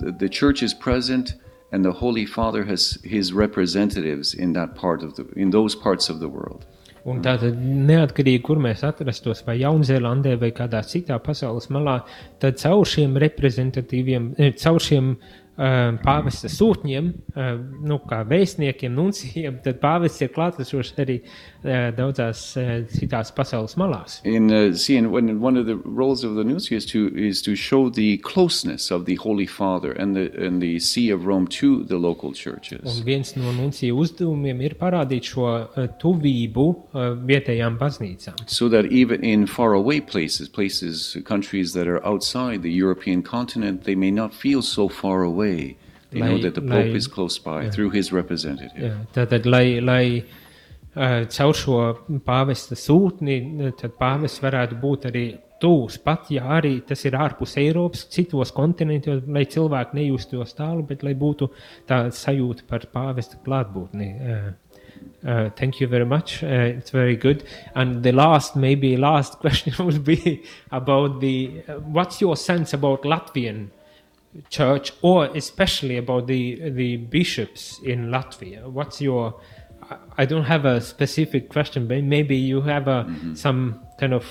the, 0.00 0.14
the 0.18 0.28
church 0.28 0.62
is 0.62 0.74
present 0.74 1.34
and 1.74 1.84
the 1.84 1.92
Holy 1.92 2.24
Father 2.24 2.64
has 2.64 2.98
his 3.02 3.32
representatives 3.32 4.32
in 4.32 4.52
that 4.52 4.76
part 4.76 5.02
of 5.02 5.16
the 5.16 5.26
in 5.34 5.50
those 5.50 5.74
parts 5.74 6.08
of 6.08 6.20
the 6.20 6.28
world. 6.28 6.64
Un 7.04 7.18
tātad, 7.20 7.58
neatkarīgi, 7.60 8.40
kur 8.46 8.56
mēs 8.64 8.80
atrastos, 8.88 9.42
vai 9.44 9.58
Jaunzēlandē, 9.60 10.38
vai 10.40 10.48
kādā 10.56 10.80
citā 10.88 11.18
pasaules 11.20 11.66
malā, 11.68 11.98
tad 12.40 12.56
caur 12.62 12.86
šiem 12.88 13.18
reprezentatīviem, 13.20 14.30
eh, 14.38 14.54
caur 14.62 14.80
šiem 14.80 15.10
uh, 15.12 15.43
pāvesta 15.56 16.48
sūtņiem, 16.50 17.10
uh, 17.36 17.50
nu, 17.86 18.00
kā 18.08 18.22
vēstniekiem, 18.26 18.94
nuncijiem, 18.94 19.60
tad 19.64 19.78
pāvests 19.82 20.24
ir 20.24 20.32
klātesošs 20.34 20.94
arī 20.98 21.20
uh, 21.22 21.92
daudzās 21.94 22.42
uh, 22.58 22.72
citās 22.90 23.30
pasaules 23.36 23.76
malās. 23.78 24.20
In 24.24 24.50
uh, 24.50 24.74
see, 24.74 24.96
and 24.98 25.12
when 25.12 25.40
one 25.40 25.56
of 25.56 25.66
the 25.66 25.76
roles 25.84 26.24
of 26.24 26.34
the 26.34 26.44
nuncio 26.44 26.76
is 26.76 26.86
to 26.86 27.06
is 27.14 27.42
to 27.42 27.54
show 27.54 27.88
the 27.88 28.16
closeness 28.18 28.90
of 28.90 29.04
the 29.06 29.14
Holy 29.16 29.46
Father 29.46 29.92
and 29.92 30.16
the 30.16 30.30
and 30.38 30.60
the 30.60 30.78
See 30.80 31.10
of 31.10 31.26
Rome 31.26 31.46
to 31.60 31.84
the 31.84 31.98
local 31.98 32.30
Un 32.30 32.34
churches. 32.34 33.00
viens 33.04 33.36
no 33.36 33.52
nuncija 33.52 33.94
uzdevumiem 33.94 34.60
ir 34.60 34.74
parādīt 34.80 35.30
šo 35.30 35.46
uh, 35.46 35.86
tuvību 36.00 36.66
uh, 36.70 37.14
vietējām 37.28 37.78
baznīcām. 37.78 38.42
So 38.46 38.68
that 38.68 38.86
even 38.90 39.22
in 39.24 39.46
faraway 39.46 40.00
places, 40.00 40.48
places, 40.48 41.16
countries 41.24 41.72
that 41.74 41.86
are 41.86 42.04
outside 42.04 42.62
the 42.62 42.72
European 42.72 43.22
continent, 43.22 43.84
they 43.84 43.94
may 43.94 44.10
not 44.10 44.34
feel 44.34 44.62
so 44.62 44.88
far 44.88 45.22
away. 45.22 45.43
They 46.14 46.20
know 46.20 46.38
that 46.38 46.54
the 46.54 46.62
Pope 46.62 46.94
is 46.94 47.08
close 47.08 47.38
by 47.38 47.64
yeah. 47.64 47.70
through 47.70 47.90
his 47.90 48.12
representative. 48.12 48.78
Jā, 48.78 48.94
Tātad, 49.16 49.48
lai, 49.50 49.80
lai 49.82 50.04
uh, 50.20 51.24
caur 51.26 51.56
šo 51.58 51.78
pāvesta 52.26 52.78
sūtni, 52.78 53.72
tad 53.80 53.96
pāvests 53.98 54.42
varētu 54.44 54.78
būt 54.82 55.08
arī 55.10 55.24
tūs, 55.62 55.98
pat 56.04 56.30
ja 56.34 56.44
arī 56.58 56.76
tas 56.86 57.02
ir 57.08 57.16
ārpus 57.18 57.56
Eiropas, 57.58 58.04
citos 58.14 58.52
kontinentos, 58.54 59.24
lai 59.26 59.46
cilvēki 59.50 59.98
nejustos 59.98 60.54
tālu, 60.54 60.84
bet 60.86 61.02
lai 61.02 61.16
būtu 61.18 61.50
tā 61.88 62.04
sajūta 62.14 62.68
par 62.70 62.86
pāvesta 62.94 63.40
klātbūtni 63.42 64.10
uh, 64.14 64.52
Uh, 65.26 65.48
thank 65.56 65.80
you 65.80 65.86
very 65.86 66.04
much. 66.04 66.42
Uh, 66.42 66.76
it's 66.76 66.90
very 66.90 67.16
good. 67.16 67.44
And 67.74 68.02
the 68.02 68.12
last, 68.12 68.56
maybe 68.56 68.96
last 68.96 69.38
question 69.42 69.72
would 69.84 70.04
be 70.04 70.42
about 70.70 71.20
the 71.20 71.62
uh, 71.66 71.72
what's 71.80 72.20
your 72.20 72.36
sense 72.36 72.74
about 72.74 73.02
Latvian 73.02 73.70
church, 74.50 74.92
or 75.02 75.26
especially 75.26 75.96
about 75.96 76.26
the 76.26 76.70
the 76.70 76.96
bishops 76.96 77.80
in 77.84 78.10
Latvia? 78.10 78.68
What's 78.68 79.00
your 79.00 79.40
I- 80.16 80.26
don't 80.26 80.44
have 80.44 80.64
a 80.64 80.80
specific 80.80 81.48
question, 81.48 81.86
but 81.86 82.02
maybe 82.04 82.36
you 82.36 82.62
have 82.62 82.88
a 82.88 83.04
mm-hmm. 83.04 83.34
some 83.34 83.80
kind 83.98 84.14
of 84.14 84.24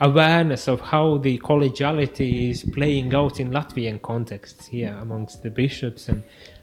awareness 0.00 0.68
of 0.68 0.80
how 0.80 1.18
the 1.18 1.38
collegiality 1.38 2.50
is 2.50 2.62
playing 2.72 3.14
out 3.14 3.40
in 3.40 3.50
Latvian 3.50 4.00
contexts 4.00 4.66
here 4.66 4.96
amongst 5.00 5.42
the 5.42 5.50
bishops 5.50 6.08
and 6.08 6.22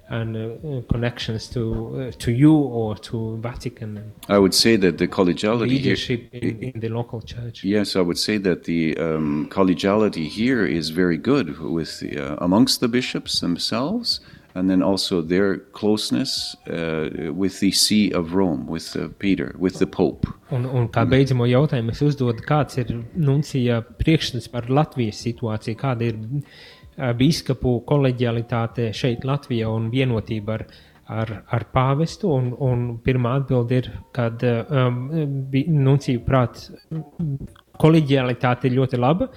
and 0.10 0.38
uh, 0.38 0.82
connections 0.92 1.48
to 1.48 1.62
uh, 1.64 2.12
to 2.20 2.32
you 2.32 2.54
or 2.54 2.96
to 2.96 3.38
Vatican 3.42 4.14
I 4.30 4.38
would 4.38 4.54
say 4.54 4.76
that 4.76 4.98
the 4.98 5.08
collegiality 5.08 5.70
here, 5.70 5.80
leadership 5.80 6.30
in, 6.34 6.60
in 6.64 6.80
the 6.80 6.90
local 6.90 7.22
church. 7.22 7.64
Yes, 7.64 7.96
I 7.96 8.02
would 8.02 8.18
say 8.18 8.38
that 8.38 8.66
the 8.66 8.98
um, 8.98 9.48
collegiality 9.50 10.28
here 10.28 10.66
is 10.66 10.90
very 10.90 11.18
good 11.18 11.60
with 11.60 12.00
the, 12.00 12.20
uh, 12.20 12.36
amongst 12.40 12.82
the 12.82 12.88
bishops 12.88 13.40
themselves, 13.40 14.20
and 14.56 14.70
then 14.70 14.82
also 14.82 15.22
their 15.22 15.58
closeness 15.58 16.56
uh, 16.70 17.32
with 17.34 17.60
the 17.60 17.72
See 17.72 18.12
of 18.12 18.34
Rome, 18.34 18.68
with 18.68 18.96
uh, 18.96 19.10
Peter, 19.20 19.56
with 19.60 19.80
the 19.80 19.88
Pope. 19.88 20.28
Un, 20.52 20.66
un 20.66 20.88
kā 20.94 21.04
beidzamo 21.10 21.48
jautājumu 21.50 21.92
es 21.92 22.02
uzdodu, 22.06 22.46
kāds 22.46 22.78
ir 22.78 22.94
nuncija 23.18 23.82
priekšstats 24.00 24.48
par 24.54 24.70
Latvijas 24.70 25.20
situāciju, 25.26 25.80
kāda 25.82 26.08
ir 26.08 26.20
ā, 26.98 27.12
bīskapu 27.18 27.80
koleģialitāte 27.90 28.92
šeit 28.96 29.26
Latvijā 29.28 29.70
un 29.72 29.90
vienotība 29.94 30.58
ar, 30.60 30.66
ar, 31.08 31.34
ar 31.52 31.68
pāvestu. 31.74 32.32
Un, 32.32 32.52
un 32.60 32.88
pirmā 33.06 33.38
atbilde 33.42 33.82
ir, 33.82 33.92
kad 34.16 34.44
um, 34.46 35.08
koleģialitāte 37.82 38.70
ir 38.70 38.78
ļoti 38.80 39.02
laba. 39.02 39.30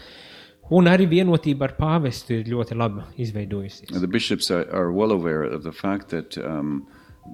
Un 0.69 0.85
arī 0.85 1.07
vienotība 1.09 1.65
ar 1.71 1.75
pāvestu 1.79 2.37
ir 2.37 2.51
ļoti 2.53 2.77
labi 2.77 3.07
izveidojusies. 3.25 3.95
The 3.95 4.07
bishops 4.07 4.51
are, 4.51 4.67
are 4.71 4.93
well 4.93 5.13
aware 5.13 5.43
of 5.43 5.63
the 5.63 5.73
fact 5.73 6.11
that 6.11 6.37
um, 6.39 6.87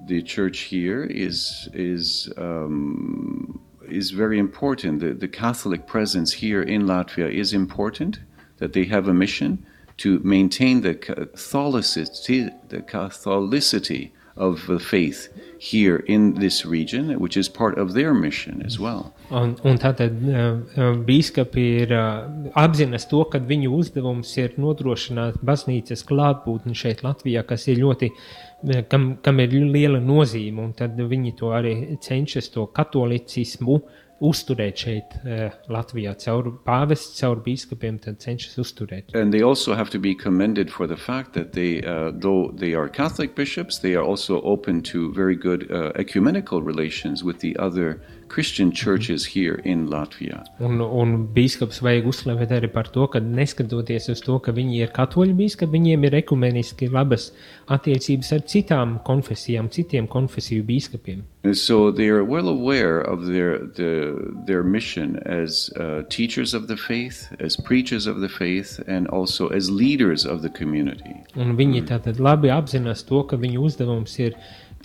the 0.07 0.21
church 0.21 0.59
here 0.71 1.03
is 1.03 1.69
is 1.73 2.31
um, 2.37 3.59
is 3.89 4.11
very 4.11 4.39
important. 4.39 5.01
The, 5.01 5.13
the 5.13 5.27
Catholic 5.27 5.85
presence 5.85 6.31
here 6.31 6.61
in 6.61 6.83
Latvia 6.83 7.29
is 7.29 7.53
important. 7.53 8.19
That 8.59 8.71
they 8.71 8.85
have 8.85 9.09
a 9.09 9.13
mission 9.13 9.65
to 9.97 10.19
maintain 10.23 10.81
the 10.81 10.95
Catholicity, 10.95 12.51
the 12.69 12.81
Catholicity 12.81 14.11
of 14.37 14.67
the 14.67 14.79
faith 14.79 15.29
here 15.57 15.97
in 16.07 16.33
this 16.33 16.65
region, 16.65 17.17
which 17.19 17.37
is 17.37 17.47
part 17.47 17.77
of 17.77 17.93
their 17.93 18.13
mission 18.13 18.61
as 18.65 18.77
well. 18.77 19.13
Un, 19.31 19.55
un 19.63 19.77
tātad 19.79 20.11
uh, 20.27 20.91
biskupi 21.07 21.65
ir 21.81 21.93
uh, 21.95 22.27
apzinas 22.59 23.07
to, 23.09 23.23
ka 23.31 23.39
viņu 23.39 23.71
uzdevums 23.79 24.33
ir 24.37 24.57
nodrošināt 24.59 25.39
baznīcas 25.39 26.03
klātbūtni 26.09 26.75
šeit 26.75 27.05
Latvijā, 27.07 27.45
kas 27.47 27.69
ir 27.71 27.79
ļoti, 27.79 28.11
uh, 28.11 28.81
kam, 28.91 29.13
kam 29.23 29.39
ir 29.39 29.55
liela 29.55 30.03
nozīme, 30.03 30.67
un 30.67 30.75
tad 30.75 30.99
viņi 30.99 31.35
to 31.39 31.55
arī 31.55 31.75
cenšas 32.03 32.51
to 32.51 32.67
katolicismu 32.75 33.79
uzturēt 34.23 34.79
šeit 34.85 35.15
uh, 35.23 35.55
Latvijā 35.71 36.15
caur 36.23 36.51
pāvestu, 36.65 37.15
caur 37.19 37.41
tad 37.43 38.19
cenšas 38.23 38.57
uzturēt. 38.61 39.13
And 39.13 39.33
they 39.33 39.41
also 39.41 39.75
have 39.75 39.89
to 39.91 39.99
be 39.99 40.15
commended 40.15 40.71
for 40.71 40.87
the 40.87 40.97
fact 40.97 41.33
that 41.33 41.53
they, 41.53 41.81
uh, 41.83 42.11
though 42.13 42.51
they 42.53 42.73
are 42.73 42.87
Catholic 42.87 43.35
bishops, 43.35 43.79
they 43.79 43.95
are 43.95 44.03
also 44.03 44.41
open 44.41 44.81
to 44.83 45.11
very 45.13 45.35
good 45.35 45.69
uh, 45.71 45.91
ecumenical 45.95 46.61
relations 46.61 47.23
with 47.23 47.39
the 47.39 47.55
other 47.57 48.01
Christian 48.35 48.69
churches 48.69 49.23
here 49.25 49.61
in 49.63 49.87
Latvia. 49.87 50.43
Un, 50.59 50.81
un 50.83 51.13
biskups 51.31 51.77
vajag 51.79 52.09
uzslavēt 52.11 52.49
arī 52.51 52.67
par 52.73 52.89
to, 52.91 53.05
ka 53.07 53.21
neskatoties 53.23 54.09
uz 54.11 54.19
to, 54.25 54.35
ka 54.43 54.51
viņi 54.51 54.81
ir 54.81 54.91
katoļu 54.97 55.37
biskupi, 55.37 55.71
viņiem 55.77 56.03
ir 56.09 56.17
ekumeniski 56.19 56.89
labas 56.91 57.29
attiecības 57.71 58.33
ar 58.35 58.43
citām 58.51 58.97
konfesijām, 59.07 59.71
citiem 59.71 60.09
konfesiju 60.11 60.67
biskupiem. 60.67 61.23
And 61.45 61.55
so 61.55 61.91
they 61.91 62.09
are 62.09 62.25
well 62.25 62.49
aware 62.49 62.99
of 62.99 63.27
their 63.27 63.59
the, 63.77 64.17
their 64.47 64.63
mission 64.63 65.15
as 65.25 65.69
uh, 65.77 66.01
teachers 66.09 66.53
of 66.53 66.67
the 66.67 66.75
faith, 66.75 67.31
as 67.39 67.55
preachers 67.55 68.07
of 68.07 68.19
the 68.19 68.27
faith, 68.27 68.81
and 68.87 69.07
also 69.07 69.47
as 69.49 69.69
leaders 69.69 70.25
of 70.25 70.41
the 70.41 70.49
community. 70.49 71.21
Un 71.39 71.55
viņi 71.55 71.85
tātad 71.87 72.19
labi 72.19 72.51
apzinās 72.51 73.05
to, 73.07 73.23
ka 73.29 73.39
viņu 73.39 73.63
uzdevums 73.69 74.19
ir 74.19 74.35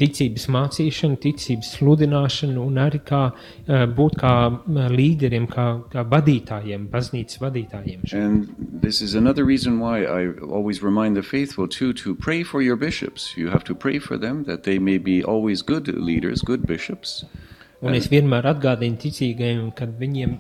ticības 0.01 0.47
mācīšana, 0.53 1.19
ticības 1.23 1.75
sludināšana 1.77 2.61
un 2.63 2.81
arī 2.83 3.01
kā 3.07 3.23
uh, 3.31 3.85
būt 3.99 4.19
kā 4.21 4.35
uh, 4.51 4.81
līderiem, 4.93 5.47
kā, 5.51 5.67
kā 5.93 6.05
vadītājiem, 6.15 6.89
baznīcas 6.93 7.41
vadītājiem. 7.43 8.07
And 8.13 8.51
this 8.83 9.01
is 9.01 9.15
another 9.15 9.45
reason 9.45 9.79
why 9.81 10.05
I 10.05 10.33
always 10.43 10.83
remind 10.83 11.17
the 11.17 11.23
faithful 11.23 11.69
too 11.69 11.93
to 12.03 12.15
pray 12.15 12.43
for 12.43 12.63
your 12.63 12.77
bishops. 12.77 13.37
You 13.37 13.49
have 13.51 13.65
to 13.65 13.75
pray 13.75 13.99
for 13.99 14.19
them 14.19 14.45
that 14.45 14.65
they 14.65 14.79
may 14.79 14.99
be 14.99 15.23
always 15.23 15.63
good 15.63 15.89
leaders, 15.89 16.43
good 16.43 16.67
bishops. 16.67 17.25
Un 17.81 17.97
es 17.97 18.11
vienmēr 18.13 18.45
atgādinu 18.45 18.99
ticīgajiem, 19.01 19.71
ka 19.73 19.87
viņiem 19.89 20.35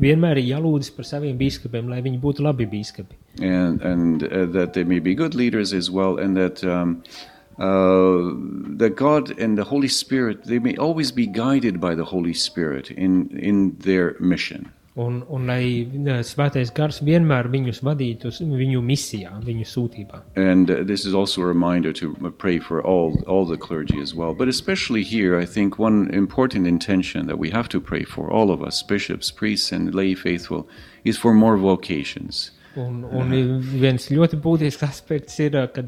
vienmēr 0.00 0.40
ir 0.40 0.54
jālūdzas 0.54 0.94
par 0.96 1.04
saviem 1.04 1.36
biskupiem, 1.36 1.90
lai 1.92 2.00
viņi 2.00 2.22
būtu 2.22 2.44
labi 2.46 2.64
biskupi. 2.70 3.20
and 3.40 3.82
and 3.82 4.22
uh, 4.24 4.46
that 4.46 4.72
they 4.72 4.84
may 4.84 4.98
be 4.98 5.14
good 5.14 5.34
leaders 5.34 5.72
as 5.72 5.90
well, 5.90 6.18
and 6.18 6.36
that 6.36 6.64
um, 6.64 7.02
uh, 7.04 7.35
that 7.58 8.94
God 8.96 9.38
and 9.38 9.56
the 9.56 9.64
Holy 9.64 9.88
Spirit 9.88 10.44
they 10.44 10.58
may 10.58 10.76
always 10.76 11.12
be 11.12 11.26
guided 11.26 11.80
by 11.80 11.94
the 11.94 12.04
Holy 12.04 12.34
Spirit 12.34 12.90
in 12.90 13.30
in 13.38 13.76
their 13.78 14.16
mission. 14.20 14.72
Un, 14.98 15.22
un 15.28 15.44
lai 15.44 15.84
eh, 15.84 16.22
svētais 16.24 16.70
gars 16.72 17.02
vienmēr 17.04 17.50
viņus 17.52 17.82
vadītu 17.84 18.30
uz 18.30 18.38
viņu 18.40 18.80
misijā, 18.80 19.34
viņu 19.44 19.66
sūtībā. 19.68 20.22
And 20.40 20.70
uh, 20.70 20.84
this 20.84 21.04
is 21.04 21.12
also 21.12 21.42
a 21.42 21.46
reminder 21.46 21.92
to 21.92 22.14
pray 22.38 22.58
for 22.58 22.80
all 22.80 23.22
all 23.26 23.44
the 23.44 23.58
clergy 23.58 24.00
as 24.00 24.14
well, 24.14 24.32
but 24.32 24.48
especially 24.48 25.02
here, 25.02 25.38
I 25.38 25.44
think 25.44 25.78
one 25.78 26.08
important 26.14 26.66
intention 26.66 27.26
that 27.26 27.38
we 27.38 27.50
have 27.50 27.68
to 27.76 27.80
pray 27.80 28.04
for 28.04 28.30
all 28.30 28.50
of 28.50 28.62
us, 28.62 28.82
bishops, 28.82 29.30
priests, 29.30 29.70
and 29.70 29.94
lay 29.94 30.14
faithful, 30.14 30.66
is 31.04 31.18
for 31.18 31.34
more 31.34 31.58
vocations. 31.58 32.52
Un, 32.76 33.02
un 33.08 33.32
viens 33.80 34.08
ļoti 34.12 34.38
būtisks 34.44 34.84
aspekts 34.84 35.38
ir, 35.40 35.56
ka 35.72 35.84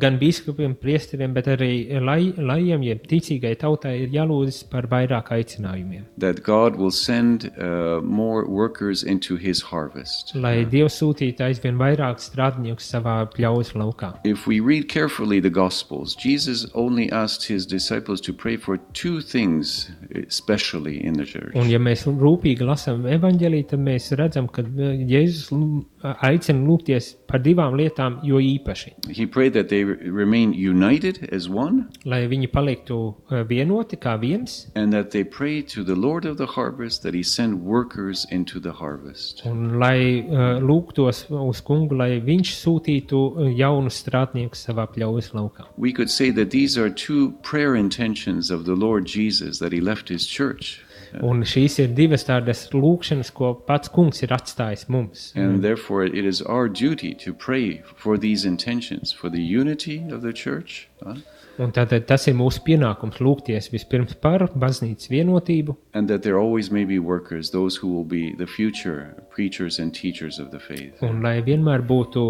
gan 0.00 0.16
biskupiem, 0.18 0.74
priesteriem, 0.80 1.34
bet 1.36 1.46
arī 1.52 1.70
lai, 2.02 2.32
lajiem, 2.36 2.82
jeb 2.86 3.04
ticīgai 3.06 3.54
tautai 3.60 3.94
ir 4.02 4.14
jālūdzas 4.14 4.64
par 4.72 4.88
vairāk 4.90 5.30
aicinājumiem. 5.36 6.06
That 6.18 6.42
God 6.42 6.76
will 6.80 6.90
send 6.90 7.50
uh, 7.56 8.00
more 8.02 8.46
workers 8.48 9.04
into 9.04 9.36
His 9.36 9.62
harvest. 9.70 10.34
Lai 10.34 10.64
Dievs 10.64 10.98
sūtītu 11.00 11.44
aizvien 11.46 11.78
vairāk 11.78 12.22
strādnieku 12.22 12.82
savā 12.82 13.18
pļaus 13.36 13.74
laukā. 13.78 14.14
If 14.24 14.46
we 14.46 14.60
read 14.60 14.88
carefully 14.88 15.40
the 15.40 15.50
Gospels, 15.50 16.16
Jesus 16.16 16.66
only 16.74 17.10
asked 17.12 17.46
his 17.46 17.66
disciples 17.66 18.20
to 18.22 18.32
pray 18.32 18.56
for 18.56 18.78
two 18.92 19.20
things, 19.20 19.90
especially 20.26 21.04
in 21.04 21.14
the 21.14 21.24
church. 21.24 21.54
Un, 21.54 21.70
ja 21.70 21.78
mēs 21.78 22.06
rūpīgi 22.06 22.66
lasām 22.66 23.06
evanģēlī, 23.06 23.66
tad 23.70 23.82
mēs 23.86 24.10
redzam, 24.18 24.48
ka 24.50 24.64
eh, 24.66 25.04
Jēzus 25.06 25.52
lu- 25.54 25.84
aicina 26.22 26.62
lūgties 26.66 27.14
par 27.26 27.40
divām 27.42 27.74
lietām, 27.76 28.20
jo 28.24 28.38
īpaši. 28.40 28.92
He 29.10 29.26
prayed 29.26 29.52
that 29.54 29.68
they 29.68 29.84
re- 29.84 30.10
remain 30.10 30.52
united 30.54 31.28
as 31.32 31.48
one, 31.48 31.86
Lai 32.04 32.26
viņi 32.30 32.48
paliktu 32.52 32.98
eh, 33.30 33.42
vienoti 33.44 33.96
kā 33.98 34.16
viens, 34.20 34.68
and 34.74 34.92
that 34.92 35.10
they 35.10 35.24
pray 35.24 35.62
to 35.62 35.82
the 35.84 35.94
Lord 35.94 36.24
of 36.24 36.36
the 36.38 36.46
harvest 36.46 37.02
that 37.02 37.14
he 37.14 37.22
send 37.22 37.62
workers 37.62 38.26
into 38.30 38.60
the 38.60 38.72
harvest. 38.72 39.42
un 39.46 39.78
lai 39.78 40.22
uh, 40.22 40.60
lūgtos 40.60 41.26
uz 41.30 41.60
kungu, 41.60 41.96
lai 41.96 42.20
viņš 42.20 42.54
sūtītu 42.62 43.20
eh, 43.46 43.52
jaunus 43.58 44.02
strādniekus 44.04 44.66
savā 44.68 44.86
pļaus 44.94 45.32
laukā. 45.34 45.66
We 45.76 45.92
could 45.92 46.10
say 46.10 46.30
that 46.30 46.50
these 46.50 46.78
are 46.78 46.90
two 46.90 47.32
prayer 47.42 47.74
intentions 47.76 48.50
of 48.50 48.64
the 48.64 48.74
Lord 48.74 49.04
Jesus 49.06 49.58
that 49.58 49.72
he 49.72 49.80
left 49.80 50.08
his 50.08 50.26
church. 50.26 50.80
Un 51.22 51.42
šīs 51.42 51.78
ir 51.82 51.94
divas 51.96 52.24
tādas 52.28 52.66
lūkšanas, 52.72 53.32
ko 53.32 53.54
pats 53.54 53.88
kungs 53.92 54.22
ir 54.22 54.34
atstājis 54.36 54.88
mums. 54.88 55.32
And 55.36 55.62
therefore, 55.62 56.04
it 56.04 56.24
is 56.24 56.42
our 56.42 56.68
duty 56.68 57.14
to 57.24 57.32
pray 57.32 57.82
for 57.96 58.18
these 58.18 58.44
intentions, 58.44 59.12
for 59.12 59.30
the 59.30 59.42
unity 59.42 60.02
of 60.10 60.22
the 60.22 60.32
church, 60.32 60.88
uh, 61.04 61.16
Un 61.58 61.70
tātad 61.72 62.04
tas 62.04 62.26
ir 62.28 62.34
mūsu 62.36 62.60
pienākums 62.66 63.16
lūgties 63.24 63.70
vispirms 63.72 64.12
par 64.20 64.42
baznīcas 64.60 65.08
vienotību, 65.08 65.76
and 65.94 66.06
that 66.12 66.22
there 66.22 66.36
always 66.38 66.70
may 66.70 66.84
be 66.84 66.98
workers, 66.98 67.50
those 67.50 67.76
who 67.80 67.88
will 67.88 68.04
be 68.04 68.34
the 68.36 68.46
future 68.46 69.14
preachers 69.32 69.78
and 69.78 69.94
teachers 69.94 70.38
of 70.38 70.50
the 70.50 70.60
faith. 70.60 71.00
un 71.00 71.22
lai 71.22 71.40
vienmēr 71.40 71.80
būtu 71.88 72.26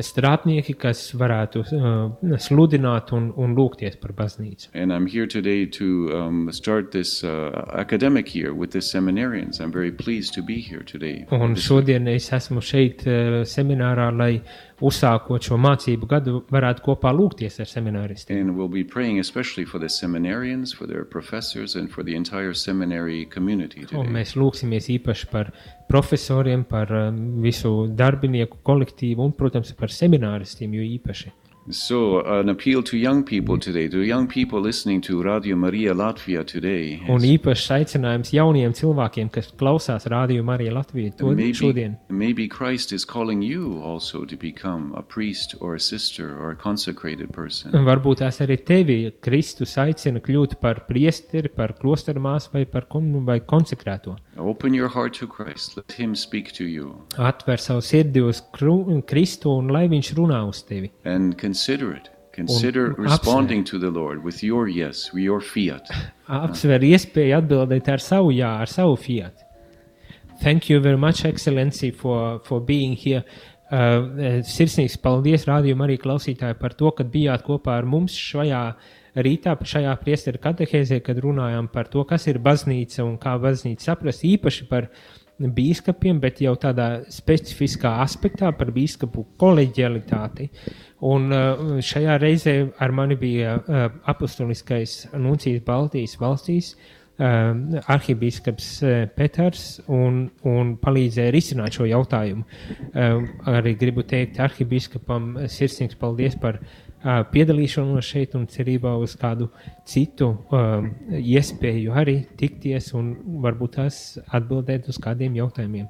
strādnieki, 0.00 0.74
kas 0.80 1.10
varētu 1.18 1.62
uh, 1.62 2.36
sludināt 2.40 3.12
un, 3.12 3.30
un 3.36 3.54
lūgties 3.56 3.98
par 4.00 4.12
baznīcu. 4.16 4.70
And 4.74 4.92
I'm 4.92 5.06
here 5.06 5.26
today 5.26 5.66
to 5.78 6.10
um, 6.16 6.48
start 6.52 6.92
this 6.92 7.22
uh, 7.24 7.50
academic 7.74 8.34
year 8.34 8.54
with 8.54 8.70
the 8.72 8.80
seminarians. 8.80 9.60
I'm 9.60 9.72
very 9.72 9.92
pleased 9.92 10.34
to 10.34 10.42
be 10.42 10.60
here 10.60 10.82
today. 10.82 11.26
for 11.28 11.38
Un 11.42 11.54
this- 11.54 11.64
šodien 11.66 12.08
es 12.08 12.30
esmu 12.32 12.60
šeit 12.62 13.06
uh, 13.06 13.42
seminārā, 13.44 14.10
lai 14.16 14.40
uzsākot 14.82 15.44
šo 15.46 15.56
mācību 15.62 16.08
gadu, 16.10 16.40
varētu 16.50 16.82
kopā 16.82 17.12
lūgties 17.14 17.60
ar 17.62 17.68
semināristiem. 17.70 18.40
And 18.40 18.56
we'll 18.56 18.68
be 18.72 18.82
praying 18.82 19.20
especially 19.20 19.64
for 19.64 19.78
the 19.78 19.86
seminarians, 19.88 20.72
for 20.74 20.86
their 20.88 21.04
professors, 21.04 21.76
and 21.76 21.90
for 21.90 22.02
the 22.02 22.16
entire 22.16 22.52
seminary 22.54 23.26
community 23.26 23.82
Un 23.82 23.86
today. 23.86 24.10
mēs 24.16 24.34
lūgsimies 24.34 24.88
īpaši 24.98 25.28
par 25.30 25.52
profesoriem, 25.92 26.64
par 26.64 26.90
um, 26.96 27.20
visu 27.44 27.72
darbinieku 27.92 28.62
kolektīvu 28.64 29.28
un, 29.28 29.36
protams, 29.36 29.74
par 29.76 29.92
semināristiem, 29.92 30.78
jo 30.78 30.88
īpaši. 30.96 31.32
So, 31.70 32.22
an 32.26 32.48
appeal 32.48 32.82
to 32.82 32.96
young 32.96 33.22
people 33.22 33.56
today, 33.56 33.86
to 33.88 34.00
young 34.02 34.26
people 34.26 34.60
listening 34.60 35.00
to 35.02 35.22
Radio 35.22 35.54
Maria 35.54 35.94
Latvia 35.94 36.44
today. 36.44 37.00
Un 37.08 37.22
is 37.22 37.38
īpašs 37.38 37.68
aicinājums 37.76 38.32
jauniem 38.34 38.74
cilvēkiem, 38.74 39.30
kas 39.30 39.52
klausās 39.54 40.08
rādījumu 40.10 40.50
arī 40.56 40.72
Latvijā, 40.74 41.12
to 41.16 41.30
maybe, 41.30 41.52
šodien. 41.54 41.94
maybe 42.08 42.48
Christ 42.48 42.92
is 42.92 43.04
calling 43.04 43.42
you 43.42 43.80
also 43.80 44.24
to 44.24 44.36
become 44.36 44.92
a 44.96 45.02
priest 45.02 45.54
or 45.60 45.76
a 45.76 45.80
sister 45.80 46.36
or 46.36 46.50
a 46.50 46.56
consecrated 46.56 47.30
person. 47.32 47.70
Varbūt 47.70 48.24
tās 48.24 48.40
arī 48.42 48.58
tevi 48.58 49.12
Kristus 49.22 49.76
aicina 49.78 50.18
kļūt 50.20 50.58
par 50.60 50.82
priesteri, 50.88 51.48
par 51.48 51.76
klosteru 51.78 52.18
māsu 52.20 52.50
vai 52.56 52.64
par 52.66 52.88
kon 52.90 53.22
vai 53.24 53.38
konsekrēto. 53.38 54.16
Open 54.36 54.74
your 54.74 54.88
heart 54.88 55.14
to 55.20 55.28
Christ. 55.28 55.76
Let 55.76 55.92
Him 55.92 56.16
speak 56.16 56.52
to 56.58 56.64
you. 56.64 57.04
Atver 57.18 57.60
savu 57.60 57.80
sirdi 57.86 58.20
uz 58.20 58.42
kru- 58.52 59.00
Kristu 59.06 59.52
un 59.58 59.68
lai 59.70 59.86
viņš 59.88 60.12
runā 60.18 60.42
uz 60.48 60.62
tevi. 60.66 60.90
and 61.04 61.38
consider 61.52 61.92
it. 61.92 62.08
Consider 62.32 62.94
responding 62.96 63.62
to 63.64 63.78
the 63.78 63.90
Lord 63.90 64.24
with 64.24 64.42
your 64.42 64.66
yes, 64.66 65.10
your 65.12 65.40
fiat. 65.40 65.84
Apsver 66.32 66.80
iespēju 66.80 67.34
atbildēt 67.36 67.90
ar 67.92 68.00
savu 68.00 68.32
jā, 68.32 68.54
ar 68.64 68.70
savu 68.72 68.96
fiat. 68.96 69.44
Thank 70.40 70.70
you 70.70 70.80
very 70.80 70.96
much, 70.96 71.26
Excellency, 71.26 71.90
for, 71.90 72.40
for 72.44 72.60
being 72.60 72.96
here. 72.96 73.22
Uh, 73.68 74.40
sirsnīgs 74.48 74.96
paldies 75.00 75.44
rādījumam 75.48 75.84
arī 75.86 75.98
klausītāji 76.00 76.56
par 76.60 76.72
to, 76.76 76.90
ka 76.96 77.04
bijāt 77.04 77.44
kopā 77.44 77.76
ar 77.80 77.86
mums 77.88 78.16
šajā 78.16 78.62
rītā, 79.26 79.54
šajā 79.74 79.92
priesteru 80.00 80.40
katehēzē, 80.40 81.02
kad 81.04 81.20
runājām 81.20 81.68
par 81.72 81.92
to, 81.92 82.04
kas 82.08 82.26
ir 82.32 82.40
baznīca 82.40 83.04
un 83.04 83.18
kā 83.20 83.36
baznīca 83.40 83.92
saprast 83.92 84.24
īpaši 84.28 84.68
par 84.72 84.88
bīskapiem, 85.50 86.20
bet 86.22 86.40
jau 86.44 86.54
tādā 86.60 87.02
specifiskā 87.10 87.96
aspektā 88.04 88.52
par 88.56 88.72
bīskapu 88.74 89.26
koleģialitāti. 89.40 90.48
Un 91.08 91.32
uh, 91.34 91.62
šajā 91.82 92.18
reizē 92.22 92.56
ar 92.82 92.94
mani 92.94 93.18
bija 93.18 93.56
uh, 93.58 93.86
apustuliskais 94.12 95.08
nuncijas 95.18 95.64
Baltijas 95.66 96.14
valstīs, 96.20 96.74
uh, 96.76 97.80
arhibīskaps 97.90 98.70
Peters, 99.16 99.66
un, 99.90 100.24
un 100.46 100.76
palīdzēja 100.82 101.34
risināt 101.34 101.76
šo 101.78 101.86
jautājumu. 101.90 102.46
Arī 103.52 103.74
gribu 103.78 104.02
teikt 104.08 104.40
arhibīskapam 104.42 105.36
sirsnīgs 105.50 105.98
paldies 106.00 106.38
par 106.40 106.58
uh, 106.58 106.91
piedalīšanos 107.02 108.06
šeit 108.06 108.36
un 108.38 108.46
cerībā 108.46 108.92
uz 109.02 109.16
kādu 109.18 109.48
citu 109.88 110.28
um, 110.54 110.88
iespēju 111.18 111.94
arī 111.98 112.16
tikties 112.38 112.92
un 112.94 113.12
varbūt 113.42 113.76
tās 113.78 113.98
atbildēt 114.30 114.88
uz 114.92 115.00
kādiem 115.02 115.34
jautājumiem. 115.38 115.88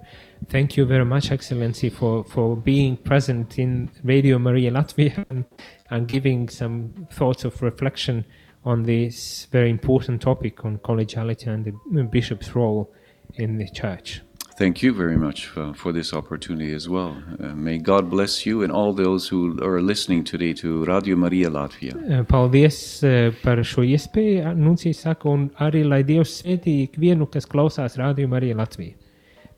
Thank 0.49 0.77
you 0.77 0.87
very 0.87 1.05
much, 1.05 1.31
Excellency, 1.31 1.91
for, 1.91 2.25
for 2.25 2.57
being 2.57 2.97
present 2.97 3.59
in 3.59 3.91
Radio 4.03 4.39
Maria 4.39 4.73
Latvia 4.73 5.27
and, 5.29 5.45
and 5.91 6.09
giving 6.09 6.49
some 6.49 7.07
thoughts 7.11 7.45
of 7.45 7.61
reflection 7.63 8.25
on 8.65 8.85
this 8.85 9.49
very 9.53 9.71
important 9.71 10.23
topic 10.23 10.65
on 10.65 10.79
collegiality 10.79 11.49
and 11.49 11.65
the 11.65 12.03
bishop's 12.05 12.55
role 12.55 12.93
in 13.35 13.59
the 13.59 13.69
church. 13.69 14.23
Thank 14.63 14.81
you 14.81 14.95
very 14.95 15.17
much 15.17 15.49
for, 15.49 15.75
for 15.75 15.91
this 15.91 16.15
opportunity 16.15 16.73
as 16.73 16.89
well. 16.89 17.17
Uh, 17.43 17.49
may 17.53 17.79
God 17.79 18.09
bless 18.09 18.47
you 18.47 18.63
and 18.63 18.71
all 18.71 18.93
those 18.93 19.27
who 19.27 19.59
are 19.61 19.83
listening 19.83 20.23
today 20.23 20.53
to 20.53 20.85
Radio 20.85 21.17
Maria 21.17 21.51
Latvia. 21.51 21.97
Eh, 22.09 22.23
Paldies 22.23 23.03
eh, 23.03 23.33
par 23.43 23.59
šo 23.67 23.83
iespēju, 23.83 24.55
Nuncija 24.55 24.95
saka, 24.95 25.27
un 25.35 25.49
arī 25.59 25.83
lai 25.83 26.05
Dievs 26.07 26.37
svētī 26.45 26.77
ikvienu, 26.85 27.27
kas 27.27 27.51
klausās 27.51 27.99
rādījumu 27.99 28.39
arī 28.39 28.55
Latviju. 28.55 28.95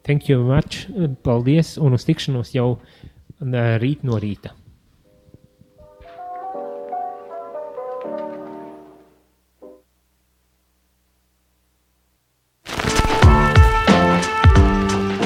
Thank 0.08 0.30
you 0.30 0.40
much, 0.40 0.86
paldies, 1.20 1.76
un 1.76 2.00
uz 2.00 2.08
tikšanos 2.08 2.56
jau 2.56 2.70
eh, 2.78 3.76
rīt 3.84 4.08
no 4.08 4.16
rīta. 4.16 4.56